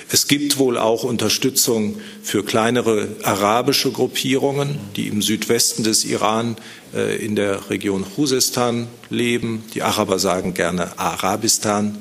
Es 0.10 0.28
gibt 0.28 0.58
wohl 0.58 0.78
auch 0.78 1.04
Unterstützung 1.04 2.00
für 2.22 2.44
kleinere 2.44 3.08
arabische 3.24 3.92
Gruppierungen, 3.92 4.78
die 4.96 5.08
im 5.08 5.22
Südwesten 5.22 5.84
des 5.84 6.06
Iran 6.06 6.58
äh, 6.94 7.24
in 7.24 7.36
der 7.36 7.70
Region 7.70 8.06
Khuzestan 8.16 8.88
leben. 9.10 9.64
Die 9.74 9.82
Araber 9.82 10.20
sagen 10.20 10.54
gerne 10.54 11.00
Arabistan. 11.00 11.98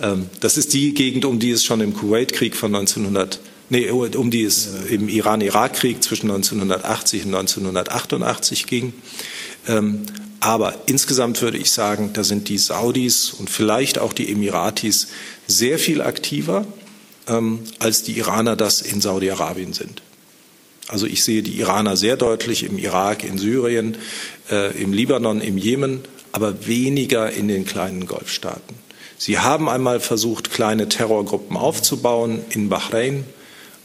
Ähm, 0.00 0.26
das 0.40 0.56
ist 0.56 0.72
die 0.74 0.94
Gegend, 0.94 1.24
um 1.24 1.38
die 1.38 1.50
es 1.50 1.64
schon 1.64 1.80
im 1.80 1.94
Kuwait-Krieg 1.94 2.54
von 2.54 2.74
1900 2.74 3.40
nee, 3.70 3.88
um 3.90 4.30
die 4.30 4.42
es 4.42 4.68
im 4.88 5.08
Iran-Irak-Krieg 5.08 6.02
zwischen 6.02 6.30
1980 6.30 7.26
und 7.26 7.34
1988 7.34 8.66
ging. 8.66 8.92
Ähm, 9.66 10.02
Aber 10.40 10.74
insgesamt 10.86 11.40
würde 11.42 11.58
ich 11.58 11.70
sagen, 11.70 12.10
da 12.14 12.24
sind 12.24 12.48
die 12.48 12.58
Saudis 12.58 13.30
und 13.30 13.50
vielleicht 13.50 13.98
auch 13.98 14.14
die 14.14 14.32
Emiratis 14.32 15.08
sehr 15.46 15.78
viel 15.78 16.00
aktiver, 16.00 16.66
ähm, 17.28 17.60
als 17.78 18.02
die 18.02 18.16
Iraner 18.18 18.56
das 18.56 18.80
in 18.80 19.02
Saudi-Arabien 19.02 19.74
sind. 19.74 20.02
Also 20.88 21.06
ich 21.06 21.22
sehe 21.22 21.42
die 21.42 21.60
Iraner 21.60 21.96
sehr 21.96 22.16
deutlich 22.16 22.64
im 22.64 22.78
Irak, 22.78 23.22
in 23.22 23.38
Syrien, 23.38 23.96
äh, 24.50 24.76
im 24.82 24.92
Libanon, 24.92 25.40
im 25.40 25.58
Jemen, 25.58 26.00
aber 26.32 26.66
weniger 26.66 27.30
in 27.30 27.46
den 27.46 27.66
kleinen 27.66 28.06
Golfstaaten. 28.06 28.74
Sie 29.18 29.38
haben 29.38 29.68
einmal 29.68 30.00
versucht, 30.00 30.50
kleine 30.50 30.88
Terrorgruppen 30.88 31.56
aufzubauen 31.56 32.40
in 32.48 32.70
Bahrain 32.70 33.24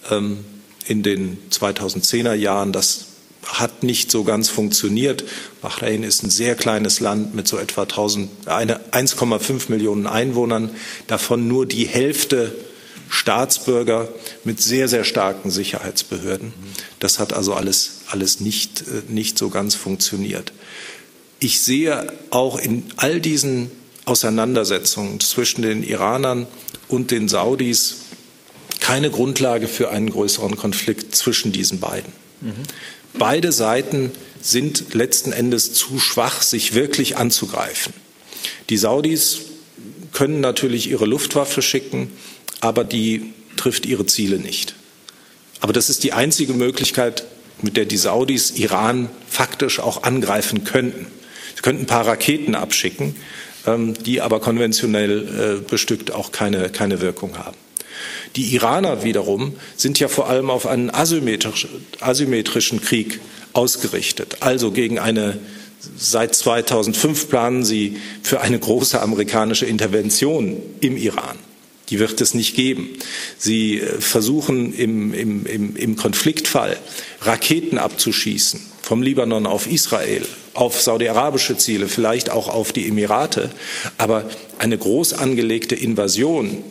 ähm, 0.10 0.46
in 0.88 1.04
den 1.04 1.38
2010er 1.52 2.34
Jahren. 2.34 2.72
Das 2.72 3.08
hat 3.46 3.84
nicht 3.84 4.12
so 4.12 4.24
ganz 4.24 4.50
funktioniert. 4.50 5.24
Bahrain 5.62 6.04
ist 6.04 6.24
ein 6.24 6.30
sehr 6.30 6.56
kleines 6.56 7.00
Land 7.00 7.36
mit 7.36 7.48
so 7.48 7.58
etwa 7.58 7.84
1,5 7.84 9.70
Millionen 9.70 10.08
Einwohnern, 10.08 10.72
davon 11.08 11.48
nur 11.48 11.66
die 11.66 11.86
Hälfte 11.86 12.54
Staatsbürger 13.10 14.10
mit 14.44 14.62
sehr, 14.62 14.88
sehr 14.88 15.04
starken 15.04 15.52
Sicherheitsbehörden. 15.52 16.54
Das 17.00 17.20
hat 17.20 17.34
also 17.34 17.54
alles, 17.54 18.02
alles 18.08 18.40
nicht, 18.40 18.82
äh, 18.82 19.12
nicht 19.12 19.38
so 19.38 19.50
ganz 19.50 19.76
funktioniert. 19.76 20.54
Ich 21.40 21.62
sehe 21.62 22.12
auch 22.32 22.58
in 22.58 22.86
all 22.98 23.22
diesen 23.22 23.70
Auseinandersetzungen 24.06 25.20
zwischen 25.20 25.62
den 25.62 25.84
Iranern 25.84 26.48
und 26.88 27.12
den 27.12 27.28
Saudis 27.28 27.98
keine 28.80 29.10
Grundlage 29.10 29.68
für 29.68 29.90
einen 29.90 30.10
größeren 30.10 30.56
Konflikt 30.58 31.16
zwischen 31.16 31.52
diesen 31.52 31.80
beiden. 31.80 32.12
Mhm. 32.42 32.54
Beide 33.18 33.52
Seiten 33.52 34.12
sind 34.42 34.94
letzten 34.94 35.32
Endes 35.32 35.74
zu 35.74 36.00
schwach, 36.00 36.42
sich 36.42 36.74
wirklich 36.74 37.18
anzugreifen. 37.18 37.94
Die 38.70 38.78
Saudis 38.78 39.42
können 40.12 40.40
natürlich 40.40 40.90
ihre 40.90 41.06
Luftwaffe 41.06 41.62
schicken, 41.62 42.12
aber 42.62 42.84
die 42.84 43.34
trifft 43.58 43.86
ihre 43.86 44.06
Ziele 44.06 44.38
nicht. 44.38 44.76
Aber 45.62 45.74
das 45.74 45.90
ist 45.90 46.04
die 46.04 46.14
einzige 46.14 46.54
Möglichkeit, 46.54 47.26
mit 47.62 47.78
der 47.78 47.86
die 47.86 47.98
Saudis 47.98 48.52
Iran 48.52 49.10
faktisch 49.28 49.80
auch 49.80 50.04
angreifen 50.04 50.64
könnten. 50.64 51.08
Sie 51.56 51.62
könnten 51.62 51.84
ein 51.84 51.88
paar 51.88 52.06
Raketen 52.06 52.54
abschicken, 52.54 53.16
ähm, 53.66 53.94
die 53.94 54.22
aber 54.22 54.40
konventionell 54.42 55.62
äh, 55.62 55.70
bestückt 55.70 56.12
auch 56.12 56.32
keine, 56.32 56.70
keine 56.70 57.02
Wirkung 57.02 57.38
haben. 57.38 57.58
Die 58.36 58.54
Iraner 58.54 59.04
wiederum 59.04 59.56
sind 59.76 60.00
ja 60.00 60.08
vor 60.08 60.30
allem 60.30 60.50
auf 60.50 60.68
einen 60.68 60.90
asymmetrisch, 60.90 61.68
asymmetrischen 62.00 62.82
Krieg 62.82 63.20
ausgerichtet, 63.54 64.38
also 64.42 64.72
gegen 64.72 65.00
eine 65.00 65.40
Seit 65.98 66.34
2005 66.36 67.30
planen 67.30 67.64
sie 67.64 67.98
für 68.24 68.42
eine 68.42 68.58
große 68.58 69.00
amerikanische 69.00 69.66
Intervention 69.66 70.58
im 70.82 70.98
Iran. 70.98 71.38
Die 71.90 72.00
wird 72.00 72.20
es 72.22 72.34
nicht 72.34 72.56
geben. 72.56 72.90
Sie 73.38 73.80
äh, 73.80 74.02
versuchen 74.02 74.74
im, 74.74 75.14
im, 75.14 75.46
im, 75.46 75.76
im 75.76 75.96
Konfliktfall 75.96 76.78
Raketen 77.22 77.78
abzuschießen 77.78 78.60
vom 78.82 79.02
Libanon 79.02 79.46
auf 79.48 79.68
Israel, 79.68 80.26
auf 80.54 80.82
saudi-arabische 80.82 81.58
Ziele, 81.58 81.88
vielleicht 81.88 82.30
auch 82.30 82.48
auf 82.48 82.72
die 82.72 82.88
Emirate. 82.88 83.52
Aber 83.98 84.30
eine 84.60 84.78
groß 84.78 85.14
angelegte 85.14 85.76
Invasion 85.76 86.64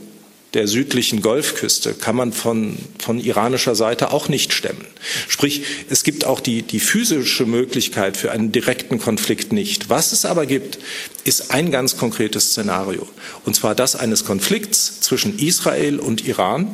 der 0.54 0.68
südlichen 0.68 1.20
Golfküste 1.20 1.94
kann 1.94 2.14
man 2.14 2.32
von, 2.32 2.78
von 2.98 3.18
iranischer 3.18 3.74
Seite 3.74 4.12
auch 4.12 4.28
nicht 4.28 4.52
stemmen. 4.52 4.86
Sprich, 5.28 5.62
es 5.90 6.04
gibt 6.04 6.24
auch 6.24 6.40
die, 6.40 6.62
die 6.62 6.80
physische 6.80 7.44
Möglichkeit 7.44 8.16
für 8.16 8.30
einen 8.30 8.52
direkten 8.52 8.98
Konflikt 8.98 9.52
nicht. 9.52 9.90
Was 9.90 10.12
es 10.12 10.24
aber 10.24 10.46
gibt, 10.46 10.78
ist 11.24 11.50
ein 11.50 11.72
ganz 11.72 11.96
konkretes 11.96 12.50
Szenario. 12.50 13.06
Und 13.44 13.54
zwar 13.56 13.74
das 13.74 13.96
eines 13.96 14.24
Konflikts 14.24 15.00
zwischen 15.00 15.38
Israel 15.38 15.98
und 15.98 16.26
Iran. 16.26 16.68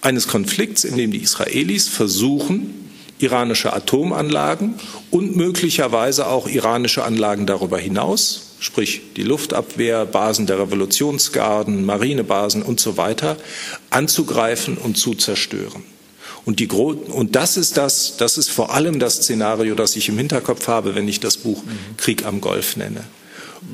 Eines 0.00 0.26
Konflikts, 0.26 0.84
in 0.84 0.96
dem 0.96 1.12
die 1.12 1.22
Israelis 1.22 1.88
versuchen, 1.88 2.90
iranische 3.18 3.72
Atomanlagen 3.72 4.74
und 5.10 5.36
möglicherweise 5.36 6.26
auch 6.26 6.48
iranische 6.48 7.04
Anlagen 7.04 7.46
darüber 7.46 7.78
hinaus 7.78 8.45
sprich 8.60 9.02
die 9.16 9.22
Luftabwehr, 9.22 10.06
Basen 10.06 10.46
der 10.46 10.58
Revolutionsgarden, 10.58 11.84
Marinebasen 11.84 12.62
und 12.62 12.80
so 12.80 12.96
weiter, 12.96 13.36
anzugreifen 13.90 14.76
und 14.78 14.96
zu 14.96 15.14
zerstören. 15.14 15.82
Und, 16.44 16.60
die, 16.60 16.68
und 16.68 17.34
das 17.34 17.56
ist 17.56 17.76
das, 17.76 18.16
das 18.18 18.38
ist 18.38 18.50
vor 18.50 18.72
allem 18.72 19.00
das 19.00 19.16
Szenario, 19.16 19.74
das 19.74 19.96
ich 19.96 20.08
im 20.08 20.16
Hinterkopf 20.16 20.68
habe, 20.68 20.94
wenn 20.94 21.08
ich 21.08 21.18
das 21.18 21.36
Buch 21.36 21.62
Krieg 21.96 22.24
am 22.24 22.40
Golf 22.40 22.76
nenne. 22.76 23.02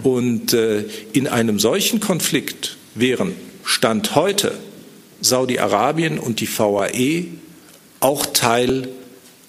Und 0.02 0.54
äh, 0.54 0.84
in 1.12 1.28
einem 1.28 1.58
solchen 1.58 2.00
Konflikt 2.00 2.76
wären 2.94 3.34
Stand 3.64 4.14
heute 4.14 4.54
Saudi-Arabien 5.20 6.18
und 6.18 6.40
die 6.40 6.48
VAE 6.48 7.26
auch 8.00 8.26
Teil, 8.26 8.88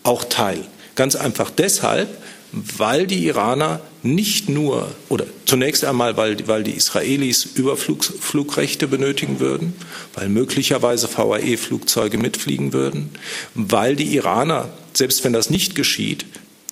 auch 0.04 0.26
Teil. 0.26 0.60
Ganz 0.96 1.16
einfach 1.16 1.50
deshalb, 1.50 2.10
weil 2.52 3.08
die 3.08 3.26
Iraner 3.26 3.82
nicht 4.04 4.50
nur, 4.50 4.92
oder 5.10 5.26
zunächst 5.46 5.86
einmal, 5.86 6.18
weil, 6.18 6.48
weil 6.48 6.64
die 6.64 6.72
Israelis 6.72 7.46
Überflugrechte 7.46 8.88
benötigen 8.88 9.40
würden, 9.40 9.74
weil 10.14 10.30
möglicherweise 10.30 11.08
VAE-Flugzeuge 11.08 12.18
mitfliegen 12.18 12.74
würden, 12.74 13.10
weil 13.56 13.96
die 13.96 14.14
Iraner, 14.16 14.70
selbst 14.94 15.24
wenn 15.24 15.34
das 15.34 15.50
nicht 15.50 15.76
geschieht, 15.76 16.26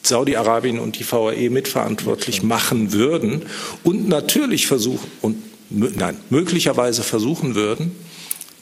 Saudi-Arabien 0.03 0.79
und 0.79 0.99
die 0.99 1.09
VAE 1.09 1.49
mitverantwortlich 1.49 2.43
machen 2.43 2.91
würden 2.91 3.43
und 3.83 4.09
natürlich 4.09 4.67
versuchen, 4.67 5.09
und 5.21 5.37
nein, 5.69 6.17
möglicherweise 6.29 7.03
versuchen 7.03 7.55
würden, 7.55 7.95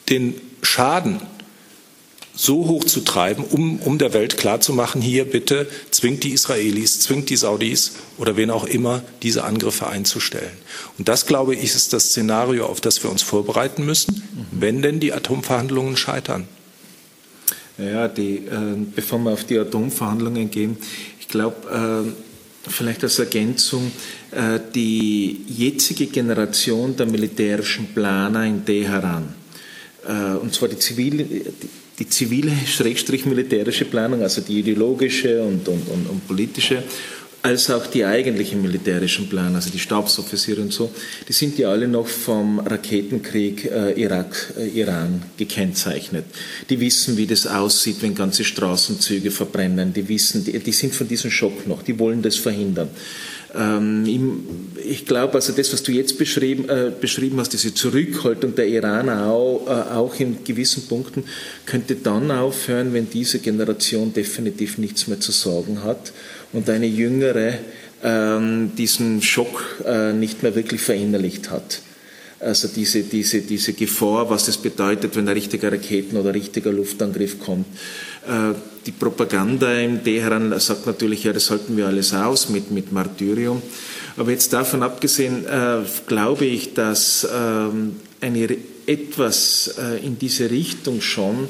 den 0.08 0.34
Schaden 0.62 1.20
so 2.34 2.68
hoch 2.68 2.84
zu 2.84 3.00
treiben, 3.00 3.44
um, 3.44 3.78
um 3.80 3.98
der 3.98 4.12
Welt 4.12 4.36
klarzumachen, 4.36 5.02
hier 5.02 5.24
bitte 5.24 5.66
zwingt 5.90 6.24
die 6.24 6.30
Israelis, 6.30 7.00
zwingt 7.00 7.28
die 7.30 7.36
Saudis 7.36 7.92
oder 8.18 8.36
wen 8.36 8.50
auch 8.50 8.64
immer, 8.64 9.02
diese 9.22 9.44
Angriffe 9.44 9.88
einzustellen. 9.88 10.52
Und 10.98 11.08
das, 11.08 11.26
glaube 11.26 11.54
ich, 11.54 11.62
ist 11.62 11.92
das 11.92 12.10
Szenario, 12.10 12.66
auf 12.66 12.80
das 12.80 13.02
wir 13.02 13.10
uns 13.10 13.22
vorbereiten 13.22 13.84
müssen, 13.84 14.22
wenn 14.52 14.82
denn 14.82 15.00
die 15.00 15.12
Atomverhandlungen 15.12 15.96
scheitern. 15.96 16.46
Ja, 17.78 18.08
die, 18.08 18.36
äh, 18.36 18.76
bevor 18.94 19.18
wir 19.20 19.32
auf 19.32 19.44
die 19.44 19.58
Atomverhandlungen 19.58 20.50
gehen, 20.50 20.76
ich 21.18 21.28
glaube, 21.28 22.04
äh, 22.06 22.70
vielleicht 22.70 23.02
als 23.02 23.18
Ergänzung, 23.18 23.90
äh, 24.32 24.60
die 24.74 25.44
jetzige 25.46 26.06
Generation 26.06 26.94
der 26.94 27.06
militärischen 27.06 27.86
Planer 27.94 28.44
in 28.44 28.64
Teheran, 28.64 29.34
äh, 30.06 30.36
und 30.36 30.52
zwar 30.52 30.68
die 30.68 30.78
zivile, 30.78 31.24
die 32.00 32.08
zivile, 32.08 32.52
schrägstrich 32.66 33.26
militärische 33.26 33.84
Planung, 33.84 34.22
also 34.22 34.40
die 34.40 34.60
ideologische 34.60 35.42
und, 35.42 35.68
und, 35.68 35.86
und, 35.88 36.06
und 36.08 36.26
politische, 36.26 36.82
als 37.42 37.70
auch 37.70 37.86
die 37.86 38.04
eigentlichen 38.04 38.60
militärischen 38.60 39.28
Plan, 39.28 39.54
also 39.54 39.70
die 39.70 39.78
Stabsoffiziere 39.78 40.60
und 40.60 40.72
so, 40.72 40.90
die 41.26 41.32
sind 41.32 41.58
ja 41.58 41.70
alle 41.70 41.88
noch 41.88 42.06
vom 42.06 42.58
Raketenkrieg 42.58 43.64
äh, 43.64 43.92
Irak, 43.92 44.54
äh, 44.58 45.06
gekennzeichnet. 45.38 46.26
Die 46.68 46.80
wissen, 46.80 47.16
wie 47.16 47.26
das 47.26 47.46
aussieht, 47.46 47.96
wenn 48.00 48.14
ganze 48.14 48.44
Straßenzüge 48.44 49.30
verbrennen. 49.30 49.92
Die 49.94 50.06
wissen, 50.08 50.44
die, 50.44 50.58
die 50.58 50.72
sind 50.72 50.94
von 50.94 51.08
diesem 51.08 51.30
Schock 51.30 51.66
noch. 51.66 51.82
Die 51.82 51.98
wollen 51.98 52.20
das 52.20 52.36
verhindern. 52.36 52.88
Ähm, 53.54 54.04
ich 54.84 55.06
glaube, 55.06 55.34
also 55.34 55.52
das, 55.52 55.72
was 55.72 55.82
du 55.82 55.92
jetzt 55.92 56.18
beschrieben, 56.18 56.68
äh, 56.68 56.90
beschrieben 56.98 57.38
hast, 57.40 57.52
diese 57.52 57.74
Zurückhaltung 57.74 58.54
der 58.54 58.68
Iraner 58.68 59.26
auch, 59.26 59.66
äh, 59.66 59.94
auch 59.94 60.18
in 60.18 60.44
gewissen 60.44 60.86
Punkten, 60.86 61.24
könnte 61.66 61.96
dann 61.96 62.30
aufhören, 62.30 62.92
wenn 62.92 63.10
diese 63.10 63.40
Generation 63.40 64.12
definitiv 64.12 64.78
nichts 64.78 65.06
mehr 65.06 65.20
zu 65.20 65.32
sagen 65.32 65.82
hat 65.84 66.12
und 66.52 66.68
eine 66.68 66.86
jüngere 66.86 67.58
ähm, 68.02 68.72
diesen 68.76 69.22
Schock 69.22 69.82
äh, 69.84 70.12
nicht 70.12 70.42
mehr 70.42 70.54
wirklich 70.54 70.80
verinnerlicht 70.80 71.50
hat. 71.50 71.80
Also 72.40 72.68
diese, 72.68 73.02
diese, 73.02 73.42
diese 73.42 73.74
Gefahr, 73.74 74.30
was 74.30 74.46
das 74.46 74.56
bedeutet, 74.56 75.14
wenn 75.14 75.28
ein 75.28 75.34
richtiger 75.34 75.70
Raketen- 75.70 76.16
oder 76.16 76.32
richtiger 76.32 76.72
Luftangriff 76.72 77.38
kommt. 77.38 77.66
Äh, 78.26 78.54
die 78.86 78.92
Propaganda 78.92 79.72
im 79.78 80.02
Teheran 80.02 80.58
sagt 80.58 80.86
natürlich, 80.86 81.24
ja, 81.24 81.32
das 81.32 81.50
halten 81.50 81.76
wir 81.76 81.86
alles 81.86 82.14
aus 82.14 82.48
mit, 82.48 82.70
mit 82.70 82.92
Martyrium. 82.92 83.60
Aber 84.16 84.30
jetzt 84.30 84.52
davon 84.52 84.82
abgesehen, 84.82 85.46
äh, 85.46 85.78
glaube 86.06 86.46
ich, 86.46 86.74
dass 86.74 87.28
ähm, 87.32 87.96
eine 88.20 88.56
etwas 88.86 89.74
äh, 89.78 90.04
in 90.04 90.18
diese 90.18 90.50
Richtung 90.50 91.00
schon 91.00 91.48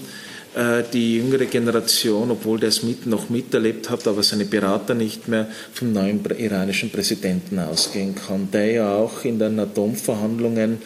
die 0.93 1.19
jüngere 1.19 1.45
Generation, 1.45 2.33
obwohl 2.33 2.59
der 2.59 2.71
es 2.71 2.83
mit, 2.83 3.07
noch 3.07 3.31
miterlebt 3.31 3.89
hat, 3.89 4.09
aber 4.09 4.25
seine 4.25 4.47
Berater 4.47 4.95
nicht 4.95 5.29
mehr 5.29 5.47
vom 5.73 5.93
neuen 5.93 6.25
iranischen 6.25 6.91
Präsidenten 6.91 7.61
ausgehen 7.61 8.17
kann, 8.17 8.49
der 8.51 8.73
ja 8.73 8.95
auch 8.97 9.25
in 9.25 9.39
den 9.39 9.61
Atomverhandlungen 9.61 10.79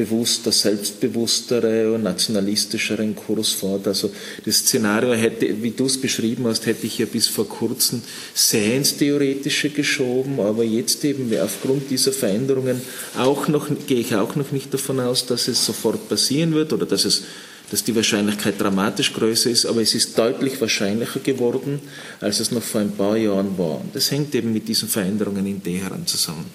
bewusster, 0.00 0.50
selbstbewusstere 0.50 1.92
und 1.92 2.04
nationalistischeren 2.04 3.14
Kurs 3.14 3.50
fort. 3.50 3.86
Also 3.86 4.10
das 4.46 4.60
Szenario 4.60 5.12
hätte, 5.12 5.62
wie 5.62 5.72
du 5.72 5.84
es 5.84 6.00
beschrieben 6.00 6.46
hast, 6.46 6.64
hätte 6.64 6.86
ich 6.86 6.96
ja 6.96 7.04
bis 7.04 7.28
vor 7.28 7.46
kurzem 7.46 8.00
sehr 8.32 8.76
ins 8.76 8.96
Theoretische 8.96 9.68
geschoben, 9.68 10.40
aber 10.40 10.64
jetzt 10.64 11.04
eben 11.04 11.30
aufgrund 11.38 11.90
dieser 11.90 12.12
Veränderungen 12.12 12.80
auch 13.18 13.48
noch, 13.48 13.68
gehe 13.86 14.00
ich 14.00 14.14
auch 14.14 14.36
noch 14.36 14.52
nicht 14.52 14.72
davon 14.72 15.00
aus, 15.00 15.26
dass 15.26 15.48
es 15.48 15.66
sofort 15.66 16.08
passieren 16.08 16.54
wird 16.54 16.72
oder 16.72 16.86
dass 16.86 17.04
es 17.04 17.24
dass 17.70 17.84
die 17.84 17.94
Wahrscheinlichkeit 17.94 18.60
dramatisch 18.60 19.12
größer 19.12 19.48
ist, 19.48 19.64
aber 19.64 19.80
es 19.80 19.94
ist 19.94 20.18
deutlich 20.18 20.60
wahrscheinlicher 20.60 21.20
geworden, 21.20 21.78
als 22.20 22.40
es 22.40 22.50
noch 22.50 22.64
vor 22.64 22.80
ein 22.80 22.90
paar 22.90 23.16
Jahren 23.16 23.56
war. 23.56 23.80
Das 23.92 24.10
hängt 24.10 24.34
eben 24.34 24.52
mit 24.52 24.66
diesen 24.66 24.88
Veränderungen 24.88 25.46
in 25.46 25.62
Teheran 25.62 26.04
zusammen. 26.04 26.46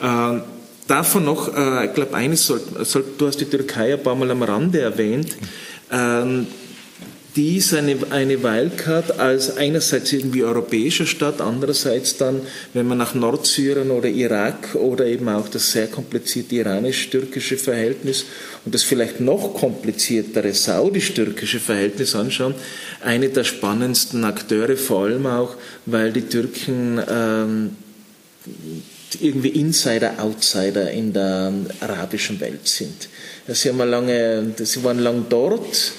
Äh, 0.00 0.40
davon 0.90 1.24
noch, 1.24 1.54
äh, 1.56 1.86
ich 1.86 1.94
glaube, 1.94 2.14
eines 2.14 2.46
soll, 2.46 2.60
soll, 2.82 3.04
du 3.16 3.26
hast 3.26 3.40
die 3.40 3.44
Türkei 3.44 3.94
ein 3.94 4.02
paar 4.02 4.14
Mal 4.14 4.30
am 4.30 4.42
Rande 4.42 4.80
erwähnt. 4.80 5.36
Ähm, 5.90 6.46
dies 7.36 7.72
eine, 7.74 7.96
eine 8.10 8.42
Wildcard 8.42 9.20
als 9.20 9.56
einerseits 9.56 10.12
irgendwie 10.12 10.42
europäischer 10.42 11.06
Stadt, 11.06 11.40
andererseits 11.40 12.16
dann, 12.16 12.40
wenn 12.74 12.88
man 12.88 12.98
nach 12.98 13.14
Nordsyrien 13.14 13.92
oder 13.92 14.08
Irak 14.08 14.74
oder 14.74 15.06
eben 15.06 15.28
auch 15.28 15.48
das 15.48 15.70
sehr 15.70 15.86
komplizierte 15.86 16.56
iranisch-türkische 16.56 17.56
Verhältnis 17.56 18.24
und 18.64 18.74
das 18.74 18.82
vielleicht 18.82 19.20
noch 19.20 19.54
kompliziertere 19.54 20.52
saudisch-türkische 20.52 21.60
Verhältnis 21.60 22.16
anschauen, 22.16 22.54
eine 23.00 23.28
der 23.28 23.44
spannendsten 23.44 24.24
Akteure, 24.24 24.76
vor 24.76 25.04
allem 25.04 25.26
auch, 25.26 25.54
weil 25.86 26.12
die 26.12 26.22
Türken 26.22 27.00
ähm, 27.08 27.76
irgendwie 29.20 29.48
Insider, 29.48 30.14
Outsider 30.18 30.90
in 30.90 31.12
der 31.12 31.52
arabischen 31.80 32.40
Welt 32.40 32.66
sind. 32.68 33.08
Sie, 33.48 33.68
haben 33.68 33.78
lange, 33.78 34.54
sie 34.56 34.84
waren 34.84 34.98
lang 34.98 35.26
dort, 35.28 35.92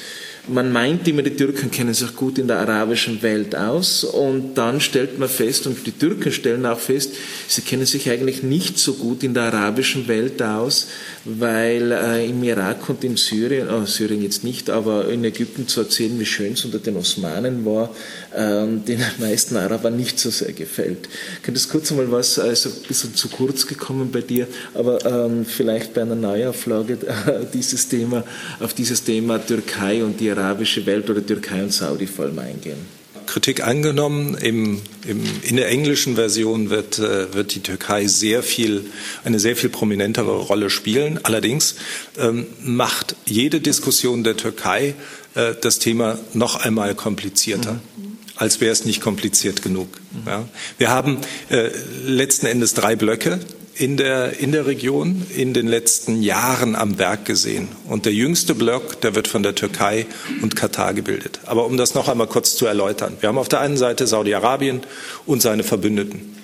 man 0.47 0.71
meint 0.71 1.07
immer, 1.07 1.21
die 1.21 1.35
Türken 1.35 1.69
kennen 1.69 1.93
sich 1.93 2.15
gut 2.15 2.39
in 2.39 2.47
der 2.47 2.59
arabischen 2.59 3.21
Welt 3.21 3.55
aus 3.55 4.03
und 4.03 4.55
dann 4.55 4.81
stellt 4.81 5.19
man 5.19 5.29
fest, 5.29 5.67
und 5.67 5.85
die 5.85 5.91
Türken 5.91 6.31
stellen 6.31 6.65
auch 6.65 6.79
fest, 6.79 7.13
sie 7.47 7.61
kennen 7.61 7.85
sich 7.85 8.09
eigentlich 8.09 8.41
nicht 8.41 8.79
so 8.79 8.93
gut 8.95 9.23
in 9.23 9.33
der 9.33 9.43
arabischen 9.43 10.07
Welt 10.07 10.41
aus, 10.41 10.87
weil 11.25 11.91
äh, 11.91 12.27
im 12.27 12.43
Irak 12.43 12.89
und 12.89 13.03
in 13.03 13.17
Syrien, 13.17 13.69
oh, 13.69 13.85
Syrien 13.85 14.23
jetzt 14.23 14.43
nicht, 14.43 14.69
aber 14.69 15.07
in 15.09 15.23
Ägypten 15.23 15.67
zu 15.67 15.81
erzählen, 15.81 16.19
wie 16.19 16.25
schön 16.25 16.53
es 16.53 16.65
unter 16.65 16.79
den 16.79 16.97
Osmanen 16.97 17.63
war, 17.63 17.93
äh, 18.35 18.65
den 18.65 18.99
meisten 19.19 19.57
Arabern 19.57 19.95
nicht 19.95 20.19
so 20.19 20.31
sehr 20.31 20.53
gefällt. 20.53 21.07
Könntest 21.43 21.69
kurz 21.69 21.91
einmal 21.91 22.11
was, 22.11 22.39
also 22.39 22.69
ein 22.69 22.87
bisschen 22.87 23.13
zu 23.13 23.29
kurz 23.29 23.67
gekommen 23.67 24.09
bei 24.11 24.21
dir, 24.21 24.47
aber 24.73 25.05
ähm, 25.05 25.45
vielleicht 25.45 25.93
bei 25.93 26.01
einer 26.01 26.15
Neuauflage 26.15 26.93
äh, 26.93 27.45
dieses 27.53 27.87
Thema, 27.87 28.23
auf 28.59 28.73
dieses 28.73 29.03
Thema 29.03 29.37
Türkei 29.37 30.03
und 30.03 30.19
die 30.19 30.30
arabische 30.31 30.85
Welt 30.85 31.09
oder 31.09 31.25
Türkei 31.25 31.63
und 31.63 31.71
Saudi 31.71 32.07
vor 32.07 32.25
allem 32.25 32.39
eingehen. 32.39 33.01
Kritik 33.25 33.65
angenommen. 33.65 34.35
Im, 34.35 34.81
im, 35.07 35.23
in 35.43 35.55
der 35.55 35.69
englischen 35.69 36.15
Version 36.15 36.69
wird, 36.69 36.99
äh, 36.99 37.33
wird 37.33 37.55
die 37.55 37.61
Türkei 37.61 38.07
sehr 38.07 38.43
viel, 38.43 38.85
eine 39.23 39.39
sehr 39.39 39.55
viel 39.55 39.69
prominentere 39.69 40.31
Rolle 40.31 40.69
spielen. 40.69 41.19
Allerdings 41.23 41.75
ähm, 42.17 42.45
macht 42.61 43.15
jede 43.25 43.61
Diskussion 43.61 44.23
der 44.23 44.35
Türkei 44.35 44.95
äh, 45.35 45.53
das 45.61 45.79
Thema 45.79 46.19
noch 46.33 46.57
einmal 46.57 46.93
komplizierter. 46.95 47.73
Mhm. 47.73 48.17
als 48.35 48.59
wäre 48.59 48.71
es 48.71 48.85
nicht 48.85 49.01
kompliziert 49.01 49.61
genug. 49.61 49.87
Ja. 50.25 50.47
Wir 50.77 50.89
haben 50.89 51.19
äh, 51.49 51.69
letzten 52.05 52.47
Endes 52.47 52.73
drei 52.73 52.95
Blöcke 52.95 53.39
in 53.81 53.97
der, 53.97 54.39
in 54.39 54.51
der 54.51 54.67
Region 54.67 55.25
in 55.35 55.55
den 55.55 55.65
letzten 55.65 56.21
Jahren 56.21 56.75
am 56.75 56.99
Werk 56.99 57.25
gesehen. 57.25 57.67
Und 57.87 58.05
der 58.05 58.13
jüngste 58.13 58.53
Block, 58.53 59.01
der 59.01 59.15
wird 59.15 59.27
von 59.27 59.41
der 59.41 59.55
Türkei 59.55 60.05
und 60.43 60.55
Katar 60.55 60.93
gebildet. 60.93 61.39
Aber 61.47 61.65
um 61.65 61.77
das 61.77 61.95
noch 61.95 62.07
einmal 62.07 62.27
kurz 62.27 62.55
zu 62.55 62.67
erläutern. 62.67 63.17
Wir 63.21 63.29
haben 63.29 63.39
auf 63.39 63.49
der 63.49 63.59
einen 63.59 63.77
Seite 63.77 64.05
Saudi-Arabien 64.05 64.81
und 65.25 65.41
seine 65.41 65.63
Verbündeten. 65.63 66.37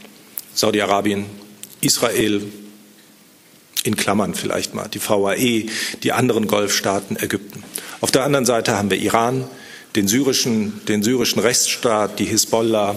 Saudi-Arabien, 0.55 1.27
Israel, 1.81 2.41
in 3.83 3.95
Klammern 3.95 4.33
vielleicht 4.33 4.73
mal, 4.73 4.87
die 4.87 4.99
VAE, 4.99 5.67
die 6.01 6.13
anderen 6.13 6.47
Golfstaaten, 6.47 7.17
Ägypten. 7.17 7.63
Auf 8.01 8.09
der 8.09 8.23
anderen 8.23 8.47
Seite 8.47 8.75
haben 8.75 8.89
wir 8.89 8.97
Iran, 8.97 9.45
den 9.95 10.07
syrischen, 10.07 10.81
den 10.87 11.03
syrischen 11.03 11.39
Rechtsstaat, 11.39 12.17
die 12.17 12.25
Hisbollah, 12.25 12.95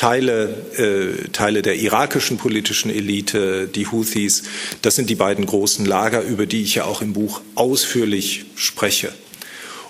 Teile, 0.00 0.48
äh, 0.78 1.28
Teile 1.28 1.60
der 1.60 1.74
irakischen 1.74 2.38
politischen 2.38 2.90
Elite, 2.90 3.68
die 3.68 3.86
Houthis, 3.86 4.44
das 4.80 4.96
sind 4.96 5.10
die 5.10 5.14
beiden 5.14 5.44
großen 5.44 5.84
Lager, 5.84 6.22
über 6.22 6.46
die 6.46 6.62
ich 6.62 6.76
ja 6.76 6.84
auch 6.84 7.02
im 7.02 7.12
Buch 7.12 7.42
ausführlich 7.54 8.46
spreche. 8.54 9.12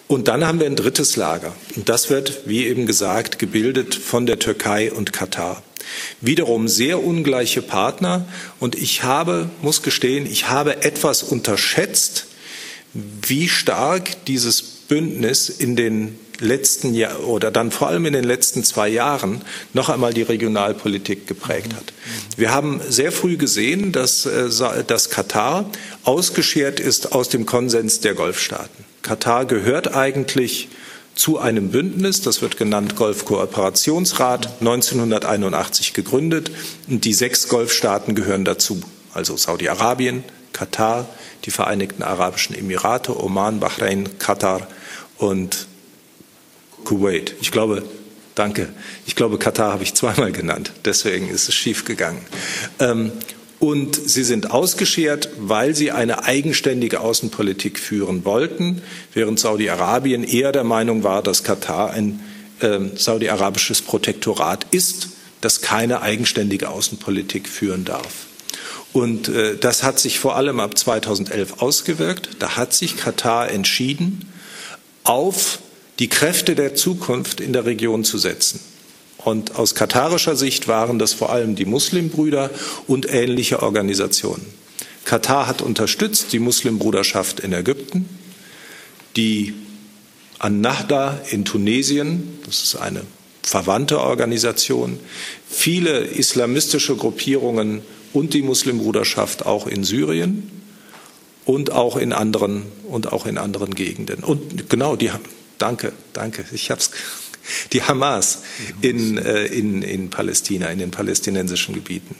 Und 0.09 0.27
dann 0.27 0.45
haben 0.45 0.59
wir 0.59 0.67
ein 0.67 0.75
drittes 0.75 1.15
Lager. 1.15 1.55
Und 1.77 1.89
das 1.89 2.11
wird, 2.11 2.41
wie 2.47 2.67
eben 2.67 2.87
gesagt, 2.87 3.39
gebildet 3.39 3.95
von 3.95 4.27
der 4.27 4.41
Türkei 4.41 4.91
und 4.91 5.13
Katar. 5.13 5.63
Wiederum 6.21 6.67
sehr 6.67 7.05
ungleiche 7.05 7.63
Partner. 7.63 8.27
Und 8.59 8.75
ich 8.75 9.05
habe, 9.05 9.49
muss 9.63 9.83
gestehen, 9.83 10.27
ich 10.27 10.49
habe 10.49 10.83
etwas 10.83 11.23
unterschätzt, 11.23 12.27
wie 12.95 13.49
stark 13.49 14.25
dieses 14.25 14.61
Bündnis 14.61 15.49
in 15.49 15.77
den 15.77 16.19
letzten 16.41 16.95
Jahr 16.95 17.20
oder 17.24 17.51
dann 17.51 17.70
vor 17.70 17.88
allem 17.88 18.07
in 18.07 18.12
den 18.12 18.24
letzten 18.24 18.64
zwei 18.64 18.88
Jahren 18.88 19.43
noch 19.72 19.88
einmal 19.88 20.12
die 20.12 20.22
Regionalpolitik 20.22 21.26
geprägt 21.26 21.74
hat. 21.74 21.93
Wir 22.36 22.53
haben 22.53 22.80
sehr 22.88 23.12
früh 23.12 23.36
gesehen, 23.36 23.93
dass, 23.93 24.26
äh, 24.26 24.49
dass 24.86 25.11
Katar 25.11 25.70
ausgeschert 26.05 26.80
ist 26.80 27.12
aus 27.12 27.28
dem 27.28 27.47
Konsens 27.47 28.01
der 28.01 28.14
Golfstaaten. 28.14 28.84
Katar 29.03 29.45
gehört 29.45 29.95
eigentlich 29.95 30.68
zu 31.14 31.38
einem 31.38 31.70
Bündnis, 31.70 32.22
das 32.22 32.41
wird 32.41 32.57
genannt 32.57 32.97
Golfkooperationsrat, 32.97 34.61
1981 34.61 35.93
gegründet. 35.93 36.51
Und 36.88 37.05
die 37.05 37.12
sechs 37.12 37.49
Golfstaaten 37.49 38.14
gehören 38.14 38.45
dazu, 38.45 38.80
also 39.12 39.36
Saudi-Arabien, 39.36 40.24
Katar, 40.53 41.07
die 41.45 41.51
Vereinigten 41.51 42.03
Arabischen 42.03 42.57
Emirate, 42.57 43.22
Oman, 43.22 43.61
Bahrain, 43.61 44.18
Katar 44.18 44.66
und 45.18 45.66
Kuwait. 46.85 47.35
Ich 47.41 47.51
glaube, 47.51 47.83
danke. 48.35 48.68
Ich 49.07 49.16
glaube, 49.16 49.39
Katar 49.39 49.72
habe 49.72 49.83
ich 49.83 49.95
zweimal 49.95 50.33
genannt. 50.33 50.72
Deswegen 50.85 51.28
ist 51.28 51.49
es 51.49 51.55
schiefgegangen. 51.55 52.20
Ähm, 52.78 53.12
und 53.61 53.95
sie 53.95 54.24
sind 54.24 54.51
ausgeschert, 54.51 55.28
weil 55.39 55.74
sie 55.74 55.91
eine 55.93 56.24
eigenständige 56.24 57.01
Außenpolitik 57.01 57.78
führen 57.78 58.24
wollten, 58.24 58.81
während 59.12 59.39
Saudi-Arabien 59.39 60.24
eher 60.24 60.51
der 60.51 60.64
Meinung 60.64 61.05
war, 61.05 61.22
dass 61.22 61.45
Katar 61.45 61.91
ein 61.91 62.20
äh, 62.61 62.78
saudi-arabisches 62.97 63.83
Protektorat 63.83 64.66
ist, 64.70 65.09
das 65.43 65.61
keine 65.61 66.01
eigenständige 66.01 66.70
Außenpolitik 66.70 67.49
führen 67.49 67.85
darf. 67.85 68.26
Und 68.95 69.28
äh, 69.28 69.57
das 69.57 69.83
hat 69.83 69.99
sich 69.99 70.18
vor 70.18 70.37
allem 70.37 70.59
ab 70.59 70.76
2011 70.76 71.61
ausgewirkt. 71.61 72.31
Da 72.39 72.57
hat 72.57 72.72
sich 72.72 72.97
Katar 72.97 73.51
entschieden, 73.51 74.33
auf 75.05 75.61
die 76.01 76.09
Kräfte 76.09 76.57
der 76.57 76.74
Zukunft 76.74 77.40
in 77.40 77.53
der 77.53 77.66
Region 77.66 78.05
zu 78.05 78.18
setzen. 78.18 78.59
Und 79.18 79.57
aus 79.57 79.74
katarischer 79.74 80.34
Sicht 80.34 80.66
waren 80.66 80.98
das 80.98 81.12
vor 81.12 81.30
allem 81.30 81.55
die 81.55 81.66
Muslimbrüder 81.66 82.51
und 82.86 83.12
ähnliche 83.12 83.62
Organisationen. 83.62 84.46
Katar 85.05 85.46
hat 85.46 85.61
unterstützt 85.61 86.32
die 86.32 86.38
Muslimbruderschaft 86.38 87.40
in 87.40 87.53
Ägypten, 87.53 88.09
die 89.16 89.55
An-Nahda 90.38 91.20
in 91.30 91.44
Tunesien, 91.44 92.38
das 92.46 92.62
ist 92.62 92.76
eine 92.76 93.03
verwandte 93.42 94.01
Organisation, 94.01 94.98
viele 95.48 96.01
islamistische 96.01 96.96
Gruppierungen 96.96 97.82
und 98.14 98.32
die 98.32 98.42
Muslimbruderschaft 98.42 99.44
auch 99.44 99.66
in 99.66 99.84
Syrien 99.84 100.51
und 101.44 101.72
auch 101.72 101.96
in 101.96 102.12
anderen 102.12 102.62
und 102.88 103.12
auch 103.12 103.26
in 103.26 103.36
anderen 103.36 103.74
Gegenden. 103.74 104.22
Und 104.22 104.70
genau, 104.70 104.96
die 104.96 105.11
Danke, 105.61 105.93
danke. 106.15 106.45
Ich 106.53 106.71
hab's. 106.71 106.91
Die 107.73 107.83
Hamas 107.83 108.43
in, 108.81 109.19
äh, 109.19 109.45
in, 109.47 109.83
in 109.83 110.09
Palästina, 110.09 110.69
in 110.69 110.79
den 110.79 110.91
palästinensischen 110.91 111.75
Gebieten. 111.75 112.15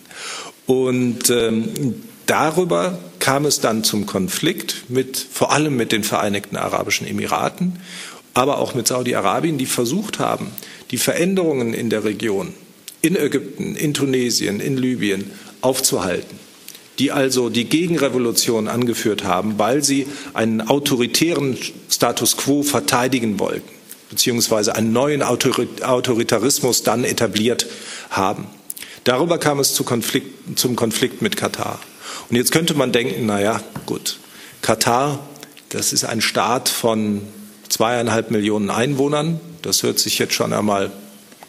Und 0.67 1.31
ähm, 1.31 2.03
darüber 2.27 2.99
kam 3.19 3.45
es 3.45 3.61
dann 3.61 3.85
zum 3.85 4.07
Konflikt 4.07 4.85
mit, 4.89 5.17
vor 5.17 5.53
allem 5.53 5.77
mit 5.77 5.93
den 5.93 6.05
Vereinigten 6.05 6.57
Arabischen 6.57 7.07
Emiraten, 7.07 7.81
aber 8.35 8.59
auch 8.59 8.75
mit 8.75 8.89
Saudi-Arabien, 8.89 9.57
die 9.57 9.67
versucht 9.67 10.19
haben, 10.19 10.51
die 10.91 10.99
Veränderungen 10.99 11.75
in 11.75 11.91
der 11.91 12.05
Region, 12.05 12.55
in 13.01 13.15
Ägypten, 13.15 13.77
in 13.77 13.95
Tunesien, 13.95 14.59
in 14.59 14.77
Libyen 14.77 15.31
aufzuhalten 15.61 16.40
die 17.01 17.13
also 17.13 17.49
die 17.49 17.65
Gegenrevolution 17.65 18.69
angeführt 18.69 19.25
haben, 19.25 19.59
weil 19.59 19.83
sie 19.83 20.07
einen 20.35 20.61
autoritären 20.61 21.57
Status 21.89 22.37
quo 22.37 22.63
verteidigen 22.63 23.41
wollten, 23.41 23.69
beziehungsweise 24.11 24.75
einen 24.77 24.93
neuen 24.93 25.23
Autoritarismus 25.23 26.83
dann 26.83 27.05
etabliert 27.05 27.67
haben. 28.11 28.47
Darüber 29.05 29.39
kam 29.39 29.61
es 29.61 29.73
zu 29.73 29.83
Konflikt, 29.83 30.59
zum 30.59 30.77
Konflikt 30.77 31.23
mit 31.23 31.39
Katar. 31.39 31.81
Und 32.29 32.37
jetzt 32.37 32.53
könnte 32.53 32.75
man 32.75 32.93
denken, 32.93 33.25
na 33.25 33.41
ja, 33.41 33.63
gut, 33.87 34.19
Katar, 34.61 35.21
das 35.71 35.95
ist 35.95 36.05
ein 36.05 36.21
Staat 36.21 36.69
von 36.69 37.23
zweieinhalb 37.71 38.31
Millionen 38.31 38.69
Einwohnern. 38.69 39.41
Das 39.63 39.83
hört 39.83 39.99
sich 39.99 40.19
jetzt 40.19 40.35
schon 40.35 40.53
einmal 40.53 40.93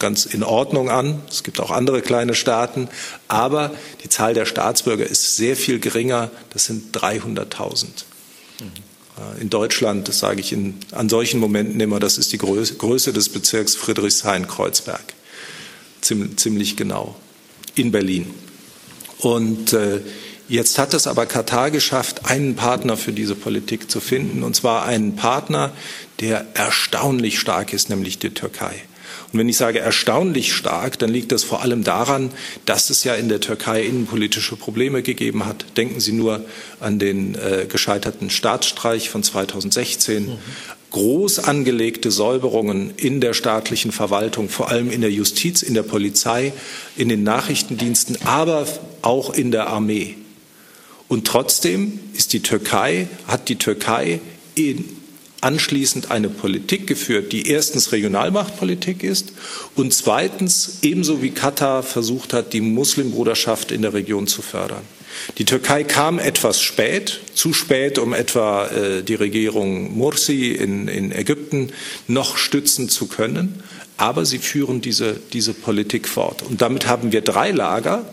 ganz 0.02 0.26
in 0.26 0.44
Ordnung 0.44 0.90
an. 0.90 1.22
Es 1.30 1.44
gibt 1.44 1.62
auch 1.62 1.72
andere 1.72 2.02
kleine 2.02 2.36
Staaten. 2.36 2.90
Aber 3.30 3.72
die 4.04 4.10
Zahl 4.10 4.34
der 4.34 4.46
Staatsbürger 4.46 5.06
ist 5.06 5.38
sehr 5.38 5.56
viel 5.56 5.80
geringer. 5.80 6.30
Das 6.50 6.66
sind 6.66 6.94
300.000. 6.94 7.86
Äh, 9.22 9.42
in 9.42 9.50
Deutschland, 9.50 10.10
das 10.10 10.20
sage 10.20 10.42
ich 10.42 10.52
in, 10.52 10.76
an 10.92 11.08
solchen 11.08 11.40
Momenten 11.40 11.80
immer, 11.80 12.02
das 12.02 12.18
ist 12.18 12.34
die 12.34 12.38
Größe, 12.38 12.76
Größe 12.76 13.14
des 13.14 13.30
Bezirks 13.30 13.76
Friedrichshain-Kreuzberg. 13.76 15.14
Ziemlich, 16.02 16.38
ziemlich 16.38 16.76
genau. 16.76 17.16
In 17.76 17.92
Berlin. 17.92 18.34
Und 19.20 19.72
äh, 19.72 20.02
Jetzt 20.52 20.78
hat 20.78 20.94
es 20.94 21.08
aber 21.08 21.28
Katar 21.28 21.72
geschafft, 21.72 22.26
einen 22.26 22.58
Partner 22.58 22.98
für 22.98 23.14
diese 23.14 23.36
Politik 23.36 23.90
zu 23.90 24.02
finden, 24.02 24.44
und 24.44 24.54
zwar 24.54 24.84
einen 24.84 25.16
Partner, 25.16 25.72
der 26.20 26.46
erstaunlich 26.56 27.40
stark 27.40 27.72
ist, 27.72 27.90
nämlich 27.90 28.20
die 28.20 28.32
Türkei. 28.32 28.74
Und 29.32 29.40
wenn 29.40 29.50
ich 29.50 29.58
sage 29.58 29.80
erstaunlich 29.80 30.54
stark, 30.54 31.00
dann 31.00 31.10
liegt 31.10 31.32
das 31.32 31.44
vor 31.44 31.62
allem 31.62 31.84
daran, 31.84 32.32
dass 32.66 32.90
es 32.90 33.04
ja 33.04 33.16
in 33.16 33.30
der 33.30 33.40
Türkei 33.40 33.84
innenpolitische 33.84 34.56
Probleme 34.56 35.02
gegeben 35.02 35.46
hat. 35.46 35.66
Denken 35.78 36.00
Sie 36.00 36.12
nur 36.12 36.46
an 36.80 37.00
den 37.00 37.36
äh, 37.36 37.66
gescheiterten 37.68 38.30
Staatsstreich 38.30 39.10
von 39.10 39.24
2016. 39.24 40.26
Mhm. 40.26 40.38
Groß 40.92 41.40
angelegte 41.40 42.12
Säuberungen 42.12 42.94
in 42.98 43.22
der 43.22 43.34
staatlichen 43.34 43.94
Verwaltung, 43.94 44.50
vor 44.50 44.70
allem 44.70 44.92
in 44.92 45.00
der 45.00 45.12
Justiz, 45.12 45.62
in 45.62 45.74
der 45.74 45.84
Polizei, 45.84 46.52
in 46.98 47.08
den 47.08 47.24
Nachrichtendiensten, 47.24 48.18
aber 48.26 48.68
auch 49.02 49.34
in 49.34 49.52
der 49.52 49.68
Armee. 49.68 50.18
Und 51.08 51.28
trotzdem 51.28 52.00
ist 52.14 52.34
die 52.34 52.42
Türkei, 52.42 53.08
hat 53.28 53.50
die 53.50 53.58
Türkei 53.58 54.20
in 54.56 55.01
anschließend 55.42 56.12
eine 56.12 56.30
Politik 56.30 56.88
geführt, 56.88 57.32
die 57.32 57.50
erstens 57.50 57.92
Regionalmachtpolitik 57.92 59.04
ist 59.04 59.34
und 59.76 59.94
zweitens 59.94 60.78
ebenso 60.84 61.22
wie 61.22 61.32
Katar 61.32 61.84
versucht 61.84 62.34
hat, 62.34 62.54
die 62.54 62.62
Muslimbruderschaft 62.62 63.72
in 63.72 63.82
der 63.82 63.94
Region 63.94 64.28
zu 64.28 64.42
fördern. 64.42 64.84
Die 65.38 65.46
Türkei 65.46 65.84
kam 65.84 66.20
etwas 66.20 66.62
spät, 66.62 67.20
zu 67.34 67.54
spät, 67.54 67.98
um 67.98 68.14
etwa 68.14 68.68
äh, 68.68 69.04
die 69.04 69.16
Regierung 69.16 69.98
Mursi 69.98 70.52
in, 70.52 70.88
in 70.88 71.12
Ägypten 71.12 71.72
noch 72.08 72.38
stützen 72.38 72.90
zu 72.90 73.08
können. 73.08 73.62
Aber 73.98 74.26
sie 74.26 74.40
führen 74.40 74.82
diese, 74.82 75.20
diese 75.34 75.54
Politik 75.54 76.08
fort. 76.08 76.42
Und 76.42 76.62
damit 76.62 76.88
haben 76.88 77.12
wir 77.12 77.22
drei 77.22 77.52
Lager. 77.52 78.06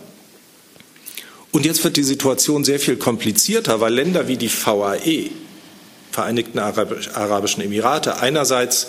Und 1.51 1.65
jetzt 1.65 1.83
wird 1.83 1.97
die 1.97 2.03
Situation 2.03 2.63
sehr 2.63 2.79
viel 2.79 2.97
komplizierter, 2.97 3.81
weil 3.81 3.93
Länder 3.93 4.27
wie 4.27 4.37
die 4.37 4.51
VAE, 4.51 5.31
Vereinigten 6.19 6.59
Arabischen 6.59 7.63
Emirate 7.63 8.17
einerseits 8.17 8.87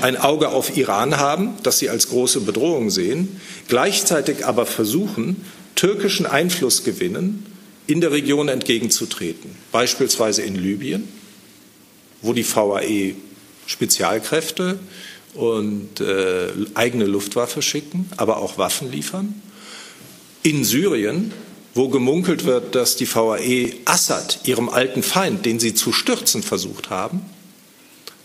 ein 0.00 0.16
Auge 0.16 0.48
auf 0.48 0.74
Iran 0.74 1.18
haben, 1.18 1.52
das 1.62 1.78
sie 1.78 1.90
als 1.90 2.08
große 2.08 2.40
Bedrohung 2.40 2.88
sehen, 2.88 3.38
gleichzeitig 3.68 4.46
aber 4.46 4.64
versuchen, 4.64 5.44
türkischen 5.74 6.24
Einflussgewinnen 6.24 7.44
in 7.86 8.00
der 8.00 8.10
Region 8.10 8.48
entgegenzutreten, 8.48 9.50
beispielsweise 9.70 10.40
in 10.40 10.54
Libyen, 10.54 11.06
wo 12.22 12.32
die 12.32 12.46
VAE 12.50 13.16
Spezialkräfte 13.66 14.78
und 15.34 16.00
äh, 16.00 16.48
eigene 16.72 17.04
Luftwaffe 17.04 17.60
schicken, 17.60 18.08
aber 18.16 18.38
auch 18.38 18.56
Waffen 18.56 18.90
liefern, 18.90 19.42
in 20.42 20.64
Syrien, 20.64 21.32
wo 21.76 21.88
gemunkelt 21.88 22.46
wird, 22.46 22.74
dass 22.74 22.96
die 22.96 23.06
VAE 23.06 23.74
Assad, 23.84 24.40
ihrem 24.44 24.70
alten 24.70 25.02
Feind, 25.02 25.44
den 25.44 25.60
sie 25.60 25.74
zu 25.74 25.92
stürzen 25.92 26.42
versucht 26.42 26.88
haben, 26.88 27.20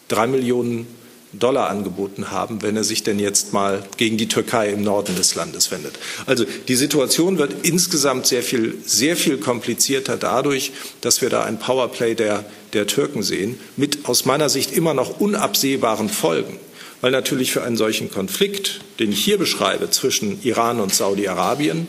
drei 0.08 0.26
Millionen 0.26 0.88
Dollar 1.34 1.70
angeboten 1.70 2.32
haben, 2.32 2.62
wenn 2.62 2.76
er 2.76 2.84
sich 2.84 3.04
denn 3.04 3.20
jetzt 3.20 3.54
mal 3.54 3.84
gegen 3.98 4.18
die 4.18 4.28
Türkei 4.28 4.70
im 4.70 4.84
Norden 4.84 5.16
des 5.16 5.36
Landes 5.36 5.72
wendet. 5.72 5.94
Also 6.26 6.46
die 6.68 6.76
Situation 6.76 7.38
wird 7.38 7.66
insgesamt 7.66 8.26
sehr 8.26 8.44
viel, 8.44 8.78
sehr 8.86 9.16
viel 9.16 9.38
komplizierter 9.38 10.18
dadurch, 10.18 10.72
dass 11.02 11.22
wir 11.22 11.30
da 11.30 11.44
ein 11.44 11.60
Powerplay 11.60 12.16
der, 12.16 12.46
der 12.74 12.88
Türken 12.88 13.24
sehen, 13.24 13.60
mit 13.78 14.10
aus 14.10 14.26
meiner 14.26 14.50
Sicht 14.50 14.72
immer 14.74 14.94
noch 14.94 15.20
unabsehbaren 15.20 16.10
Folgen. 16.10 16.58
Weil 17.00 17.12
natürlich 17.12 17.52
für 17.52 17.64
einen 17.64 17.78
solchen 17.78 18.12
Konflikt, 18.12 18.82
den 19.00 19.12
ich 19.12 19.24
hier 19.24 19.38
beschreibe, 19.38 19.90
zwischen 19.90 20.42
Iran 20.44 20.80
und 20.80 20.94
Saudi-Arabien, 20.94 21.88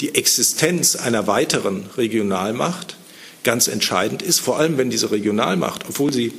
die 0.00 0.14
Existenz 0.14 0.96
einer 0.96 1.26
weiteren 1.26 1.86
Regionalmacht 1.96 2.96
ganz 3.42 3.68
entscheidend 3.68 4.22
ist, 4.22 4.40
vor 4.40 4.58
allem 4.58 4.78
wenn 4.78 4.90
diese 4.90 5.10
Regionalmacht, 5.10 5.84
obwohl 5.88 6.12
sie 6.12 6.32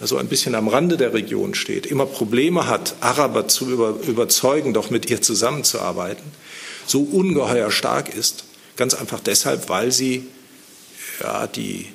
also 0.00 0.18
ein 0.18 0.28
bisschen 0.28 0.54
am 0.54 0.68
Rande 0.68 0.96
der 0.96 1.14
Region 1.14 1.54
steht, 1.54 1.86
immer 1.86 2.06
Probleme 2.06 2.66
hat, 2.66 2.96
Araber 3.00 3.48
zu 3.48 3.70
über, 3.70 3.96
überzeugen, 4.06 4.74
doch 4.74 4.90
mit 4.90 5.08
ihr 5.08 5.22
zusammenzuarbeiten, 5.22 6.24
so 6.86 7.02
ungeheuer 7.02 7.70
stark 7.70 8.14
ist, 8.14 8.44
ganz 8.76 8.94
einfach 8.94 9.20
deshalb, 9.20 9.68
weil 9.68 9.92
sie 9.92 10.26
ja, 11.20 11.46
die 11.46 11.86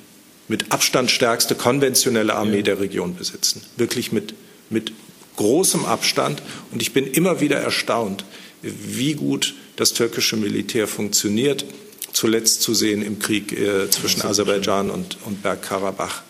mit 0.48 0.72
Abstand 0.72 1.10
stärkste 1.10 1.54
konventionelle 1.54 2.34
Armee 2.34 2.56
ja. 2.56 2.62
der 2.62 2.80
Region 2.80 3.14
besitzen. 3.14 3.62
Wirklich 3.76 4.10
mit, 4.10 4.34
mit 4.68 4.92
großem 5.36 5.84
Abstand. 5.84 6.42
Und 6.72 6.82
ich 6.82 6.92
bin 6.92 7.06
immer 7.06 7.40
wieder 7.40 7.58
erstaunt, 7.58 8.24
wie 8.62 9.14
gut 9.14 9.54
das 9.76 9.92
türkische 9.92 10.36
Militär 10.36 10.86
funktioniert. 10.86 11.64
Zuletzt 12.12 12.62
zu 12.62 12.74
sehen 12.74 13.02
im 13.02 13.18
Krieg 13.18 13.52
äh, 13.52 13.88
zwischen 13.90 14.22
Aserbaidschan 14.22 14.90
und, 14.90 15.18
und 15.24 15.42
Bergkarabach. 15.42 16.22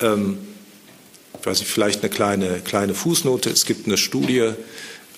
Ähm, 0.00 0.38
ich 1.38 1.46
weiß 1.46 1.60
nicht, 1.60 1.70
vielleicht 1.70 2.00
eine 2.02 2.10
kleine, 2.10 2.60
kleine 2.60 2.94
Fußnote. 2.94 3.50
Es 3.50 3.64
gibt 3.64 3.86
eine 3.86 3.96
Studie 3.96 4.52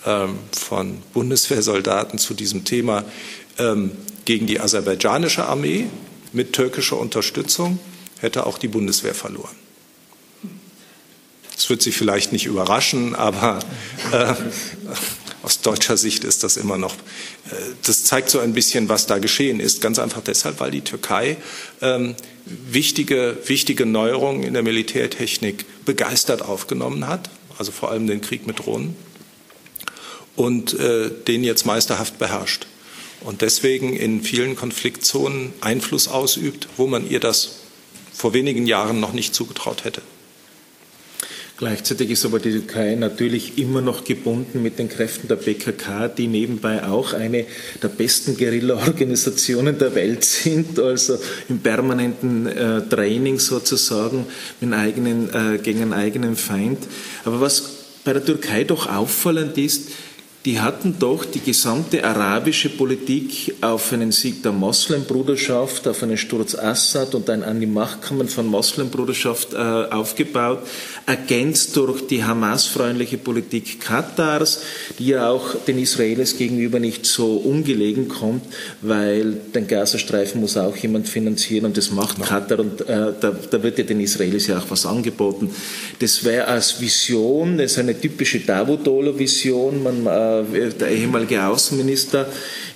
ähm, 0.07 0.39
von 0.53 1.03
Bundeswehrsoldaten 1.13 2.19
zu 2.19 2.35
diesem 2.35 2.65
Thema 2.65 3.05
ähm, 3.59 3.93
gegen 4.25 4.47
die 4.47 4.61
aserbaidschanische 4.61 5.45
Armee 5.45 5.87
mit 6.33 6.53
türkischer 6.53 6.99
Unterstützung 6.99 7.79
hätte 8.21 8.47
auch 8.47 8.59
die 8.59 8.69
Bundeswehr 8.69 9.15
verloren. 9.15 9.57
Das 11.55 11.69
wird 11.69 11.83
Sie 11.83 11.93
vielleicht 11.93 12.33
nicht 12.33 12.47
überraschen, 12.47 13.15
aber 13.15 13.59
äh, 14.13 14.35
aus 15.43 15.61
deutscher 15.61 15.97
Sicht 15.97 16.25
ist 16.25 16.45
das 16.45 16.57
immer 16.57 16.77
noch, 16.77 16.95
äh, 16.95 17.55
das 17.85 18.05
zeigt 18.05 18.31
so 18.31 18.39
ein 18.41 18.53
bisschen, 18.53 18.89
was 18.89 19.07
da 19.07 19.19
geschehen 19.19 19.61
ist. 19.61 19.81
Ganz 19.81 19.99
einfach 19.99 20.23
deshalb, 20.23 20.61
weil 20.61 20.71
die 20.71 20.83
Türkei 20.83 21.37
ähm, 21.81 22.15
wichtige, 22.45 23.39
wichtige 23.47 23.87
Neuerungen 23.87 24.43
in 24.43 24.55
der 24.55 24.63
Militärtechnik 24.63 25.65
begeistert 25.85 26.43
aufgenommen 26.43 27.07
hat, 27.07 27.31
also 27.59 27.73
vor 27.73 27.91
allem 27.91 28.07
den 28.07 28.21
Krieg 28.21 28.47
mit 28.47 28.61
Drohnen, 28.61 28.97
und 30.37 30.79
äh, 30.79 31.11
den 31.11 31.45
jetzt 31.45 31.67
meisterhaft 31.67 32.19
beherrscht. 32.19 32.67
Und 33.23 33.43
deswegen 33.43 33.95
in 33.95 34.23
vielen 34.23 34.57
Konfliktzonen 34.57 35.53
Einfluss 35.61 36.09
ausübt, 36.09 36.69
wo 36.77 36.87
man 36.87 37.09
ihr 37.09 37.21
das 37.21 37.57
vor 38.13 38.33
wenigen 38.33 38.67
Jahren 38.67 39.01
noch 39.01 39.13
nicht 39.13 39.35
zugetraut 39.35 39.85
hätte. 39.85 40.03
Gleichzeitig 41.61 42.09
ist 42.09 42.25
aber 42.25 42.39
die 42.39 42.53
Türkei 42.53 42.95
natürlich 42.95 43.59
immer 43.59 43.83
noch 43.83 44.05
gebunden 44.05 44.63
mit 44.63 44.79
den 44.79 44.89
Kräften 44.89 45.29
der 45.29 45.37
PKK, 45.37 46.09
die 46.09 46.27
nebenbei 46.27 46.85
auch 46.85 47.13
eine 47.13 47.45
der 47.83 47.89
besten 47.89 48.39
Guerilla-Organisationen 48.39 49.79
der 49.79 49.95
Welt 49.95 50.25
sind, 50.25 50.79
also 50.79 51.19
im 51.51 51.59
permanenten 51.59 52.47
äh, 52.47 52.81
Training 52.89 53.39
sozusagen 53.39 54.25
mit 54.63 54.73
eigenen, 54.73 55.29
äh, 55.35 55.59
gegen 55.59 55.83
einen 55.83 55.93
eigenen 55.93 56.35
Feind. 56.35 56.79
Aber 57.27 57.43
was 57.43 57.63
bei 58.05 58.15
der 58.15 58.25
Türkei 58.25 58.65
doch 58.65 58.91
auffallend 58.91 59.59
ist, 59.59 59.91
die 60.47 60.59
hatten 60.59 60.97
doch 60.99 61.27
die 61.27 61.41
gesamte 61.41 62.03
arabische 62.03 62.71
Politik 62.71 63.55
auf 63.61 63.93
einen 63.93 64.11
Sieg 64.11 64.43
der 64.43 64.53
Moslembruderschaft, 64.53 65.87
auf 65.87 66.03
einen 66.03 66.17
Sturz 66.17 66.55
Assad 66.55 67.15
und 67.15 67.29
ein 67.29 67.43
an 67.43 67.61
die 67.61 67.67
Macht 67.67 68.01
kommen 68.01 68.27
von 68.27 68.47
Moslembruderschaft 68.47 69.53
äh, 69.53 69.57
aufgebaut, 69.59 70.61
ergänzt 71.05 71.77
durch 71.77 72.07
die 72.07 72.25
Hamas-freundliche 72.25 73.19
Politik 73.19 73.81
Katars, 73.81 74.63
die 74.99 75.09
ja 75.09 75.29
auch 75.29 75.57
den 75.67 75.79
Israelis 75.79 76.39
gegenüber 76.39 76.79
nicht 76.79 77.05
so 77.05 77.37
ungelegen 77.37 78.09
kommt, 78.09 78.45
weil 78.81 79.33
den 79.55 79.67
Gazastreifen 79.67 80.41
muss 80.41 80.57
auch 80.57 80.77
jemand 80.77 81.07
finanzieren 81.07 81.67
und 81.67 81.77
das 81.77 81.91
macht 81.91 82.23
Katar 82.23 82.61
und 82.61 82.81
äh, 82.89 83.13
da, 83.21 83.37
da, 83.51 83.63
wird 83.63 83.77
ja 83.77 83.85
den 83.85 84.01
Israelis 84.01 84.47
ja 84.47 84.59
auch 84.59 84.71
was 84.71 84.87
angeboten. 84.87 85.51
Das 85.99 86.25
wäre 86.25 86.47
als 86.47 86.81
Vision, 86.81 87.59
das 87.59 87.73
ist 87.73 87.79
eine 87.79 88.01
typische 88.01 88.41
Davutolo-Vision, 88.41 89.83
man 89.83 90.07
äh, 90.07 90.30
der 90.43 90.89
ehemalige 90.91 91.45
Außenminister. 91.45 92.27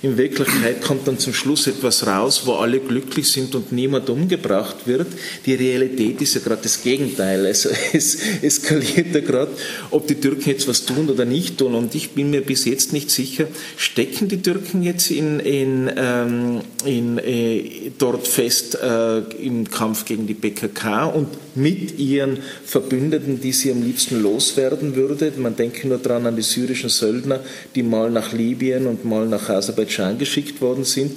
In 0.01 0.17
Wirklichkeit 0.17 0.81
kommt 0.81 1.07
dann 1.07 1.17
zum 1.17 1.33
Schluss 1.33 1.67
etwas 1.67 2.05
raus, 2.05 2.43
wo 2.45 2.53
alle 2.53 2.79
glücklich 2.79 3.31
sind 3.31 3.55
und 3.55 3.71
niemand 3.71 4.09
umgebracht 4.09 4.85
wird. 4.85 5.07
Die 5.45 5.55
Realität 5.55 6.21
ist 6.21 6.35
ja 6.35 6.41
gerade 6.41 6.61
das 6.61 6.83
Gegenteil. 6.83 7.45
Also 7.45 7.69
es 7.93 8.17
eskaliert 8.41 9.15
ja 9.15 9.21
gerade, 9.21 9.51
ob 9.91 10.07
die 10.07 10.15
Türken 10.15 10.49
jetzt 10.49 10.67
was 10.67 10.85
tun 10.85 11.09
oder 11.09 11.25
nicht 11.25 11.57
tun. 11.57 11.73
Und 11.75 11.95
ich 11.95 12.11
bin 12.11 12.29
mir 12.29 12.41
bis 12.41 12.65
jetzt 12.65 12.93
nicht 12.93 13.09
sicher, 13.09 13.47
stecken 13.77 14.27
die 14.27 14.41
Türken 14.41 14.83
jetzt 14.83 15.09
in, 15.11 15.39
in, 15.39 15.91
ähm, 15.95 16.61
in, 16.85 17.17
äh, 17.17 17.91
dort 17.97 18.27
fest 18.27 18.75
äh, 18.75 19.19
im 19.41 19.69
Kampf 19.69 20.05
gegen 20.05 20.27
die 20.27 20.33
PKK 20.33 21.05
und 21.05 21.29
mit 21.55 21.97
ihren 21.97 22.39
Verbündeten, 22.65 23.41
die 23.41 23.51
sie 23.51 23.71
am 23.71 23.81
liebsten 23.81 24.21
loswerden 24.21 24.95
würde. 24.95 25.31
Man 25.37 25.55
denke 25.55 25.87
nur 25.87 25.97
daran 25.97 26.25
an 26.27 26.35
die 26.35 26.41
syrischen 26.41 26.89
Söldner, 26.89 27.39
die 27.73 27.83
mal 27.83 28.11
nach 28.11 28.33
Libyen 28.33 28.87
und 28.87 29.05
mal 29.05 29.25
nach 29.25 29.49
Aserbaidschan 29.49 30.17
geschickt 30.17 30.61
worden 30.61 30.83
sind 30.83 31.13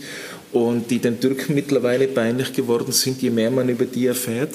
und 0.52 0.90
die 0.90 0.98
den 0.98 1.20
Türken 1.20 1.54
mittlerweile 1.54 2.08
peinlich 2.08 2.52
geworden 2.52 2.92
sind, 2.92 3.20
je 3.20 3.30
mehr 3.30 3.50
man 3.50 3.68
über 3.68 3.84
die 3.84 4.06
erfährt. 4.06 4.54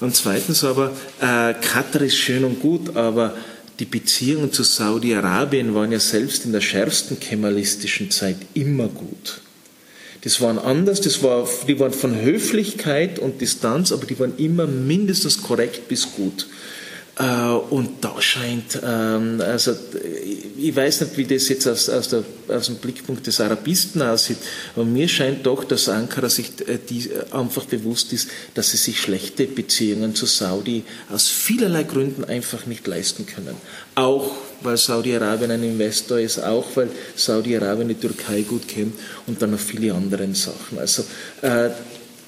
Und 0.00 0.14
zweitens 0.14 0.64
aber, 0.64 0.92
äh, 1.20 1.54
Katar 1.54 2.02
ist 2.02 2.16
schön 2.16 2.44
und 2.44 2.60
gut, 2.60 2.96
aber 2.96 3.34
die 3.78 3.84
Beziehungen 3.84 4.52
zu 4.52 4.62
Saudi-Arabien 4.62 5.74
waren 5.74 5.92
ja 5.92 6.00
selbst 6.00 6.44
in 6.44 6.52
der 6.52 6.60
schärfsten 6.60 7.18
kemalistischen 7.18 8.10
Zeit 8.10 8.36
immer 8.54 8.88
gut. 8.88 9.40
Das 10.24 10.40
waren 10.40 10.58
anders, 10.58 11.02
das 11.02 11.22
war, 11.22 11.46
die 11.68 11.78
waren 11.78 11.92
von 11.92 12.18
Höflichkeit 12.18 13.18
und 13.18 13.42
Distanz, 13.42 13.92
aber 13.92 14.06
die 14.06 14.18
waren 14.18 14.32
immer 14.38 14.66
mindestens 14.66 15.42
korrekt 15.42 15.86
bis 15.88 16.12
gut. 16.12 16.46
Äh, 17.16 17.22
und 17.70 18.04
da 18.04 18.20
scheint, 18.20 18.80
ähm, 18.84 19.40
also 19.40 19.72
ich 20.56 20.74
weiß 20.74 21.02
nicht, 21.02 21.16
wie 21.16 21.24
das 21.24 21.48
jetzt 21.48 21.68
aus, 21.68 21.88
aus, 21.88 22.08
der, 22.08 22.24
aus 22.48 22.66
dem 22.66 22.76
Blickpunkt 22.76 23.24
des 23.26 23.40
Arabisten 23.40 24.02
aussieht, 24.02 24.38
aber 24.74 24.84
mir 24.84 25.06
scheint 25.06 25.46
doch, 25.46 25.62
dass 25.62 25.88
Ankara 25.88 26.28
sich 26.28 26.50
äh, 26.66 26.78
die, 26.88 27.10
äh, 27.10 27.32
einfach 27.32 27.66
bewusst 27.66 28.12
ist, 28.12 28.30
dass 28.54 28.72
sie 28.72 28.78
sich 28.78 29.00
schlechte 29.00 29.46
Beziehungen 29.46 30.16
zu 30.16 30.26
Saudi 30.26 30.82
aus 31.08 31.28
vielerlei 31.28 31.84
Gründen 31.84 32.24
einfach 32.24 32.66
nicht 32.66 32.84
leisten 32.88 33.26
können. 33.26 33.54
Auch 33.94 34.32
weil 34.62 34.76
Saudi-Arabien 34.76 35.52
ein 35.52 35.62
Investor 35.62 36.18
ist, 36.18 36.40
auch 36.40 36.66
weil 36.74 36.90
Saudi-Arabien 37.14 37.88
die 37.88 37.94
Türkei 37.94 38.42
gut 38.42 38.66
kennt 38.66 38.94
und 39.28 39.40
dann 39.40 39.52
noch 39.52 39.60
viele 39.60 39.94
andere 39.94 40.34
Sachen. 40.34 40.78
Also 40.80 41.04
äh, 41.42 41.70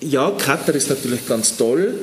ja, 0.01 0.30
Katar 0.30 0.74
ist 0.74 0.91
natürlich 0.91 1.26
ganz 1.26 1.57
toll, 1.57 1.95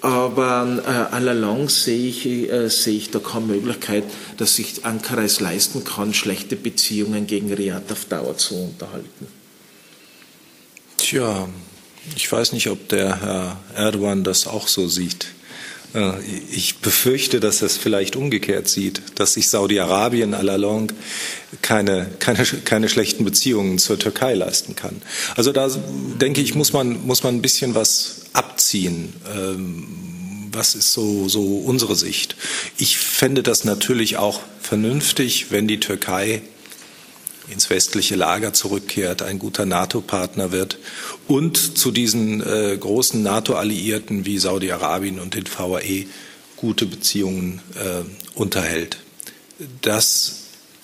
aber 0.00 0.82
äh, 0.86 1.14
allalong 1.14 1.68
sehe 1.68 2.08
ich, 2.08 2.26
äh, 2.26 2.68
sehe 2.68 2.96
ich 2.96 3.10
da 3.10 3.18
keine 3.18 3.46
Möglichkeit, 3.46 4.04
dass 4.36 4.56
sich 4.56 4.84
Ankara 4.84 5.22
es 5.22 5.40
leisten 5.40 5.84
kann, 5.84 6.14
schlechte 6.14 6.56
Beziehungen 6.56 7.26
gegen 7.26 7.52
Riyadh 7.52 7.92
auf 7.92 8.04
Dauer 8.04 8.36
zu 8.36 8.54
unterhalten. 8.54 9.26
Tja, 10.98 11.48
ich 12.16 12.30
weiß 12.30 12.52
nicht, 12.52 12.68
ob 12.68 12.88
der 12.88 13.20
Herr 13.20 13.60
Erdogan 13.74 14.24
das 14.24 14.46
auch 14.46 14.68
so 14.68 14.88
sieht. 14.88 15.26
Äh, 15.94 16.20
ich 16.50 16.78
befürchte, 16.78 17.40
dass 17.40 17.62
er 17.62 17.66
es 17.66 17.76
vielleicht 17.76 18.16
umgekehrt 18.16 18.68
sieht, 18.68 19.02
dass 19.16 19.34
sich 19.34 19.48
Saudi-Arabien 19.48 20.34
allalong 20.34 20.92
keine, 21.62 22.06
keine, 22.18 22.44
keine 22.44 22.88
schlechten 22.88 23.24
Beziehungen 23.24 23.78
zur 23.78 23.98
Türkei 23.98 24.34
leisten 24.34 24.76
kann. 24.76 25.00
Also 25.36 25.52
da 25.52 25.68
denke 26.20 26.40
ich, 26.40 26.54
muss 26.54 26.72
man, 26.72 27.06
muss 27.06 27.22
man 27.22 27.36
ein 27.36 27.42
bisschen 27.42 27.74
was 27.74 28.17
abziehen. 28.32 29.12
Ähm, 29.34 30.48
was 30.52 30.74
ist 30.74 30.92
so, 30.92 31.28
so 31.28 31.58
unsere 31.58 31.94
Sicht? 31.94 32.36
Ich 32.78 32.98
fände 32.98 33.42
das 33.42 33.64
natürlich 33.64 34.16
auch 34.16 34.40
vernünftig, 34.60 35.50
wenn 35.50 35.68
die 35.68 35.80
Türkei 35.80 36.42
ins 37.50 37.70
westliche 37.70 38.14
Lager 38.14 38.52
zurückkehrt, 38.52 39.22
ein 39.22 39.38
guter 39.38 39.64
NATO-Partner 39.66 40.52
wird 40.52 40.78
und 41.26 41.78
zu 41.78 41.90
diesen 41.90 42.42
äh, 42.42 42.76
großen 42.78 43.22
NATO-Alliierten 43.22 44.26
wie 44.26 44.38
Saudi-Arabien 44.38 45.18
und 45.18 45.34
den 45.34 45.44
VAE 45.46 46.06
gute 46.56 46.86
Beziehungen 46.86 47.62
äh, 47.76 48.02
unterhält. 48.38 48.98
Das, 49.80 50.42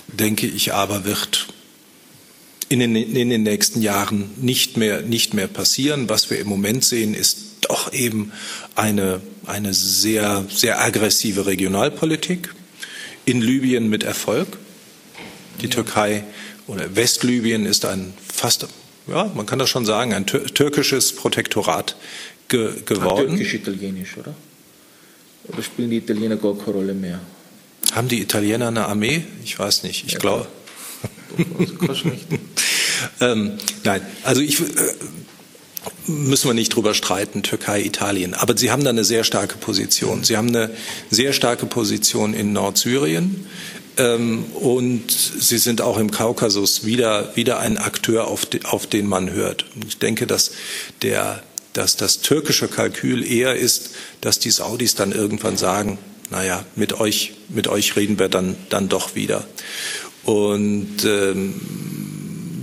denke 0.08 0.46
ich 0.46 0.72
aber, 0.72 1.04
wird 1.04 1.48
in 2.68 2.80
den, 2.80 2.96
in 2.96 3.30
den 3.30 3.42
nächsten 3.42 3.82
Jahren 3.82 4.30
nicht 4.36 4.76
mehr, 4.76 5.02
nicht 5.02 5.34
mehr 5.34 5.46
passieren. 5.46 6.08
Was 6.08 6.30
wir 6.30 6.38
im 6.38 6.48
Moment 6.48 6.84
sehen, 6.84 7.14
ist 7.14 7.38
doch 7.62 7.92
eben 7.92 8.32
eine, 8.74 9.20
eine 9.46 9.74
sehr, 9.74 10.44
sehr 10.48 10.80
aggressive 10.80 11.46
Regionalpolitik. 11.46 12.54
In 13.24 13.40
Libyen 13.40 13.88
mit 13.88 14.02
Erfolg. 14.02 14.58
Die. 15.62 15.68
Türkei 15.68 16.24
oder 16.66 16.96
Westlibyen 16.96 17.64
ist 17.64 17.84
ein 17.84 18.12
fast, 18.32 18.66
ja, 19.06 19.30
man 19.34 19.46
kann 19.46 19.58
das 19.58 19.70
schon 19.70 19.86
sagen, 19.86 20.12
ein 20.12 20.26
türkisches 20.26 21.14
Protektorat 21.14 21.96
ge 22.48 22.82
geworden. 22.84 23.28
Türkisch-italienisch, 23.28 24.16
oder? 24.18 24.34
Oder 25.48 25.62
spielen 25.62 25.90
die 25.90 25.98
Italiener 25.98 26.36
gar 26.36 26.56
keine 26.56 26.72
Rolle 26.72 26.94
mehr? 26.94 27.20
Haben 27.92 28.08
die 28.08 28.20
Italiener 28.20 28.68
eine 28.68 28.86
Armee? 28.86 29.24
Ich 29.44 29.58
weiß 29.58 29.82
nicht. 29.84 30.04
Ich 30.06 30.12
ja, 30.14 30.18
glaube. 30.18 30.46
ähm, 33.20 33.52
nein, 33.84 34.02
also 34.22 34.40
ich 34.40 34.60
äh, 34.60 34.64
müssen 36.06 36.48
wir 36.48 36.54
nicht 36.54 36.74
drüber 36.74 36.94
streiten, 36.94 37.42
Türkei, 37.42 37.82
Italien. 37.82 38.34
Aber 38.34 38.56
sie 38.56 38.70
haben 38.70 38.84
da 38.84 38.90
eine 38.90 39.04
sehr 39.04 39.24
starke 39.24 39.56
Position. 39.56 40.24
Sie 40.24 40.36
haben 40.36 40.48
eine 40.48 40.70
sehr 41.10 41.32
starke 41.32 41.66
Position 41.66 42.34
in 42.34 42.52
Nordsyrien. 42.52 43.46
Ähm, 43.96 44.44
und 44.54 45.10
sie 45.10 45.58
sind 45.58 45.80
auch 45.80 45.98
im 45.98 46.10
Kaukasus 46.10 46.84
wieder, 46.84 47.36
wieder 47.36 47.60
ein 47.60 47.78
Akteur, 47.78 48.26
auf, 48.26 48.46
de, 48.46 48.64
auf 48.64 48.86
den 48.86 49.06
man 49.06 49.30
hört. 49.30 49.66
Und 49.74 49.84
ich 49.86 49.98
denke, 49.98 50.26
dass 50.26 50.52
der, 51.02 51.42
dass 51.72 51.96
das 51.96 52.20
türkische 52.20 52.68
Kalkül 52.68 53.24
eher 53.24 53.54
ist, 53.54 53.90
dass 54.20 54.38
die 54.38 54.50
Saudis 54.50 54.94
dann 54.94 55.12
irgendwann 55.12 55.56
sagen, 55.56 55.98
naja, 56.30 56.64
mit 56.74 56.98
euch, 56.98 57.34
mit 57.48 57.68
euch 57.68 57.96
reden 57.96 58.18
wir 58.18 58.28
dann, 58.28 58.56
dann 58.68 58.88
doch 58.88 59.14
wieder. 59.14 59.44
Und 60.24 61.04
ähm, 61.04 61.60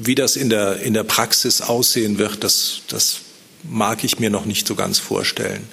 wie 0.04 0.16
das 0.16 0.36
in 0.36 0.50
der, 0.50 0.82
in 0.82 0.94
der 0.94 1.04
Praxis 1.04 1.62
aussehen 1.62 2.18
wird, 2.18 2.44
das, 2.44 2.82
das 2.88 3.18
mag 3.64 4.04
ich 4.04 4.20
mir 4.20 4.30
noch 4.30 4.46
nicht 4.46 4.68
so 4.68 4.76
ganz 4.76 5.00
vorstellen. 5.00 5.64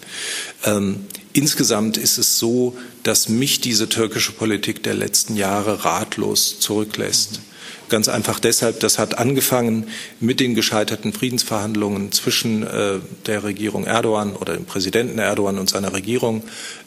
Ähm, 0.64 1.07
insgesamt 1.32 1.97
ist 1.97 2.18
es 2.18 2.39
so, 2.39 2.76
dass 3.03 3.28
mich 3.28 3.61
diese 3.61 3.89
türkische 3.89 4.32
Politik 4.32 4.82
der 4.82 4.95
letzten 4.95 5.36
Jahre 5.36 5.84
ratlos 5.84 6.61
zurücklässt. 6.61 7.41
Ganz 7.89 8.09
einfach 8.09 8.39
deshalb, 8.39 8.80
das 8.80 8.99
hat 8.99 9.16
angefangen 9.16 9.86
mit 10.20 10.41
den 10.41 10.55
gescheiterten 10.55 11.14
Friedensverhandlungen 11.14 12.12
zwischen 12.12 12.62
äh, 12.62 12.99
der 13.24 13.45
Regierung 13.45 13.84
Erdogan 13.84 14.36
oder 14.36 14.55
dem 14.55 14.66
Präsidenten 14.66 15.18
Erdogan 15.18 15.59
und 15.59 15.70
seiner 15.70 15.95
Regierung 15.95 16.43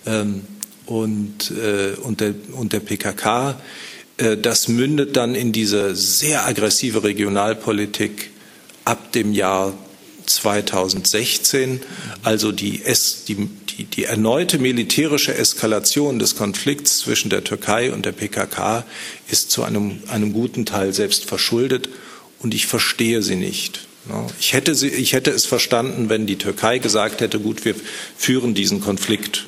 ähm, 0.06 0.44
und, 0.86 1.52
äh, 1.52 1.94
und, 2.04 2.22
der, 2.22 2.36
und 2.54 2.74
der 2.74 2.82
PKK. 2.82 3.60
Äh, 4.22 4.38
das 4.38 4.68
mündet 4.68 5.18
dann 5.18 5.36
in 5.36 5.52
diese 5.52 5.96
sehr 5.96 6.46
aggressive 6.46 7.04
Regionalpolitik 7.04 8.30
ab 8.86 9.12
dem 9.12 9.34
Jahr 9.34 9.74
2016, 10.26 11.82
also 12.24 12.52
die, 12.52 12.82
es, 12.84 13.26
die, 13.26 13.50
die, 13.70 13.86
die 13.86 14.06
erneute 14.06 14.60
militärische 14.60 15.34
Eskalation 15.34 16.20
des 16.20 16.36
Konflikts 16.36 17.00
zwischen 17.00 17.30
der 17.30 17.44
Türkei 17.44 17.92
und 17.92 18.06
der 18.06 18.12
PKK 18.12 18.86
ist 19.30 19.52
zu 19.52 19.64
einem, 19.64 20.00
einem 20.08 20.32
guten 20.32 20.66
Teil 20.66 20.94
selbst 20.94 21.26
verschuldet 21.26 21.90
und 22.40 22.54
ich 22.54 22.68
verstehe 22.68 23.22
sie 23.22 23.36
nicht. 23.36 23.88
Ich 24.40 24.54
hätte, 24.54 24.74
sie, 24.74 24.88
ich 24.88 25.14
hätte 25.14 25.32
es 25.32 25.46
verstanden, 25.46 26.10
wenn 26.10 26.26
die 26.26 26.38
Türkei 26.38 26.80
gesagt 26.80 27.22
hätte, 27.22 27.40
gut, 27.40 27.66
wir 27.66 27.76
führen 28.18 28.54
diesen 28.54 28.82
Konflikt 28.82 29.46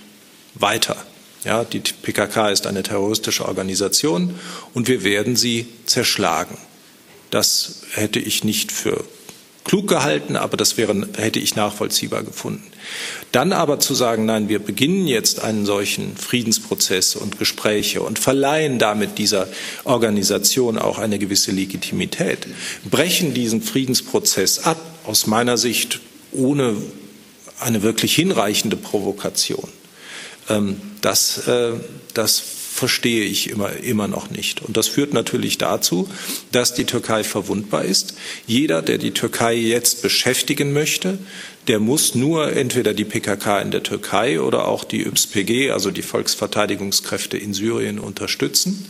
weiter. 0.53 0.97
Ja, 1.44 1.64
die 1.66 1.80
PKK 1.80 2.50
ist 2.50 2.68
eine 2.68 2.84
terroristische 2.84 3.46
Organisation 3.46 4.39
und 4.74 4.88
wir 4.88 5.04
werden 5.04 5.36
sie 5.36 5.68
zerschlagen. 5.86 6.58
Das 7.32 7.82
hätte 7.91 8.20
ich 8.20 8.44
nicht 8.44 8.72
für 8.72 9.04
klug 9.64 9.88
gehalten, 9.88 10.36
aber 10.36 10.58
das 10.58 10.78
wäre, 10.78 11.08
hätte 11.18 11.39
ich 11.39 11.56
nachvollziehbar 11.56 12.24
gefunden. 12.24 12.64
Dann 13.32 13.54
aber 13.54 13.80
zu 13.80 13.94
sagen, 13.94 14.26
nein, 14.26 14.50
wir 14.50 14.60
beginnen 14.60 15.08
jetzt 15.08 15.41
einen 15.41 15.66
solchen 15.66 16.16
Friedensprozess 16.18 17.16
und 17.16 17.39
Gespräche 17.39 18.02
und 18.02 18.20
verleihen 18.20 18.78
damit 18.78 19.18
dieser 19.18 19.48
Organisation 19.84 20.78
auch 20.78 21.00
eine 21.00 21.18
gewisse 21.18 21.52
Legitimität, 21.52 22.48
brechen 22.89 23.34
diesen 23.34 23.62
Friedensprozess 23.62 24.60
ab, 24.60 24.80
aus 25.06 25.28
meiner 25.28 25.58
Sicht 25.58 26.00
ohne 26.32 26.76
eine 27.60 27.82
wirklich 27.82 28.16
hinreichende 28.16 28.76
Provokation. 28.76 29.70
Ähm, 30.50 30.82
das, 31.02 31.48
äh, 31.48 31.74
das 32.14 32.39
verstehe 32.74 33.24
ich 33.24 33.52
immer, 33.52 33.74
immer 33.78 34.08
noch 34.08 34.32
nicht. 34.32 34.64
Und 34.64 34.78
das 34.78 34.88
führt 34.88 35.14
natürlich 35.14 35.60
dazu, 35.60 36.10
dass 36.52 36.74
die 36.74 36.86
Türkei 36.86 37.24
verwundbar 37.24 37.86
ist. 37.86 38.16
Jeder, 38.48 38.82
der 38.82 38.98
die 38.98 39.12
Türkei 39.12 39.54
jetzt 39.54 40.02
beschäftigen 40.02 40.74
möchte, 40.74 41.20
der 41.68 41.80
muss 41.80 42.16
nur 42.16 42.52
entweder 42.52 42.94
die 42.94 43.06
PKK 43.06 43.62
in 43.62 43.72
der 43.72 43.84
Türkei 43.84 44.41
oder 44.41 44.68
auch 44.68 44.84
die 44.84 45.04
YPG, 45.06 45.72
also 45.72 45.91
die 45.91 46.02
Volksverteidigungskräfte 46.02 47.38
in 47.38 47.54
Syrien, 47.54 48.00
unterstützen. 48.00 48.86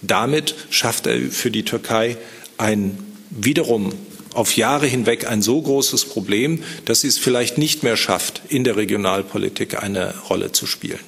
Damit 0.00 0.54
schafft 0.70 1.06
er 1.06 1.20
für 1.30 1.50
die 1.50 1.64
Türkei 1.64 2.16
ein 2.56 2.98
wiederum 3.30 3.92
auf 4.36 4.56
Jahre 4.56 4.86
hinweg 4.86 5.26
ein 5.26 5.42
so 5.42 5.60
großes 5.60 6.04
Problem, 6.06 6.62
dass 6.84 7.00
sie 7.00 7.08
es 7.08 7.18
vielleicht 7.18 7.58
nicht 7.58 7.82
mehr 7.82 7.96
schafft, 7.96 8.42
in 8.48 8.64
der 8.64 8.76
Regionalpolitik 8.76 9.82
eine 9.82 10.14
Rolle 10.28 10.52
zu 10.52 10.66
spielen. 10.66 11.00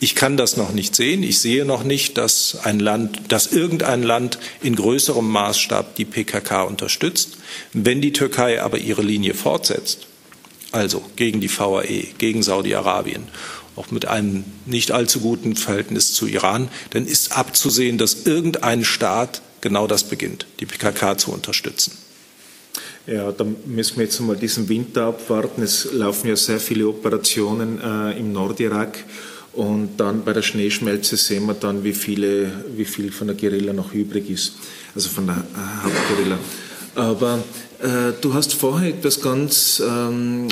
Ich 0.00 0.14
kann 0.14 0.36
das 0.36 0.56
noch 0.56 0.72
nicht 0.72 0.96
sehen. 0.96 1.22
Ich 1.22 1.38
sehe 1.38 1.64
noch 1.64 1.84
nicht, 1.84 2.18
dass 2.18 2.58
ein 2.64 2.80
Land, 2.80 3.20
dass 3.28 3.52
irgendein 3.52 4.02
Land 4.02 4.38
in 4.62 4.74
größerem 4.76 5.26
Maßstab 5.26 5.94
die 5.96 6.04
PKK 6.04 6.64
unterstützt. 6.64 7.38
Wenn 7.72 8.00
die 8.00 8.12
Türkei 8.12 8.60
aber 8.60 8.78
ihre 8.78 9.02
Linie 9.02 9.34
fortsetzt, 9.34 10.06
also 10.72 11.02
gegen 11.16 11.40
die 11.40 11.48
VAE, 11.48 12.08
gegen 12.18 12.42
Saudi-Arabien, 12.42 13.28
auch 13.76 13.90
mit 13.90 14.06
einem 14.06 14.44
nicht 14.66 14.90
allzu 14.90 15.20
guten 15.20 15.56
Verhältnis 15.56 16.12
zu 16.12 16.26
Iran, 16.26 16.68
dann 16.90 17.06
ist 17.06 17.32
abzusehen, 17.32 17.98
dass 17.98 18.24
irgendein 18.24 18.84
Staat 18.84 19.42
genau 19.60 19.86
das 19.86 20.04
beginnt, 20.04 20.46
die 20.60 20.66
PKK 20.66 21.16
zu 21.16 21.32
unterstützen. 21.32 21.96
Ja, 23.06 23.32
da 23.32 23.44
müssen 23.66 23.96
wir 23.98 24.04
jetzt 24.04 24.18
mal 24.20 24.34
diesen 24.34 24.68
Winter 24.68 25.06
abwarten. 25.06 25.62
Es 25.62 25.92
laufen 25.92 26.28
ja 26.28 26.36
sehr 26.36 26.58
viele 26.58 26.88
Operationen 26.88 27.78
äh, 27.78 28.18
im 28.18 28.32
Nordirak. 28.32 28.98
Und 29.52 29.98
dann 29.98 30.24
bei 30.24 30.32
der 30.32 30.40
Schneeschmelze 30.40 31.16
sehen 31.16 31.46
wir 31.46 31.54
dann, 31.54 31.84
wie, 31.84 31.92
viele, 31.92 32.50
wie 32.76 32.86
viel 32.86 33.12
von 33.12 33.26
der 33.26 33.36
Guerilla 33.36 33.72
noch 33.72 33.92
übrig 33.92 34.30
ist, 34.30 34.54
also 34.94 35.10
von 35.10 35.26
der 35.26 35.36
äh, 35.36 35.84
Hauptguerilla. 35.84 36.38
Aber 36.94 37.44
äh, 37.80 38.12
du 38.20 38.32
hast 38.32 38.54
vorher 38.54 38.88
etwas 38.88 39.20
ganz, 39.20 39.82
ähm, 39.86 40.48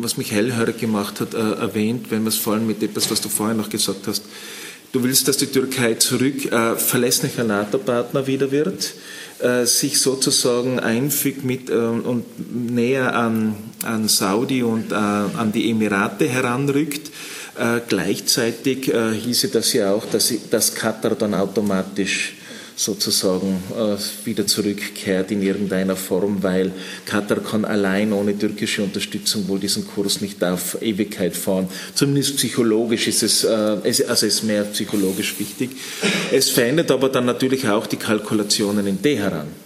was 0.00 0.18
mich 0.18 0.30
hellhörig 0.30 0.78
gemacht 0.78 1.20
hat, 1.20 1.32
äh, 1.32 1.38
erwähnt, 1.38 2.10
wenn 2.10 2.22
wir 2.22 2.28
es 2.28 2.36
vor 2.36 2.52
allem 2.52 2.66
mit 2.66 2.82
etwas, 2.82 3.10
was 3.10 3.22
du 3.22 3.28
vorher 3.28 3.56
noch 3.56 3.70
gesagt 3.70 4.06
hast. 4.06 4.24
Du 4.92 5.02
willst, 5.02 5.26
dass 5.26 5.38
die 5.38 5.46
Türkei 5.46 5.94
zurück 5.94 6.52
äh, 6.52 6.76
verlässlicher 6.76 7.42
NATO-Partner 7.42 8.26
wieder 8.28 8.52
wird, 8.52 8.94
sich 9.64 10.00
sozusagen 10.00 10.78
einfügt 10.78 11.44
mit 11.44 11.68
äh, 11.68 11.74
und 11.74 12.24
näher 12.72 13.14
an, 13.14 13.56
an 13.84 14.08
Saudi 14.08 14.62
und 14.62 14.92
äh, 14.92 14.94
an 14.94 15.52
die 15.52 15.70
Emirate 15.70 16.28
heranrückt. 16.28 17.10
Äh, 17.56 17.80
gleichzeitig 17.88 18.92
äh, 18.92 19.12
hieße 19.12 19.48
das 19.48 19.72
ja 19.72 19.92
auch, 19.92 20.06
dass, 20.06 20.32
dass 20.50 20.74
Katar 20.74 21.14
dann 21.14 21.34
automatisch 21.34 22.34
sozusagen 22.76 23.62
äh, 23.76 24.26
wieder 24.26 24.46
zurückkehrt 24.46 25.30
in 25.30 25.42
irgendeiner 25.42 25.96
Form, 25.96 26.42
weil 26.42 26.72
Katar 27.04 27.38
kann 27.40 27.64
allein 27.64 28.12
ohne 28.12 28.36
türkische 28.36 28.82
Unterstützung 28.82 29.48
wohl 29.48 29.58
diesen 29.58 29.86
Kurs 29.86 30.20
nicht 30.20 30.42
auf 30.42 30.80
Ewigkeit 30.82 31.36
fahren. 31.36 31.68
Zumindest 31.94 32.36
psychologisch 32.36 33.08
ist 33.08 33.22
es, 33.22 33.44
äh, 33.44 33.48
also 33.48 34.04
es 34.04 34.22
ist 34.22 34.42
mehr 34.44 34.64
psychologisch 34.64 35.38
wichtig. 35.38 35.70
Es 36.32 36.50
verändert 36.50 36.90
aber 36.90 37.08
dann 37.08 37.26
natürlich 37.26 37.68
auch 37.68 37.86
die 37.86 37.96
Kalkulationen 37.96 38.86
in 38.86 39.00
Teheran 39.00 39.63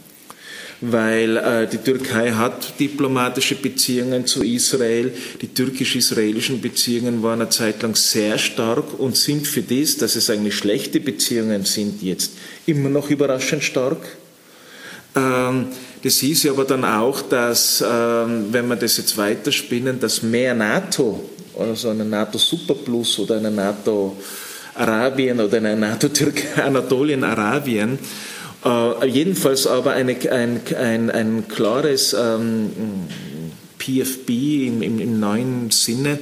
weil 0.81 1.37
äh, 1.37 1.67
die 1.67 1.79
Türkei 1.79 2.31
hat 2.33 2.79
diplomatische 2.79 3.57
Beziehungen 3.57 4.27
zu 4.27 4.45
Israel. 4.45 5.13
Die 5.41 5.49
türkisch-israelischen 5.49 6.61
Beziehungen 6.61 7.23
waren 7.23 7.41
eine 7.41 7.51
Zeit 7.51 7.83
lang 7.83 7.97
sehr 7.97 8.39
stark 8.39 8.99
und 8.99 9.17
sind 9.17 9.47
für 9.47 9.63
das, 9.63 9.97
dass 9.97 10.15
es 10.15 10.31
eigentlich 10.31 10.57
schlechte 10.57 11.01
Beziehungen 11.01 11.65
sind, 11.65 12.03
jetzt 12.03 12.33
immer 12.67 12.89
noch 12.89 13.11
überraschend 13.11 13.65
stark. 13.65 13.99
Ähm, 15.17 15.67
das 16.03 16.19
hieß 16.19 16.47
aber 16.47 16.65
dann 16.65 16.85
auch, 16.85 17.23
dass, 17.23 17.85
ähm, 17.87 18.47
wenn 18.53 18.69
wir 18.69 18.77
das 18.77 18.99
jetzt 18.99 19.17
weiterspinnen, 19.17 19.99
dass 19.99 20.23
mehr 20.23 20.55
NATO, 20.55 21.29
also 21.59 21.91
eine 21.91 22.05
NATO 22.05 22.39
Superplus 22.39 23.19
oder 23.19 23.39
eine 23.39 23.51
NATO 23.51 24.17
Arabien 24.77 25.41
oder 25.41 25.57
eine 25.57 25.75
NATO 25.75 26.09
Türkei, 26.09 26.63
Anatolien 26.63 27.25
Arabien, 27.25 27.99
äh, 28.65 29.07
jedenfalls 29.07 29.67
aber 29.67 29.93
eine, 29.93 30.17
ein, 30.31 30.61
ein, 30.79 31.11
ein 31.11 31.49
klares 31.49 32.15
ähm, 32.15 32.71
PFB 33.79 34.31
im, 34.67 34.83
im, 34.83 35.01
im 35.01 35.21
neuen 35.21 35.71
Sinne 35.71 36.19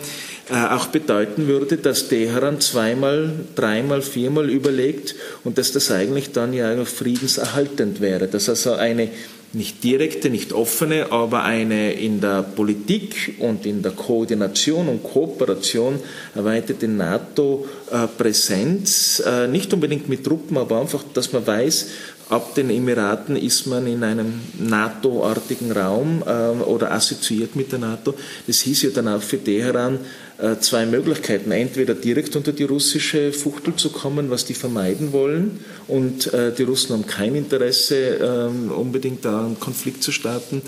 äh, 0.48 0.54
auch 0.54 0.86
bedeuten 0.86 1.48
würde, 1.48 1.76
dass 1.76 2.08
Teheran 2.08 2.60
zweimal, 2.60 3.32
dreimal, 3.56 4.00
viermal 4.00 4.48
überlegt 4.48 5.16
und 5.42 5.58
dass 5.58 5.72
das 5.72 5.90
eigentlich 5.90 6.30
dann 6.30 6.52
ja 6.52 6.84
friedenserhaltend 6.84 8.00
wäre. 8.00 8.28
Dass 8.28 8.48
also 8.48 8.74
eine 8.74 9.08
nicht 9.52 9.82
direkte, 9.82 10.30
nicht 10.30 10.52
offene, 10.52 11.10
aber 11.10 11.42
eine 11.42 11.94
in 11.94 12.20
der 12.20 12.42
Politik 12.42 13.36
und 13.38 13.64
in 13.64 13.82
der 13.82 13.92
Koordination 13.92 14.88
und 14.88 15.02
Kooperation 15.02 15.98
erweiterte 16.34 16.88
NATO-Präsenz, 16.88 19.22
äh, 19.24 19.48
nicht 19.48 19.72
unbedingt 19.72 20.06
mit 20.08 20.24
Truppen, 20.24 20.58
aber 20.58 20.80
einfach, 20.80 21.04
dass 21.14 21.32
man 21.32 21.46
weiß, 21.46 21.86
Ab 22.28 22.56
den 22.56 22.70
Emiraten 22.70 23.36
ist 23.36 23.66
man 23.66 23.86
in 23.86 24.02
einem 24.02 24.40
NATO-artigen 24.58 25.70
Raum 25.70 26.24
äh, 26.26 26.60
oder 26.64 26.90
assoziiert 26.90 27.54
mit 27.54 27.70
der 27.70 27.78
NATO. 27.78 28.14
Das 28.48 28.60
hieß 28.62 28.82
ja 28.82 28.90
dann 28.90 29.06
auch 29.06 29.22
für 29.22 29.38
Teheran 29.38 30.00
äh, 30.38 30.56
zwei 30.58 30.86
Möglichkeiten. 30.86 31.52
Entweder 31.52 31.94
direkt 31.94 32.34
unter 32.34 32.52
die 32.52 32.64
russische 32.64 33.32
Fuchtel 33.32 33.76
zu 33.76 33.90
kommen, 33.90 34.28
was 34.28 34.44
die 34.44 34.54
vermeiden 34.54 35.12
wollen, 35.12 35.60
und 35.86 36.34
äh, 36.34 36.52
die 36.52 36.64
Russen 36.64 36.94
haben 36.94 37.06
kein 37.06 37.36
Interesse, 37.36 38.18
ähm, 38.20 38.72
unbedingt 38.72 39.24
da 39.24 39.46
einen 39.46 39.60
Konflikt 39.60 40.02
zu 40.02 40.10
starten, 40.10 40.62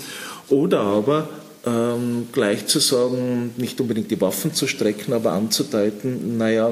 oder 0.47 0.79
aber 0.79 1.27
ähm, 1.65 2.29
gleich 2.31 2.67
zu 2.67 2.79
sagen, 2.79 3.51
nicht 3.57 3.81
unbedingt 3.81 4.09
die 4.11 4.21
Waffen 4.21 4.53
zu 4.53 4.65
strecken, 4.65 5.11
aber 5.11 5.33
anzudeuten, 5.33 6.37
naja, 6.37 6.71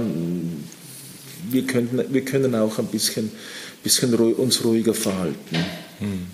wir, 1.51 1.63
könnten, 1.63 2.01
wir 2.13 2.23
können 2.23 2.55
auch 2.55 2.79
ein 2.79 2.88
bisschen 2.88 3.31
bisschen 3.88 4.13
uns 4.15 4.63
ruhiger 4.65 4.93
verhalten. 4.93 5.65
Hm. 5.99 6.27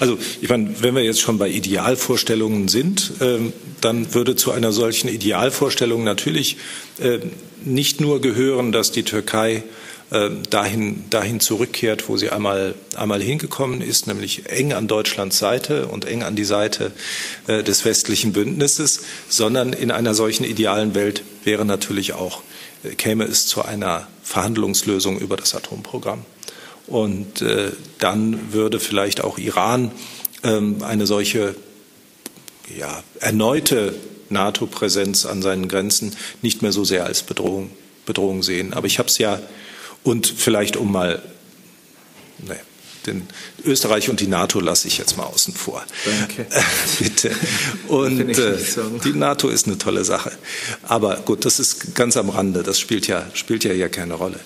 Also 0.00 0.18
ich 0.40 0.48
meine, 0.48 0.82
wenn 0.82 0.94
wir 0.94 1.02
jetzt 1.02 1.20
schon 1.20 1.38
bei 1.38 1.48
Idealvorstellungen 1.48 2.68
sind, 2.68 3.12
äh, 3.20 3.38
dann 3.80 4.14
würde 4.14 4.34
zu 4.36 4.52
einer 4.52 4.72
solchen 4.72 5.08
Idealvorstellung 5.08 6.04
natürlich 6.04 6.56
äh, 6.98 7.18
nicht 7.64 8.00
nur 8.00 8.20
gehören, 8.20 8.72
dass 8.72 8.92
die 8.92 9.02
Türkei 9.02 9.62
äh, 10.10 10.30
dahin, 10.50 11.04
dahin 11.10 11.40
zurückkehrt, 11.40 12.08
wo 12.08 12.16
sie 12.16 12.30
einmal, 12.30 12.74
einmal 12.94 13.20
hingekommen 13.20 13.80
ist, 13.80 14.06
nämlich 14.06 14.48
eng 14.48 14.72
an 14.72 14.86
Deutschlands 14.86 15.38
Seite 15.38 15.86
und 15.86 16.04
eng 16.04 16.22
an 16.22 16.36
die 16.36 16.44
Seite 16.44 16.92
äh, 17.46 17.62
des 17.62 17.84
westlichen 17.84 18.32
Bündnisses, 18.32 19.00
sondern 19.28 19.72
in 19.72 19.90
einer 19.90 20.14
solchen 20.14 20.44
idealen 20.44 20.94
Welt 20.94 21.22
wäre 21.44 21.64
natürlich 21.64 22.12
auch, 22.12 22.42
äh, 22.84 22.90
käme 22.90 23.24
es 23.24 23.46
zu 23.46 23.64
einer 23.64 24.06
Verhandlungslösung 24.22 25.18
über 25.18 25.36
das 25.36 25.54
Atomprogramm. 25.54 26.24
Und 26.86 27.42
äh, 27.42 27.72
dann 27.98 28.52
würde 28.52 28.78
vielleicht 28.78 29.22
auch 29.22 29.38
Iran 29.38 29.90
ähm, 30.44 30.82
eine 30.82 31.06
solche 31.06 31.54
ja, 32.76 33.02
erneute 33.20 33.94
NATO-Präsenz 34.28 35.26
an 35.26 35.42
seinen 35.42 35.68
Grenzen 35.68 36.16
nicht 36.42 36.62
mehr 36.62 36.72
so 36.72 36.84
sehr 36.84 37.04
als 37.04 37.22
Bedrohung, 37.22 37.70
Bedrohung 38.06 38.42
sehen. 38.42 38.72
Aber 38.72 38.86
ich 38.86 38.98
habe 38.98 39.08
es 39.08 39.18
ja, 39.18 39.40
und 40.02 40.26
vielleicht 40.26 40.76
um 40.76 40.92
mal, 40.92 41.22
nee, 42.38 42.54
den 43.06 43.26
Österreich 43.64 44.10
und 44.10 44.20
die 44.20 44.26
NATO 44.26 44.60
lasse 44.60 44.88
ich 44.88 44.98
jetzt 44.98 45.16
mal 45.16 45.24
außen 45.24 45.54
vor. 45.54 45.84
Danke. 46.04 46.46
Bitte. 46.98 47.30
Und 47.88 48.36
äh, 48.36 48.56
die 49.04 49.12
NATO 49.12 49.48
ist 49.48 49.66
eine 49.66 49.78
tolle 49.78 50.04
Sache. 50.04 50.32
Aber 50.82 51.16
gut, 51.16 51.44
das 51.44 51.60
ist 51.60 51.94
ganz 51.94 52.16
am 52.16 52.30
Rande. 52.30 52.62
Das 52.62 52.80
spielt 52.80 53.06
ja, 53.06 53.24
spielt 53.34 53.64
ja 53.64 53.72
hier 53.72 53.88
keine 53.88 54.14
Rolle. 54.14 54.40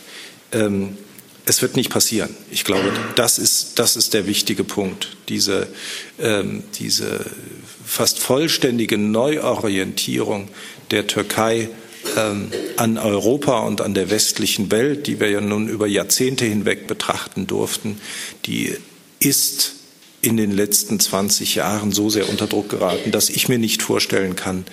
Ähm, 0.52 0.98
es 1.46 1.62
wird 1.62 1.76
nicht 1.76 1.90
passieren. 1.90 2.34
Ich 2.50 2.64
glaube, 2.64 2.92
das 3.16 3.38
ist, 3.38 3.78
das 3.78 3.96
ist 3.96 4.14
der 4.14 4.26
wichtige 4.26 4.64
Punkt. 4.64 5.16
Diese, 5.28 5.68
ähm, 6.18 6.62
diese 6.78 7.24
fast 7.84 8.18
vollständige 8.18 8.98
Neuorientierung 8.98 10.48
der 10.90 11.06
Türkei 11.06 11.68
ähm, 12.16 12.50
an 12.76 12.98
Europa 12.98 13.60
und 13.60 13.80
an 13.80 13.94
der 13.94 14.10
westlichen 14.10 14.70
Welt, 14.70 15.06
die 15.06 15.20
wir 15.20 15.30
ja 15.30 15.40
nun 15.40 15.68
über 15.68 15.86
Jahrzehnte 15.86 16.44
hinweg 16.44 16.86
betrachten 16.86 17.46
durften, 17.46 18.00
die 18.46 18.76
ist 19.18 19.74
in 20.22 20.36
den 20.36 20.50
letzten 20.50 21.00
20 21.00 21.54
Jahren 21.54 21.92
so 21.92 22.10
sehr 22.10 22.28
unter 22.28 22.46
Druck 22.46 22.68
geraten, 22.68 23.10
dass 23.10 23.30
ich 23.30 23.48
mir 23.48 23.58
nicht 23.58 23.82
vorstellen 23.82 24.36
kann, 24.36 24.64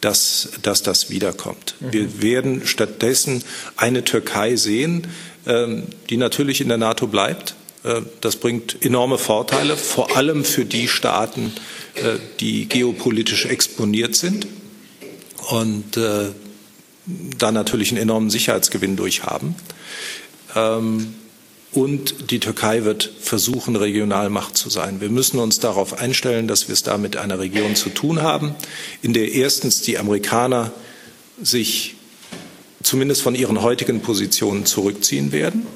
dass, 0.00 0.50
dass 0.62 0.82
das 0.82 1.10
wiederkommt. 1.10 1.74
Mhm. 1.80 1.92
Wir 1.92 2.22
werden 2.22 2.66
stattdessen 2.66 3.42
eine 3.76 4.04
Türkei 4.04 4.56
sehen, 4.56 5.06
die 5.46 6.16
natürlich 6.16 6.60
in 6.60 6.68
der 6.68 6.78
NATO 6.78 7.06
bleibt. 7.06 7.54
Äh, 7.86 8.02
das 8.20 8.36
bringt 8.36 8.84
enorme 8.84 9.18
Vorteile, 9.18 9.76
vor 9.76 10.16
allem 10.16 10.44
für 10.44 10.64
die 10.64 10.88
Staaten, 10.88 11.52
äh, 11.94 12.18
die 12.40 12.68
geopolitisch 12.68 13.46
exponiert 13.46 14.16
sind 14.16 14.46
und 15.50 15.96
äh, 15.96 16.30
da 17.38 17.52
natürlich 17.52 17.92
einen 17.92 18.02
enormen 18.02 18.30
Sicherheitsgewinn 18.30 18.96
durch 18.96 19.22
haben. 19.22 19.54
Ähm, 20.54 21.14
und 21.72 22.30
die 22.30 22.40
Türkei 22.40 22.84
wird 22.84 23.12
versuchen, 23.20 23.76
Regionalmacht 23.76 24.56
zu 24.56 24.70
sein. 24.70 25.00
Wir 25.00 25.10
müssen 25.10 25.38
uns 25.38 25.60
darauf 25.60 25.98
einstellen, 25.98 26.48
dass 26.48 26.68
wir 26.68 26.72
es 26.72 26.82
da 26.82 26.96
mit 26.96 27.18
einer 27.18 27.38
Region 27.38 27.76
zu 27.76 27.90
tun 27.90 28.22
haben, 28.22 28.54
in 29.02 29.12
der 29.12 29.32
erstens 29.32 29.82
die 29.82 29.98
Amerikaner 29.98 30.72
sich 31.42 31.95
zumindest 32.86 33.22
von 33.22 33.34
ihren 33.34 33.62
heutigen 33.62 34.00
Positionen 34.00 34.64
zurückziehen 34.64 35.32
werden. 35.32 35.66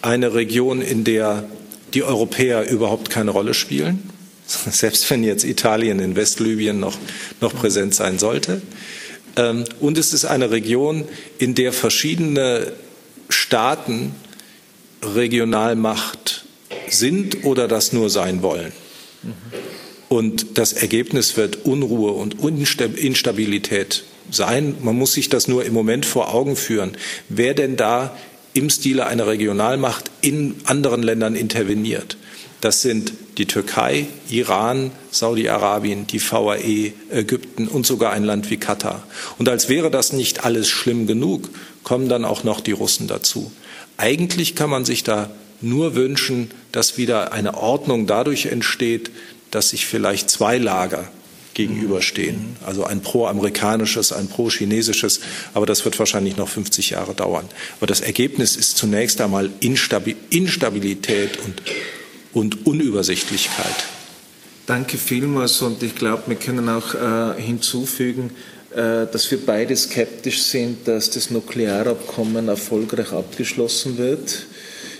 Eine 0.00 0.32
Region, 0.32 0.80
in 0.80 1.04
der 1.04 1.44
die 1.92 2.02
Europäer 2.02 2.68
überhaupt 2.70 3.10
keine 3.10 3.32
Rolle 3.32 3.52
spielen, 3.52 4.10
selbst 4.46 5.08
wenn 5.10 5.22
jetzt 5.22 5.44
Italien 5.44 5.98
in 5.98 6.16
Westlibyen 6.16 6.80
noch, 6.80 6.96
noch 7.42 7.54
präsent 7.54 7.94
sein 7.94 8.18
sollte. 8.18 8.62
Ähm, 9.36 9.64
und 9.78 9.98
es 9.98 10.14
ist 10.14 10.24
eine 10.24 10.50
Region, 10.50 11.04
in 11.38 11.54
der 11.54 11.74
verschiedene 11.74 12.72
Staaten 13.28 14.14
Regionalmacht 15.02 16.46
sind 16.88 17.44
oder 17.44 17.68
das 17.68 17.92
nur 17.92 18.08
sein 18.08 18.42
wollen. 18.42 18.72
Und 20.08 20.56
das 20.56 20.72
Ergebnis 20.72 21.36
wird 21.36 21.66
Unruhe 21.66 22.12
und 22.12 22.42
Instabilität 22.42 24.04
sein. 24.30 24.76
Man 24.82 24.96
muss 24.96 25.12
sich 25.12 25.28
das 25.28 25.48
nur 25.48 25.64
im 25.64 25.72
Moment 25.72 26.06
vor 26.06 26.34
Augen 26.34 26.56
führen. 26.56 26.96
Wer 27.28 27.54
denn 27.54 27.76
da 27.76 28.16
im 28.54 28.70
Stile 28.70 29.06
einer 29.06 29.26
Regionalmacht 29.26 30.10
in 30.20 30.56
anderen 30.64 31.02
Ländern 31.02 31.34
interveniert? 31.34 32.16
Das 32.60 32.80
sind 32.80 33.12
die 33.36 33.46
Türkei, 33.46 34.06
Iran, 34.30 34.90
Saudi-Arabien, 35.10 36.06
die 36.06 36.20
VAE, 36.20 36.92
Ägypten 37.10 37.68
und 37.68 37.86
sogar 37.86 38.12
ein 38.12 38.24
Land 38.24 38.50
wie 38.50 38.56
Katar. 38.56 39.06
Und 39.38 39.48
als 39.48 39.68
wäre 39.68 39.90
das 39.90 40.12
nicht 40.12 40.44
alles 40.44 40.68
schlimm 40.68 41.06
genug, 41.06 41.50
kommen 41.84 42.08
dann 42.08 42.24
auch 42.24 42.44
noch 42.44 42.60
die 42.60 42.72
Russen 42.72 43.08
dazu. 43.08 43.52
Eigentlich 43.98 44.54
kann 44.54 44.70
man 44.70 44.84
sich 44.84 45.04
da 45.04 45.30
nur 45.60 45.94
wünschen, 45.94 46.50
dass 46.72 46.96
wieder 46.96 47.32
eine 47.32 47.56
Ordnung 47.56 48.06
dadurch 48.06 48.46
entsteht, 48.46 49.10
dass 49.50 49.70
sich 49.70 49.86
vielleicht 49.86 50.28
zwei 50.30 50.58
Lager 50.58 51.08
gegenüberstehen. 51.56 52.56
Also 52.64 52.84
ein 52.84 53.00
pro-amerikanisches, 53.00 54.12
ein 54.12 54.28
pro-chinesisches. 54.28 55.20
Aber 55.54 55.64
das 55.64 55.84
wird 55.84 55.98
wahrscheinlich 55.98 56.36
noch 56.36 56.48
50 56.48 56.90
Jahre 56.90 57.14
dauern. 57.14 57.46
Aber 57.78 57.86
das 57.86 58.02
Ergebnis 58.02 58.56
ist 58.56 58.76
zunächst 58.76 59.20
einmal 59.20 59.50
Instabilität 59.60 61.38
und, 61.44 61.62
und 62.34 62.66
Unübersichtlichkeit. 62.66 63.74
Danke 64.66 64.98
vielmals. 64.98 65.62
Und 65.62 65.82
ich 65.82 65.94
glaube, 65.94 66.24
wir 66.26 66.36
können 66.36 66.68
auch 66.68 66.94
äh, 66.94 67.40
hinzufügen, 67.40 68.30
äh, 68.74 69.06
dass 69.10 69.30
wir 69.30 69.38
beide 69.44 69.74
skeptisch 69.76 70.42
sind, 70.42 70.86
dass 70.86 71.08
das 71.10 71.30
Nuklearabkommen 71.30 72.48
erfolgreich 72.48 73.12
abgeschlossen 73.12 73.96
wird. 73.96 74.46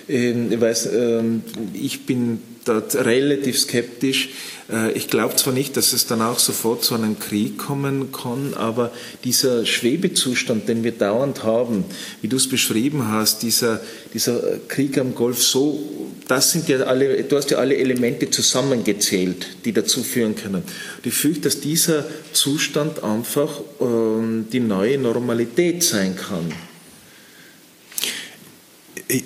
Ähm, 0.09 0.51
ich 0.51 0.59
weiß, 0.59 0.89
ähm, 0.93 1.43
ich 1.73 2.05
bin 2.07 2.41
dort 2.65 2.95
relativ 2.95 3.59
skeptisch. 3.59 4.29
Äh, 4.71 4.91
ich 4.93 5.07
glaube 5.07 5.35
zwar 5.35 5.53
nicht, 5.53 5.77
dass 5.77 5.93
es 5.93 6.07
dann 6.07 6.21
auch 6.21 6.39
sofort 6.39 6.83
zu 6.83 6.95
einem 6.95 7.19
Krieg 7.19 7.57
kommen 7.57 8.11
kann, 8.11 8.53
aber 8.55 8.91
dieser 9.23 9.65
Schwebezustand, 9.65 10.67
den 10.67 10.83
wir 10.83 10.91
dauernd 10.91 11.43
haben, 11.43 11.85
wie 12.21 12.27
du 12.27 12.37
es 12.37 12.49
beschrieben 12.49 13.09
hast, 13.09 13.43
dieser, 13.43 13.81
dieser 14.13 14.41
Krieg 14.67 14.97
am 14.97 15.15
Golf, 15.15 15.43
so, 15.43 15.79
das 16.27 16.51
sind 16.51 16.67
ja 16.67 16.79
alle, 16.81 17.23
du 17.23 17.37
hast 17.37 17.51
ja 17.51 17.57
alle 17.57 17.77
Elemente 17.77 18.29
zusammengezählt, 18.29 19.47
die 19.65 19.71
dazu 19.71 20.03
führen 20.03 20.35
können. 20.35 20.63
Und 20.63 21.05
ich 21.05 21.13
fürchte, 21.13 21.41
dass 21.41 21.61
dieser 21.61 22.05
Zustand 22.33 23.03
einfach 23.03 23.61
ähm, 23.79 24.47
die 24.51 24.59
neue 24.59 24.97
Normalität 24.97 25.83
sein 25.83 26.15
kann. 26.15 26.51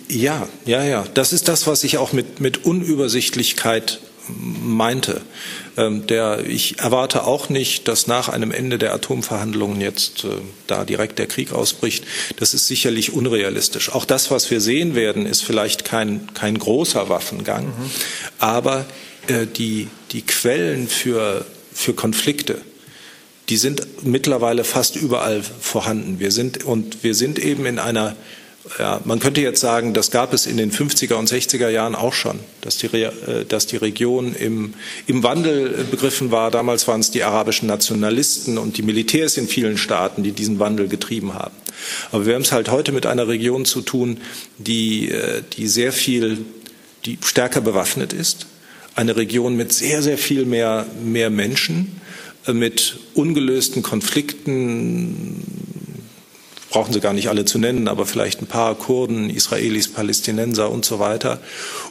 Ja, 0.07 0.47
ja, 0.65 0.83
ja. 0.83 1.07
Das 1.15 1.33
ist 1.33 1.47
das, 1.47 1.65
was 1.65 1.83
ich 1.83 1.97
auch 1.97 2.13
mit, 2.13 2.39
mit 2.39 2.65
Unübersichtlichkeit 2.65 3.99
meinte. 4.28 5.22
Ähm, 5.78 6.05
der, 6.07 6.45
ich 6.47 6.80
erwarte 6.80 7.26
auch 7.26 7.49
nicht, 7.49 7.88
dass 7.88 8.07
nach 8.07 8.30
einem 8.30 8.51
Ende 8.51 8.78
der 8.78 8.93
Atomverhandlungen 8.93 9.82
jetzt 9.82 10.24
äh, 10.24 10.30
da 10.67 10.86
direkt 10.86 11.19
der 11.19 11.28
Krieg 11.28 11.51
ausbricht. 11.53 12.03
Das 12.38 12.53
ist 12.53 12.67
sicherlich 12.67 13.13
unrealistisch. 13.13 13.91
Auch 13.91 14.05
das, 14.05 14.32
was 14.32 14.51
wir 14.51 14.61
sehen 14.61 14.95
werden, 14.95 15.26
ist 15.26 15.43
vielleicht 15.43 15.86
kein, 15.86 16.28
kein 16.34 16.57
großer 16.57 17.09
Waffengang, 17.09 17.65
mhm. 17.65 17.91
aber 18.39 18.86
äh, 19.28 19.47
die, 19.47 19.88
die 20.11 20.22
Quellen 20.22 20.88
für, 20.88 21.45
für 21.74 21.93
Konflikte, 21.93 22.61
die 23.49 23.57
sind 23.57 23.86
mittlerweile 24.03 24.63
fast 24.63 24.95
überall 24.95 25.43
vorhanden. 25.43 26.19
Wir 26.19 26.32
sind, 26.32 26.63
und 26.63 27.03
wir 27.03 27.15
sind 27.15 27.38
eben 27.38 27.65
in 27.65 27.80
einer 27.80 28.15
ja, 28.78 29.01
man 29.05 29.20
könnte 29.20 29.41
jetzt 29.41 29.59
sagen, 29.59 29.93
das 29.93 30.12
gab 30.12 30.34
es 30.34 30.45
in 30.45 30.57
den 30.57 30.72
50er 30.72 31.16
und 31.16 31.30
60er 31.30 31.70
Jahren 31.70 31.95
auch 31.95 32.14
schon, 32.14 32.39
dass 32.62 32.78
die, 32.78 32.88
äh, 32.88 33.45
dass 33.47 33.66
die 33.66 33.78
Region 33.78 34.36
im, 34.36 34.74
im 35.07 35.24
Wandel 35.24 35.86
begriffen 35.89 36.32
war. 36.32 36.51
Damals 36.51 36.88
waren 36.88 37.01
es 37.01 37.12
die 37.12 37.24
arabischen 37.24 37.68
Nationalisten 37.68 38.57
und 38.57 38.78
die 38.78 38.84
Militärs 38.84 39.38
in 39.38 39.47
vielen 39.47 39.78
Staaten, 39.78 40.22
die 40.24 40.32
diesen 40.32 40.59
Wandel 40.59 40.88
getrieben 40.88 41.34
haben. 41.34 41.55
Aber 42.12 42.26
wir 42.26 42.36
haben 42.36 42.43
es 42.43 42.51
halt 42.51 42.70
heute 42.70 42.91
mit 42.91 43.05
einer 43.05 43.28
Region 43.28 43.66
zu 43.66 43.82
tun, 43.82 44.20
die, 44.57 45.09
äh, 45.09 45.41
die 45.57 45.68
sehr 45.68 45.91
viel, 45.91 46.45
die 47.05 47.18
stärker 47.24 47.62
bewaffnet 47.62 48.14
ist. 48.14 48.45
Eine 48.93 49.16
Region 49.16 49.55
mit 49.55 49.74
sehr, 49.74 50.03
sehr 50.03 50.18
viel 50.18 50.45
mehr, 50.45 50.86
mehr 51.03 51.30
Menschen, 51.32 51.99
äh, 52.45 52.53
mit 52.53 52.97
ungelösten 53.16 53.82
Konflikten, 53.82 55.43
brauchen 56.72 56.93
Sie 56.93 57.01
gar 57.01 57.13
nicht 57.13 57.30
alle 57.30 57.45
zu 57.45 57.59
nennen, 57.59 57.88
aber 57.88 58.05
vielleicht 58.05 58.41
ein 58.41 58.47
paar 58.47 58.76
Kurden, 58.76 59.30
Israelis, 59.30 59.89
Palästinenser 59.89 60.72
und 60.72 60.86
so 60.86 60.99
weiter. 60.99 61.39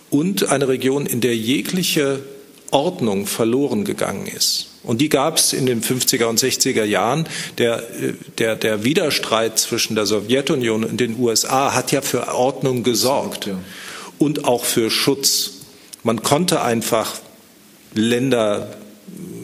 Und 0.08 0.48
eine 0.48 0.68
Region, 0.68 1.06
in 1.06 1.20
der 1.20 1.36
jegliche 1.36 2.20
Ordnung 2.70 3.26
verloren 3.26 3.84
gegangen 3.84 4.26
ist. 4.26 4.68
Und 4.82 5.00
die 5.00 5.10
gab 5.10 5.36
es 5.36 5.52
in 5.52 5.66
den 5.66 5.82
50er 5.82 6.24
und 6.24 6.40
60er 6.40 6.84
Jahren. 6.84 7.28
Der, 7.58 7.82
der, 8.38 8.56
der 8.56 8.82
Widerstreit 8.82 9.58
zwischen 9.58 9.94
der 9.94 10.06
Sowjetunion 10.06 10.84
und 10.84 10.98
den 10.98 11.18
USA 11.18 11.74
hat 11.74 11.92
ja 11.92 12.00
für 12.00 12.34
Ordnung 12.34 12.82
gesorgt 12.82 13.50
und 14.18 14.46
auch 14.46 14.64
für 14.64 14.90
Schutz. 14.90 15.52
Man 16.02 16.22
konnte 16.22 16.62
einfach 16.62 17.18
Länder, 17.92 18.76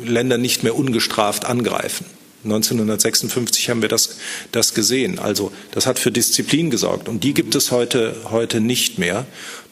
Länder 0.03 0.39
nicht 0.39 0.63
mehr 0.63 0.75
ungestraft 0.75 1.45
angreifen. 1.45 2.07
1956 2.47 3.71
haben 3.71 3.83
wir 3.83 3.89
das, 3.89 4.17
das 4.53 4.75
gesehen. 4.75 5.19
Also 5.19 5.53
das 5.73 5.87
hat 5.87 5.99
für 5.99 6.11
Disziplin 6.11 6.71
gesorgt 6.71 7.09
und 7.09 7.23
die 7.23 7.35
gibt 7.35 7.55
es 7.55 7.71
heute, 7.71 8.17
heute 8.31 8.61
nicht 8.61 8.99
mehr. 8.99 9.27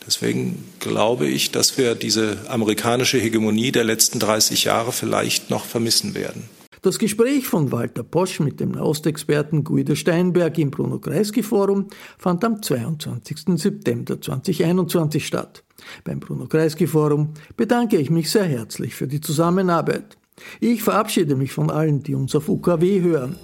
Deswegen 0.06 0.64
glaube 0.80 1.26
ich, 1.26 1.50
dass 1.50 1.78
wir 1.78 1.94
diese 1.94 2.36
amerikanische 2.48 3.18
Hegemonie 3.18 3.72
der 3.72 3.84
letzten 3.84 4.18
30 4.18 4.64
Jahre 4.64 4.92
vielleicht 4.92 5.50
noch 5.50 5.64
vermissen 5.64 6.14
werden. 6.14 6.44
Das 6.82 6.98
Gespräch 6.98 7.46
von 7.46 7.72
Walter 7.72 8.02
Posch 8.02 8.40
mit 8.40 8.60
dem 8.60 8.72
Nahostexperten 8.72 9.64
Guido 9.64 9.94
Steinberg 9.94 10.58
im 10.58 10.70
Bruno 10.70 10.98
Kreisky 10.98 11.42
Forum 11.42 11.86
fand 12.18 12.44
am 12.44 12.62
22. 12.62 13.56
September 13.56 14.20
2021 14.20 15.26
statt. 15.26 15.64
Beim 16.04 16.20
Bruno 16.20 16.46
Kreisky 16.46 16.86
Forum 16.86 17.30
bedanke 17.56 17.96
ich 17.96 18.10
mich 18.10 18.30
sehr 18.30 18.44
herzlich 18.44 18.94
für 18.94 19.06
die 19.06 19.22
Zusammenarbeit. 19.22 20.18
Ich 20.60 20.82
verabschiede 20.82 21.36
mich 21.36 21.52
von 21.52 21.70
allen, 21.70 22.02
die 22.02 22.14
uns 22.14 22.34
auf 22.34 22.48
UKW 22.48 23.00
hören. 23.00 23.36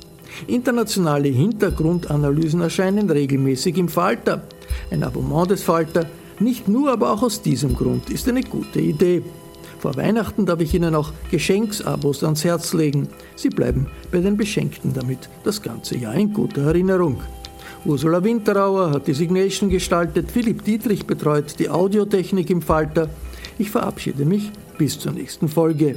Internationale 0.47 1.29
Hintergrundanalysen 1.29 2.61
erscheinen 2.61 3.11
regelmäßig 3.11 3.77
im 3.79 3.89
Falter. 3.89 4.43
Ein 4.91 5.03
Abonnement 5.03 5.51
des 5.51 5.63
Falter, 5.63 6.07
nicht 6.39 6.69
nur, 6.69 6.93
aber 6.93 7.13
auch 7.13 7.23
aus 7.23 7.43
diesem 7.43 7.75
Grund, 7.75 8.11
ist 8.11 8.29
eine 8.29 8.43
gute 8.43 8.81
Idee. 8.81 9.23
Vor 9.79 9.97
Weihnachten 9.97 10.47
darf 10.47 10.61
ich 10.61 10.75
Ihnen 10.75 10.95
auch 10.95 11.13
Geschenksabos 11.31 12.23
ans 12.23 12.45
Herz 12.45 12.75
legen. 12.75 13.09
Sie 13.35 13.49
bleiben 13.49 13.87
bei 14.11 14.19
den 14.21 14.37
Beschenkten 14.37 14.93
damit 14.93 15.29
das 15.43 15.63
ganze 15.63 15.97
Jahr 15.97 16.15
in 16.15 16.33
guter 16.33 16.63
Erinnerung. 16.63 17.21
Ursula 17.87 18.23
Winterauer 18.23 18.91
hat 18.91 19.07
die 19.07 19.15
Signation 19.15 19.71
gestaltet, 19.71 20.31
Philipp 20.31 20.65
Dietrich 20.65 21.07
betreut 21.07 21.59
die 21.59 21.71
Audiotechnik 21.71 22.51
im 22.51 22.61
Falter. 22.61 23.09
Ich 23.59 23.71
verabschiede 23.71 24.27
mich 24.27 24.51
bis 24.77 24.99
zur 24.99 25.13
nächsten 25.13 25.49
Folge. 25.49 25.97